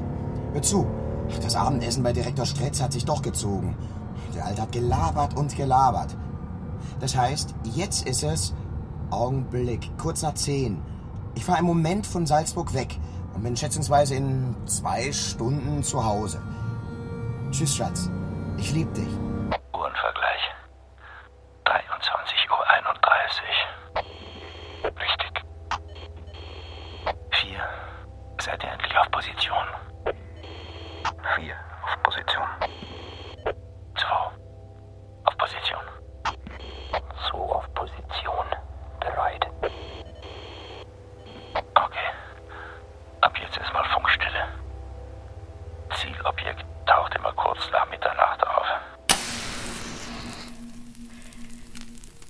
hör 0.52 0.62
zu. 0.62 0.86
Das 1.42 1.54
Abendessen 1.56 2.02
bei 2.02 2.12
Direktor 2.12 2.46
Stretz 2.46 2.82
hat 2.82 2.92
sich 2.92 3.04
doch 3.04 3.22
gezogen. 3.22 3.76
Der 4.34 4.46
Alte 4.46 4.62
hat 4.62 4.72
gelabert 4.72 5.36
und 5.36 5.54
gelabert. 5.56 6.16
Das 7.00 7.16
heißt, 7.16 7.54
jetzt 7.74 8.08
ist 8.08 8.22
es 8.22 8.54
Augenblick, 9.10 9.90
kurz 9.98 10.22
nach 10.22 10.34
zehn. 10.34 10.82
Ich 11.34 11.44
fahre 11.44 11.60
im 11.60 11.66
Moment 11.66 12.06
von 12.06 12.26
Salzburg 12.26 12.72
weg 12.74 12.98
und 13.34 13.42
bin 13.42 13.56
schätzungsweise 13.56 14.14
in 14.14 14.56
zwei 14.66 15.12
Stunden 15.12 15.82
zu 15.82 16.04
Hause. 16.04 16.40
Tschüss, 17.50 17.76
Schatz. 17.76 18.10
Ich 18.58 18.72
lieb 18.72 18.92
dich. 18.94 19.08
Uhrenvergleich. 19.74 20.54
23.31 21.66 22.50
Uhr. 22.50 22.66
Richtig. 24.84 25.44
Vier. 27.30 27.60
Seid 28.40 28.62
ihr 28.62 28.70
endlich 28.70 28.96
auf 28.96 29.10
Position? 29.10 29.66
Vier. 31.36 31.54
Auf 31.84 32.02
Position. 32.02 32.48
Zwei. 33.96 34.30
Auf 35.24 35.36
Position. 35.38 35.82
So 37.30 37.36
auf 37.36 37.74
Position. 37.74 38.46
Bereit. 39.00 39.46
Okay. 41.74 42.08
Ab 43.20 43.38
jetzt 43.38 43.58
erstmal 43.58 43.84
Funkstille. 43.86 44.48
Zielobjekt 45.94 46.64
taucht 46.86 47.14
immer 47.16 47.32
kurz 47.32 47.70
nach 47.70 47.88
Mitternacht 47.90 48.46
auf. 48.46 48.66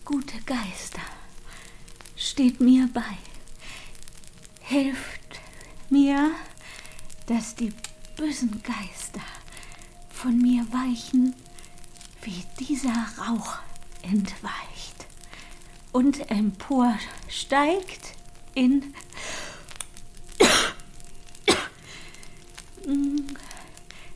Gute 0.04 0.38
Geister, 0.44 1.00
steht 2.16 2.60
mir 2.60 2.88
bei. 2.92 3.16
Hilft 4.60 5.40
mir, 5.90 6.30
dass 7.26 7.54
die 7.54 7.72
bösen 8.16 8.62
Geister 8.62 9.20
von 10.10 10.38
mir 10.38 10.64
weichen, 10.72 11.34
wie 12.22 12.44
dieser 12.58 13.06
Rauch 13.18 13.58
entweicht 14.02 15.06
und 15.92 16.30
emporsteigt 17.52 18.14
in 18.54 18.94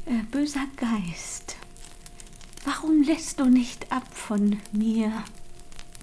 äh, 0.07 0.22
böser 0.30 0.66
Geist. 0.76 1.57
Warum 2.64 3.03
lässt 3.03 3.39
du 3.39 3.45
nicht 3.45 3.93
ab 3.93 4.05
von 4.11 4.61
mir? 4.72 5.12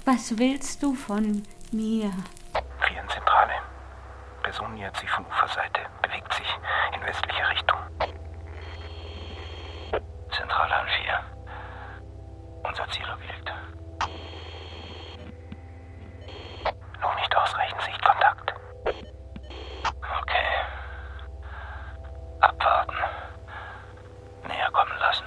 Was 0.05 0.37
willst 0.37 0.83
du 0.83 0.93
von 0.93 1.43
mir? 1.71 2.11
Virenzentrale. 2.87 3.53
Person 4.43 4.73
nähert 4.75 4.95
sich 4.97 5.09
von 5.09 5.25
Uferseite, 5.25 5.81
bewegt 6.01 6.33
sich 6.33 6.47
in 6.95 7.01
westliche 7.01 7.49
Richtung. 7.49 7.79
Zentrale 10.31 10.75
an 10.75 10.87
4. 10.87 11.19
Unser 12.63 12.87
Zielobjekt. 12.89 13.53
Noch 17.03 17.15
nicht 17.15 17.35
ausreichend 17.35 17.81
Sichtkontakt. 17.81 18.53
Okay. 20.21 20.47
Abwarten. 22.39 22.95
Näher 24.47 24.71
kommen 24.71 24.97
lassen. 24.99 25.25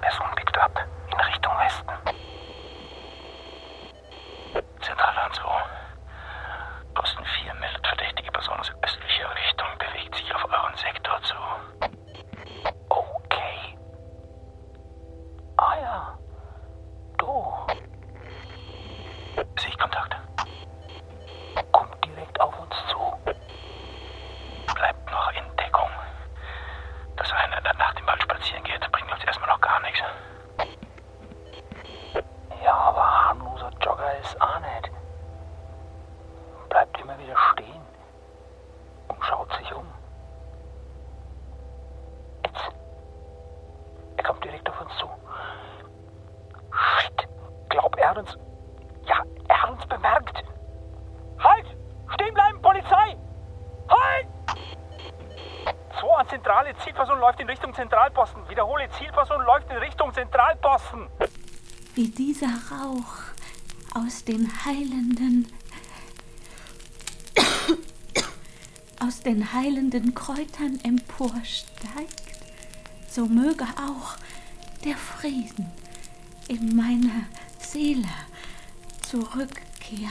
Person 0.00 0.26
biegt 0.34 0.58
ab 0.58 0.72
in 1.12 1.20
Richtung 1.20 1.52
Westen. 1.58 1.92
Zentrale 4.80 5.20
an 5.20 5.32
2. 5.32 5.44
Posten 6.94 7.24
4 7.24 7.54
meldet 7.54 7.86
verdächtige 7.86 8.32
Person 8.32 8.58
aus 8.58 8.72
östlicher 8.82 9.14
Zentrale. 56.34 56.74
Zielperson 56.76 57.20
läuft 57.20 57.40
in 57.40 57.48
Zentralposten. 57.74 58.48
Wiederhole, 58.48 58.88
Zielperson 58.98 59.42
läuft 59.44 59.70
in 59.70 59.76
Richtung 59.76 60.12
Zentralposten. 60.14 61.08
Wie 61.94 62.08
dieser 62.08 62.48
Rauch 62.70 63.34
aus 63.94 64.24
den 64.24 64.50
heilenden 64.64 65.52
aus 69.00 69.20
den 69.20 69.52
heilenden 69.52 70.14
Kräutern 70.14 70.80
emporsteigt, 70.82 72.22
so 73.08 73.26
möge 73.26 73.64
auch 73.64 74.16
der 74.84 74.96
Frieden 74.96 75.70
in 76.48 76.74
meiner 76.74 77.26
Seele 77.58 78.08
zurückkehren. 79.02 80.10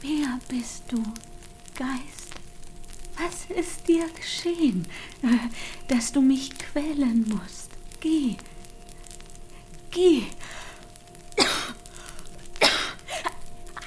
Wer 0.00 0.38
bist 0.48 0.90
du, 0.90 1.02
Geist? 1.76 2.15
Was 3.18 3.46
ist 3.56 3.88
dir 3.88 4.08
geschehen, 4.10 4.86
äh, 5.22 5.48
dass 5.88 6.12
du 6.12 6.20
mich 6.20 6.56
quälen 6.58 7.26
musst? 7.28 7.70
Geh, 8.00 8.36
geh. 9.90 10.22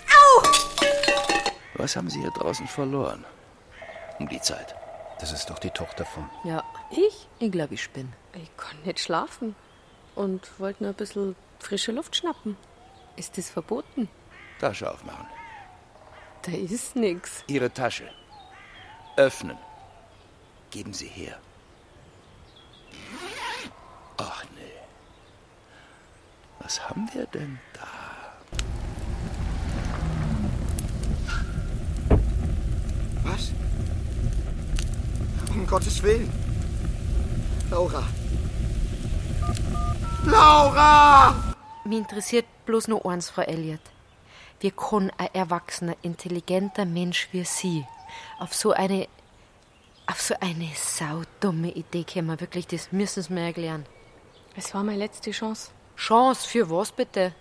Au! 0.07 0.43
Was 1.75 1.95
haben 1.95 2.09
Sie 2.09 2.19
hier 2.19 2.31
draußen 2.31 2.67
verloren? 2.67 3.23
Um 4.19 4.27
die 4.27 4.41
Zeit. 4.41 4.75
Das 5.19 5.31
ist 5.31 5.49
doch 5.49 5.59
die 5.59 5.69
Tochter 5.69 6.05
von. 6.05 6.29
Ja, 6.43 6.63
ich? 6.91 7.27
Ich 7.39 7.51
glaube, 7.51 7.73
ich 7.75 7.89
bin. 7.91 8.11
Ich 8.33 8.49
kann 8.57 8.77
nicht 8.83 8.99
schlafen 8.99 9.55
und 10.15 10.59
wollte 10.59 10.83
nur 10.83 10.93
ein 10.93 10.95
bisschen 10.95 11.35
frische 11.59 11.91
Luft 11.91 12.15
schnappen. 12.15 12.57
Ist 13.15 13.37
das 13.37 13.49
verboten? 13.49 14.07
Tasche 14.59 14.89
aufmachen. 14.89 15.27
Da 16.41 16.51
ist 16.53 16.95
nix. 16.95 17.43
Ihre 17.47 17.71
Tasche. 17.71 18.09
Öffnen. 19.19 19.57
Geben 20.71 20.93
Sie 20.93 21.07
her. 21.07 21.37
Ach 24.15 24.45
nee. 24.55 24.79
Was 26.59 26.89
haben 26.89 27.09
wir 27.11 27.25
denn 27.25 27.59
da? 27.73 27.87
Was? 33.25 33.51
Um 35.51 35.67
Gottes 35.67 36.01
Willen. 36.01 36.31
Laura. 37.69 38.07
Laura! 40.23 41.35
Mich 41.83 41.97
interessiert 41.97 42.45
bloß 42.65 42.87
nur 42.87 43.05
eins, 43.05 43.29
Frau 43.29 43.41
Elliot. 43.41 43.81
Wie 44.61 44.71
kann 44.71 45.11
ein 45.17 45.33
erwachsener, 45.33 45.97
intelligenter 46.03 46.85
Mensch 46.85 47.27
wie 47.33 47.43
Sie 47.43 47.85
auf 48.39 48.53
so 48.53 48.71
eine, 48.71 49.07
auf 50.07 50.21
so 50.21 50.35
eine 50.39 50.69
saudumme 50.75 51.71
Idee 51.71 52.05
kommen? 52.05 52.39
Wirklich, 52.39 52.67
das 52.67 52.91
müssen 52.91 53.23
Sie 53.23 53.33
mir 53.33 53.45
erklären. 53.45 53.85
Es 54.55 54.73
war 54.73 54.83
meine 54.83 54.99
letzte 54.99 55.31
Chance. 55.31 55.71
Chance 55.95 56.47
für 56.47 56.69
was 56.69 56.91
bitte? 56.91 57.33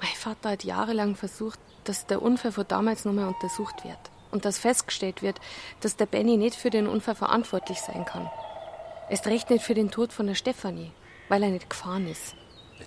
Mein 0.00 0.14
Vater 0.14 0.50
hat 0.50 0.64
jahrelang 0.64 1.16
versucht, 1.16 1.58
dass 1.84 2.06
der 2.06 2.22
Unfall 2.22 2.52
von 2.52 2.66
damals 2.66 3.04
nochmal 3.04 3.28
untersucht 3.28 3.84
wird. 3.84 3.98
Und 4.30 4.44
dass 4.44 4.58
festgestellt 4.58 5.22
wird, 5.22 5.40
dass 5.80 5.96
der 5.96 6.06
Benny 6.06 6.36
nicht 6.36 6.56
für 6.56 6.70
den 6.70 6.86
Unfall 6.86 7.14
verantwortlich 7.14 7.80
sein 7.80 8.04
kann. 8.04 8.30
Erst 9.10 9.26
recht 9.26 9.50
nicht 9.50 9.64
für 9.64 9.74
den 9.74 9.90
Tod 9.90 10.12
von 10.12 10.26
der 10.26 10.34
Stefanie, 10.34 10.90
weil 11.28 11.42
er 11.42 11.50
nicht 11.50 11.68
gefahren 11.68 12.08
ist. 12.08 12.34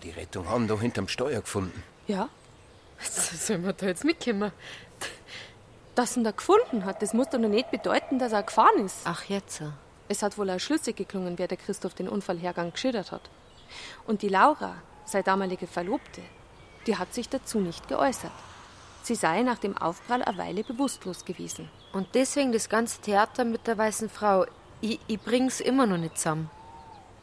Die 0.04 0.10
Rettung 0.12 0.50
haben 0.50 0.68
doch 0.68 0.82
hinterm 0.82 1.08
Steuer 1.08 1.42
gefunden. 1.42 1.84
Ja? 2.08 2.30
Was 2.98 3.48
soll 3.48 3.60
man 3.60 3.76
da 3.78 3.88
jetzt 3.88 4.04
mitkommen? 4.04 4.52
Dass 5.96 6.18
ihn 6.18 6.26
da 6.26 6.32
gefunden 6.32 6.86
hat, 6.86 7.02
das 7.02 7.14
muss 7.14 7.30
doch 7.30 7.40
noch 7.40 7.50
nicht 7.50 7.72
bedeuten, 7.72 8.20
dass 8.20 8.34
er 8.34 8.44
gefahren 8.44 8.86
ist. 8.86 9.02
Ach, 9.06 9.24
jetzt. 9.24 9.64
Es 10.08 10.22
hat 10.22 10.38
wohl 10.38 10.50
auch 10.50 10.60
schlüssig 10.60 10.98
geklungen, 10.98 11.38
wer 11.38 11.48
der 11.48 11.58
Christoph 11.58 11.94
den 11.94 12.10
Unfallhergang 12.10 12.74
geschildert 12.74 13.12
hat. 13.12 13.30
Und 14.06 14.22
die 14.22 14.30
Laura, 14.30 14.76
seine 15.06 15.24
damalige 15.24 15.68
Verlobte, 15.68 16.22
die 16.86 16.98
hat 16.98 17.14
sich 17.14 17.30
dazu 17.30 17.60
nicht 17.60 17.88
geäußert. 17.88 18.32
Sie 19.04 19.16
sei 19.16 19.42
nach 19.42 19.58
dem 19.58 19.78
Aufprall 19.78 20.24
eine 20.24 20.38
Weile 20.38 20.64
bewusstlos 20.64 21.26
gewesen. 21.26 21.70
Und 21.94 22.08
deswegen 22.14 22.52
das 22.52 22.70
ganze 22.70 23.02
Theater 23.02 23.46
mit 23.46 23.66
der 23.68 23.78
weißen 23.78 24.10
Frau. 24.10 24.46
Ich, 24.82 25.00
ich 25.08 25.20
bring's 25.20 25.60
immer 25.60 25.86
noch 25.86 25.98
nicht 25.98 26.18
zusammen. 26.18 26.50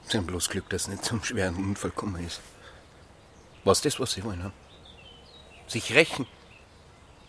Sie 0.07 0.17
haben 0.17 0.27
bloß 0.27 0.49
Glück, 0.49 0.69
dass 0.71 0.83
es 0.83 0.89
nicht 0.89 1.05
zum 1.05 1.23
schweren 1.23 1.57
Unfall 1.57 1.91
gekommen 1.91 2.25
ist. 2.25 2.41
Was 3.65 3.79
ist 3.79 3.85
das, 3.85 4.01
was 4.01 4.13
Sie 4.13 4.25
wollen? 4.25 4.43
Haben? 4.43 4.53
Sich 5.67 5.95
rächen. 5.95 6.27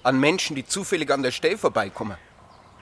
An 0.04 0.20
Menschen, 0.20 0.56
die 0.56 0.66
zufällig 0.66 1.10
an 1.12 1.24
der 1.24 1.32
Stelle 1.32 1.58
vorbeikommen. 1.58 2.18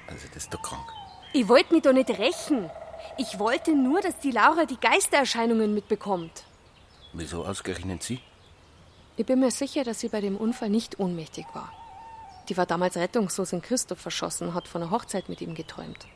Also, 0.07 0.27
das 0.33 0.43
ist 0.43 0.53
doch 0.53 0.61
krank. 0.61 0.87
Ich 1.33 1.47
wollte 1.47 1.73
mich 1.73 1.83
doch 1.83 1.93
nicht 1.93 2.09
rächen. 2.09 2.69
Ich 3.17 3.39
wollte 3.39 3.75
nur, 3.75 4.01
dass 4.01 4.19
die 4.19 4.31
Laura 4.31 4.65
die 4.65 4.79
Geistererscheinungen 4.79 5.73
mitbekommt. 5.73 6.43
Wieso 7.13 7.45
ausgerechnet 7.45 8.03
Sie? 8.03 8.19
Ich 9.17 9.25
bin 9.25 9.39
mir 9.39 9.51
sicher, 9.51 9.83
dass 9.83 9.99
sie 9.99 10.09
bei 10.09 10.21
dem 10.21 10.37
Unfall 10.37 10.69
nicht 10.69 10.99
ohnmächtig 10.99 11.45
war. 11.53 11.71
Die 12.49 12.57
war 12.57 12.65
damals 12.65 12.95
rettungslos 12.95 13.53
in 13.53 13.61
Christoph 13.61 13.99
verschossen 13.99 14.47
und 14.47 14.53
hat 14.55 14.67
von 14.67 14.81
einer 14.81 14.91
Hochzeit 14.91 15.29
mit 15.29 15.41
ihm 15.41 15.53
geträumt. 15.53 16.07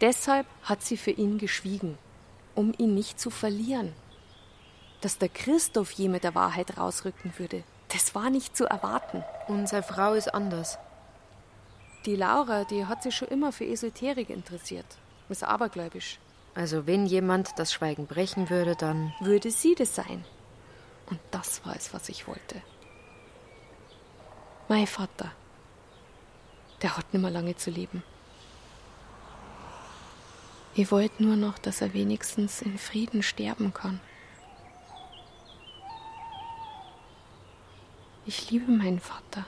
Deshalb 0.00 0.46
hat 0.62 0.82
sie 0.82 0.96
für 0.96 1.10
ihn 1.10 1.38
geschwiegen, 1.38 1.98
um 2.54 2.72
ihn 2.78 2.94
nicht 2.94 3.18
zu 3.18 3.30
verlieren. 3.30 3.92
Dass 5.00 5.18
der 5.18 5.30
Christoph 5.30 5.90
je 5.92 6.08
mit 6.08 6.22
der 6.22 6.34
Wahrheit 6.34 6.76
rausrücken 6.76 7.32
würde, 7.38 7.64
das 7.96 8.14
war 8.14 8.28
nicht 8.28 8.54
zu 8.54 8.66
erwarten. 8.66 9.24
Unsere 9.48 9.82
Frau 9.82 10.12
ist 10.12 10.34
anders. 10.34 10.78
Die 12.04 12.14
Laura, 12.14 12.64
die 12.64 12.84
hat 12.84 13.02
sich 13.02 13.16
schon 13.16 13.28
immer 13.28 13.52
für 13.52 13.64
Esoterik 13.64 14.28
interessiert, 14.28 14.84
ist 15.30 15.42
abergläubisch. 15.42 16.18
Also 16.54 16.86
wenn 16.86 17.06
jemand 17.06 17.58
das 17.58 17.72
Schweigen 17.72 18.06
brechen 18.06 18.50
würde, 18.50 18.76
dann 18.76 19.14
würde 19.20 19.50
sie 19.50 19.74
das 19.74 19.94
sein. 19.94 20.26
Und 21.06 21.20
das 21.30 21.64
war 21.64 21.74
es, 21.74 21.94
was 21.94 22.10
ich 22.10 22.28
wollte. 22.28 22.60
Mein 24.68 24.86
Vater, 24.86 25.32
der 26.82 26.98
hat 26.98 27.14
nicht 27.14 27.22
mehr 27.22 27.30
lange 27.30 27.56
zu 27.56 27.70
leben. 27.70 28.02
Ich 30.74 30.90
wollte 30.90 31.22
nur 31.22 31.36
noch, 31.36 31.58
dass 31.58 31.80
er 31.80 31.94
wenigstens 31.94 32.60
in 32.60 32.76
Frieden 32.76 33.22
sterben 33.22 33.72
kann. 33.72 34.00
Ich 38.28 38.50
liebe 38.50 38.72
meinen 38.72 38.98
Vater. 38.98 39.46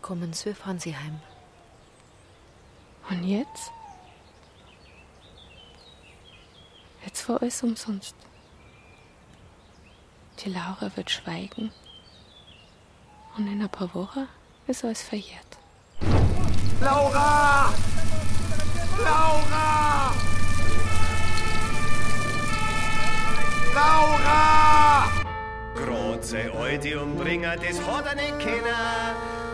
Kommen 0.00 0.32
Sie, 0.32 0.46
wir 0.46 0.56
fahren 0.56 0.80
Sie 0.80 0.96
heim. 0.96 1.20
Und 3.10 3.24
jetzt? 3.24 3.70
Jetzt 7.04 7.28
war 7.28 7.42
alles 7.42 7.62
umsonst. 7.62 8.16
Die 10.38 10.48
Laura 10.48 10.90
wird 10.96 11.10
schweigen. 11.10 11.70
Und 13.36 13.46
in 13.46 13.60
ein 13.60 13.68
paar 13.68 13.94
Wochen 13.94 14.26
ist 14.66 14.82
alles 14.82 15.02
verjährt. 15.02 15.58
Laura! 16.80 17.72
Laura! 18.98 20.14
Laura! 23.74 24.71
Grad 26.22 26.24
sei 26.24 26.50
alte 26.52 27.00
Umbringer, 27.00 27.56
das 27.56 27.84
hat 27.84 28.06
er 28.06 28.14
nicht 28.14 28.38
kennen. 28.38 28.62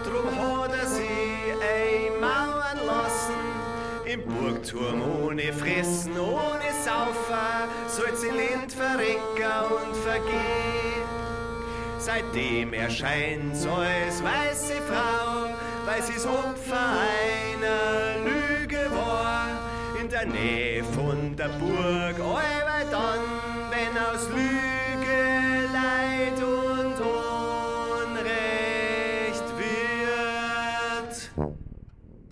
Drum 0.04 0.26
hat 0.36 0.70
er 0.78 0.86
sie 0.86 1.54
einmauern 1.64 2.86
lassen. 2.86 3.40
Im 4.04 4.22
Burgturm 4.22 5.02
ohne 5.22 5.52
Fressen, 5.52 6.12
ohne 6.18 6.68
Saufen, 6.84 7.68
soll 7.88 8.14
sie 8.16 8.28
Lind 8.28 8.70
verrecken 8.70 9.64
und 9.70 9.96
vergehen. 9.96 11.08
Seitdem 11.98 12.74
erscheint 12.74 13.56
so 13.56 13.70
als 13.70 14.22
weiße 14.22 14.74
Frau, 14.82 15.48
weil 15.86 16.02
sie's 16.02 16.26
Opfer 16.26 16.98
einer 17.56 18.24
Lüge 18.24 18.90
war. 18.90 19.48
In 20.00 20.08
der 20.10 20.26
Nähe 20.26 20.84
von 20.84 21.34
der 21.34 21.48
Burg, 21.48 22.16
allweil 22.20 22.86
dann, 22.90 23.37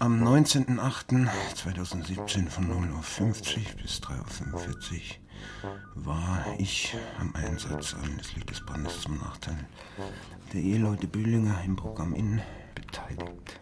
Am 0.06 0.22
19.08.2017 0.22 2.48
von 2.48 2.70
0.50 2.70 3.56
Uhr 3.56 3.62
bis 3.82 4.00
3.45 4.00 5.18
Uhr 5.64 5.80
war 5.96 6.46
ich 6.58 6.96
am 7.18 7.34
Einsatz 7.34 7.94
anlässlich 7.94 8.46
des 8.46 8.64
Brandes 8.64 9.00
zum 9.00 9.18
Nachteil 9.18 9.66
der 10.52 10.60
Eheleute 10.60 11.08
Bühlinger 11.08 11.60
im 11.64 11.74
Programm 11.74 12.14
Inn 12.14 12.40
beteiligt. 12.76 13.58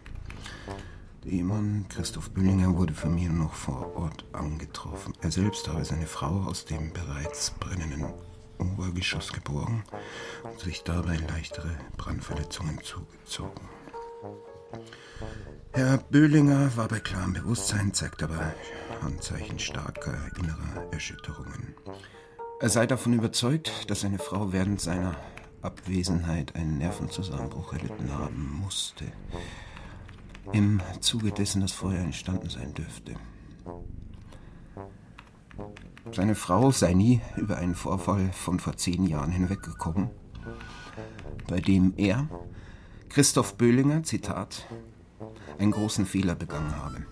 Der 1.23 1.31
Ehemann 1.31 1.87
Christoph 1.89 2.29
Bühlinger 2.29 2.77
wurde 2.77 2.93
von 2.93 3.15
mir 3.15 3.31
noch 3.31 3.55
vor 3.55 3.95
Ort 3.95 4.25
angetroffen. 4.31 5.15
Er 5.21 5.31
selbst 5.31 5.67
habe 5.67 5.83
seine 5.83 6.05
Frau 6.05 6.43
aus 6.43 6.65
dem 6.65 6.93
bereits 6.93 7.55
brennenden 7.59 8.13
Obergeschoss 8.59 9.33
geborgen 9.33 9.83
und 10.43 10.59
sich 10.59 10.83
dabei 10.83 11.17
leichtere 11.17 11.75
Brandverletzungen 11.97 12.79
zugezogen. 12.83 13.67
Herr 15.73 15.97
Böhlinger 15.97 16.75
war 16.77 16.87
bei 16.87 16.99
klarem 16.99 17.33
Bewusstsein, 17.33 17.93
zeigt 17.93 18.23
aber 18.23 18.53
Anzeichen 19.01 19.59
starker 19.59 20.15
innerer 20.37 20.91
Erschütterungen. 20.91 21.75
Er 22.61 22.69
sei 22.69 22.87
davon 22.87 23.13
überzeugt, 23.13 23.89
dass 23.89 24.01
seine 24.01 24.19
Frau 24.19 24.53
während 24.53 24.79
seiner 24.79 25.15
Abwesenheit 25.61 26.55
einen 26.55 26.77
Nervenzusammenbruch 26.77 27.73
erlitten 27.73 28.13
haben 28.13 28.59
musste. 28.61 29.05
Im 30.53 30.81
Zuge 31.01 31.31
dessen 31.31 31.61
das 31.61 31.71
Feuer 31.71 31.99
entstanden 31.99 32.49
sein 32.49 32.73
dürfte. 32.73 33.15
Seine 36.11 36.35
Frau 36.35 36.71
sei 36.71 36.93
nie 36.93 37.19
über 37.35 37.57
einen 37.57 37.75
Vorfall 37.75 38.31
von 38.31 38.59
vor 38.59 38.77
zehn 38.77 39.05
Jahren 39.07 39.31
hinweggekommen, 39.31 40.09
bei 41.47 41.59
dem 41.59 41.93
er, 41.97 42.29
Christoph 43.09 43.55
Böhlinger, 43.55 44.03
Zitat, 44.03 44.65
einen 45.57 45.71
großen 45.71 46.05
Fehler 46.05 46.35
begangen 46.35 46.75
habe. 46.75 47.05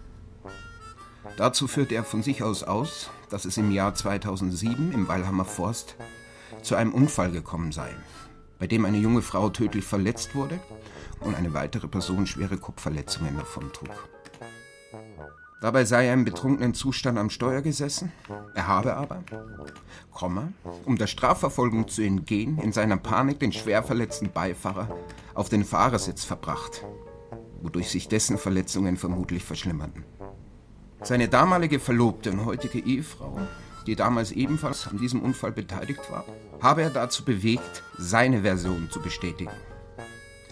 Dazu 1.37 1.67
führt 1.67 1.91
er 1.91 2.03
von 2.03 2.21
sich 2.21 2.43
aus 2.43 2.63
aus, 2.63 3.09
dass 3.29 3.45
es 3.45 3.57
im 3.57 3.71
Jahr 3.71 3.95
2007 3.95 4.91
im 4.91 5.07
Weilhammer 5.07 5.45
Forst 5.45 5.95
zu 6.61 6.75
einem 6.75 6.93
Unfall 6.93 7.31
gekommen 7.31 7.71
sei, 7.71 7.89
bei 8.59 8.67
dem 8.67 8.85
eine 8.85 8.97
junge 8.97 9.21
Frau 9.21 9.49
tödlich 9.49 9.85
verletzt 9.85 10.35
wurde 10.35 10.59
und 11.21 11.35
eine 11.35 11.53
weitere 11.53 11.87
Person 11.87 12.27
schwere 12.27 12.57
Kopfverletzungen 12.57 13.37
davontrug. 13.37 13.89
Dabei 15.63 15.85
sei 15.85 16.07
er 16.07 16.13
im 16.13 16.25
betrunkenen 16.25 16.73
Zustand 16.73 17.17
am 17.17 17.29
Steuer 17.29 17.61
gesessen. 17.61 18.11
Er 18.53 18.67
habe 18.67 18.97
aber, 18.97 19.23
Komma, 20.11 20.49
um 20.83 20.97
der 20.97 21.07
Strafverfolgung 21.07 21.87
zu 21.87 22.01
entgehen, 22.01 22.57
in 22.57 22.73
seiner 22.73 22.97
Panik 22.97 23.39
den 23.39 23.53
schwer 23.53 23.81
verletzten 23.81 24.29
Beifahrer 24.29 24.93
auf 25.33 25.47
den 25.47 25.63
Fahrersitz 25.63 26.25
verbracht, 26.25 26.83
wodurch 27.61 27.89
sich 27.89 28.09
dessen 28.09 28.37
Verletzungen 28.37 28.97
vermutlich 28.97 29.45
verschlimmerten. 29.45 30.03
Seine 31.01 31.29
damalige 31.29 31.79
Verlobte 31.79 32.31
und 32.31 32.43
heutige 32.43 32.79
Ehefrau, 32.79 33.39
die 33.87 33.95
damals 33.95 34.33
ebenfalls 34.33 34.85
an 34.89 34.97
diesem 34.97 35.21
Unfall 35.21 35.53
beteiligt 35.53 36.11
war, 36.11 36.25
habe 36.61 36.81
er 36.81 36.89
dazu 36.89 37.23
bewegt, 37.23 37.83
seine 37.97 38.41
Version 38.41 38.89
zu 38.91 38.99
bestätigen. 38.99 39.53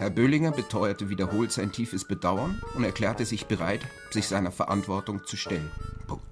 Herr 0.02 0.10
Böhlinger 0.10 0.50
beteuerte 0.50 1.10
wiederholt 1.10 1.52
sein 1.52 1.70
tiefes 1.70 2.04
Bedauern 2.04 2.60
und 2.74 2.82
erklärte 2.82 3.24
sich 3.24 3.46
bereit, 3.46 3.82
sich 4.10 4.26
seiner 4.26 4.50
Verantwortung 4.50 5.24
zu 5.24 5.36
stellen. 5.36 5.70
Punkt. 6.08 6.26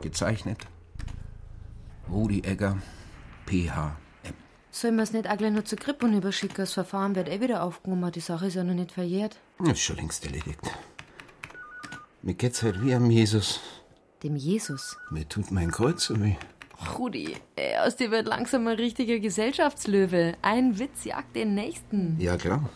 Gezeichnet 0.00 0.66
Rudi 2.10 2.40
Egger, 2.42 2.78
PH. 3.44 3.98
Sollen 4.70 4.96
wir 4.96 5.02
es 5.02 5.12
nicht 5.12 5.28
auch 5.28 5.36
gleich 5.36 5.52
nur 5.52 5.66
zur 5.66 5.78
Krippe 5.78 6.06
überschicken? 6.06 6.56
Das 6.56 6.72
Verfahren 6.72 7.14
wird 7.14 7.28
eh 7.28 7.42
wieder 7.42 7.62
aufgenommen. 7.62 8.10
Die 8.12 8.20
Sache 8.20 8.46
ist 8.46 8.54
ja 8.54 8.64
noch 8.64 8.72
nicht 8.72 8.92
verjährt. 8.92 9.38
Das 9.58 9.72
ist 9.72 9.82
schon 9.82 9.96
längst 9.96 10.24
erledigt. 10.24 10.60
Mir 12.22 12.32
geht's 12.32 12.62
halt 12.62 12.82
wie 12.82 12.94
am 12.94 13.10
Jesus. 13.10 13.60
Dem 14.22 14.36
Jesus? 14.36 14.96
Mir 15.10 15.28
tut 15.28 15.50
mein 15.50 15.70
Kreuz 15.70 16.06
so 16.06 16.18
weh. 16.18 16.36
Rudi, 16.98 17.36
ey, 17.56 17.78
aus 17.78 17.96
dir 17.96 18.10
wird 18.10 18.26
langsam 18.26 18.66
ein 18.66 18.76
richtiger 18.76 19.18
Gesellschaftslöwe. 19.18 20.36
Ein 20.42 20.78
Witz 20.78 21.04
jagt 21.04 21.34
den 21.34 21.54
nächsten. 21.54 22.20
Ja, 22.20 22.36
klar. 22.36 22.68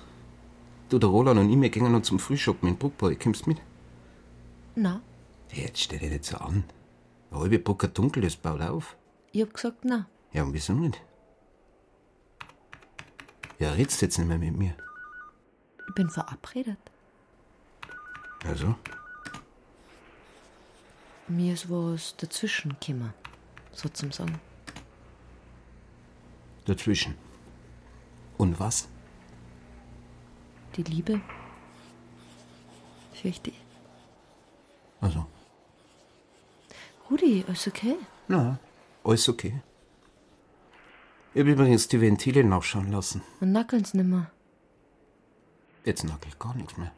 Du, 0.89 0.99
der 0.99 1.09
Roland 1.09 1.39
und 1.39 1.51
ich, 1.51 1.61
wir 1.61 1.69
gehen 1.69 1.93
noch 1.93 2.03
zum 2.03 2.19
Frühschoppen 2.19 2.69
in 2.69 2.77
Bruckboy. 2.77 3.17
Kommst 3.17 3.47
mit? 3.47 3.59
Na? 4.75 5.03
Jetzt 5.53 5.81
stell 5.81 5.99
dich 5.99 6.11
nicht 6.11 6.25
so 6.25 6.39
an. 6.39 6.65
Eine 7.31 7.41
halbe 7.41 7.59
Brucker 7.59 7.89
dunkel, 7.89 8.23
das 8.23 8.37
baut 8.37 8.61
auf. 8.61 8.97
Ich 9.33 9.43
hab 9.43 9.55
gesagt, 9.55 9.85
na. 9.85 10.07
Ja, 10.33 10.43
und 10.43 10.53
wieso 10.53 10.73
nicht? 10.73 11.01
Ja, 13.59 13.73
redst 13.73 14.01
jetzt 14.03 14.19
nicht 14.19 14.27
mehr 14.27 14.39
mit 14.39 14.57
mir. 14.57 14.75
Ich 15.89 15.95
bin 15.95 16.09
verabredet. 16.09 16.79
Also? 18.45 18.75
Mir 21.29 21.53
ist 21.55 21.71
was 21.71 22.17
dazwischen 22.17 22.77
gekommen, 22.81 23.13
so 23.73 23.89
zum 23.89 24.13
Sagen. 24.13 24.41
Dazwischen. 26.65 27.15
Und 28.39 28.59
was? 28.61 28.89
Die 30.77 30.83
Liebe. 30.83 31.21
Fürchte 33.13 33.51
ich. 33.51 33.61
Also? 35.01 35.27
Rudi, 37.11 37.45
alles 37.47 37.67
okay? 37.67 37.97
Na, 38.29 38.59
alles 39.03 39.29
okay. 39.29 39.61
Ich 41.35 41.41
habe 41.41 41.51
übrigens 41.51 41.89
die 41.89 42.01
Ventile 42.01 42.45
nachschauen 42.45 42.91
lassen. 42.91 43.23
Und 43.41 43.53
nackeln's 43.53 43.95
nimmer. 43.95 44.31
Jetzt 45.85 46.05
nackelt 46.05 46.39
gar 46.39 46.55
nichts 46.55 46.77
mehr. 46.77 46.93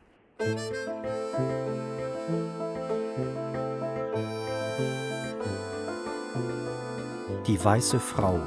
Die 7.46 7.62
weiße 7.62 7.98
Frau 7.98 8.38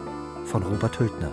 von 0.45 0.63
Robert 0.63 0.97
Hültner. 0.97 1.31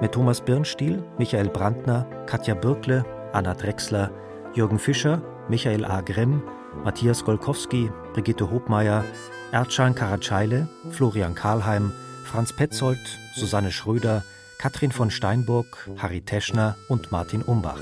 Mit 0.00 0.12
Thomas 0.12 0.40
Birnstiel, 0.40 1.02
Michael 1.18 1.48
Brandner, 1.48 2.06
Katja 2.26 2.54
Birkle, 2.54 3.04
Anna 3.32 3.54
Drechsler, 3.54 4.12
Jürgen 4.54 4.78
Fischer, 4.78 5.20
Michael 5.48 5.84
A. 5.84 6.00
Grimm, 6.02 6.40
Matthias 6.84 7.24
Golkowski, 7.24 7.90
Brigitte 8.12 8.48
Hobmeier, 8.48 9.04
Erdschan 9.50 9.96
Karatscheile, 9.96 10.68
Florian 10.92 11.34
Karlheim, 11.34 11.92
Franz 12.24 12.52
Petzold, 12.52 13.00
Susanne 13.34 13.72
Schröder, 13.72 14.22
Katrin 14.58 14.92
von 14.92 15.10
Steinburg, 15.10 15.88
Harry 15.96 16.20
Teschner 16.20 16.76
und 16.88 17.10
Martin 17.10 17.42
Umbach. 17.42 17.80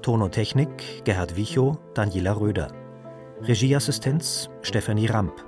Ton 0.00 0.22
und 0.22 0.30
Technik 0.30 1.04
Gerhard 1.04 1.34
Wichow, 1.36 1.76
Daniela 1.94 2.38
Röder. 2.38 2.68
Regieassistenz 3.40 4.48
Stefanie 4.62 5.06
Ramp. 5.06 5.44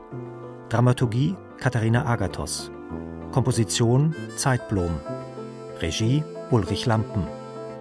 Dramaturgie 0.74 1.36
Katharina 1.60 2.04
Agathos. 2.04 2.68
Komposition 3.30 4.12
Zeitblom. 4.36 4.90
Regie 5.80 6.24
Ulrich 6.50 6.84
Lampen. 6.86 7.22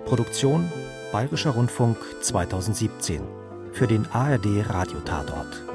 Produktion 0.05 0.71
Bayerischer 1.11 1.49
Rundfunk 1.49 1.97
2017. 2.21 3.23
Für 3.71 3.87
den 3.87 4.05
ARD 4.11 4.45
Radiotatort. 4.69 5.72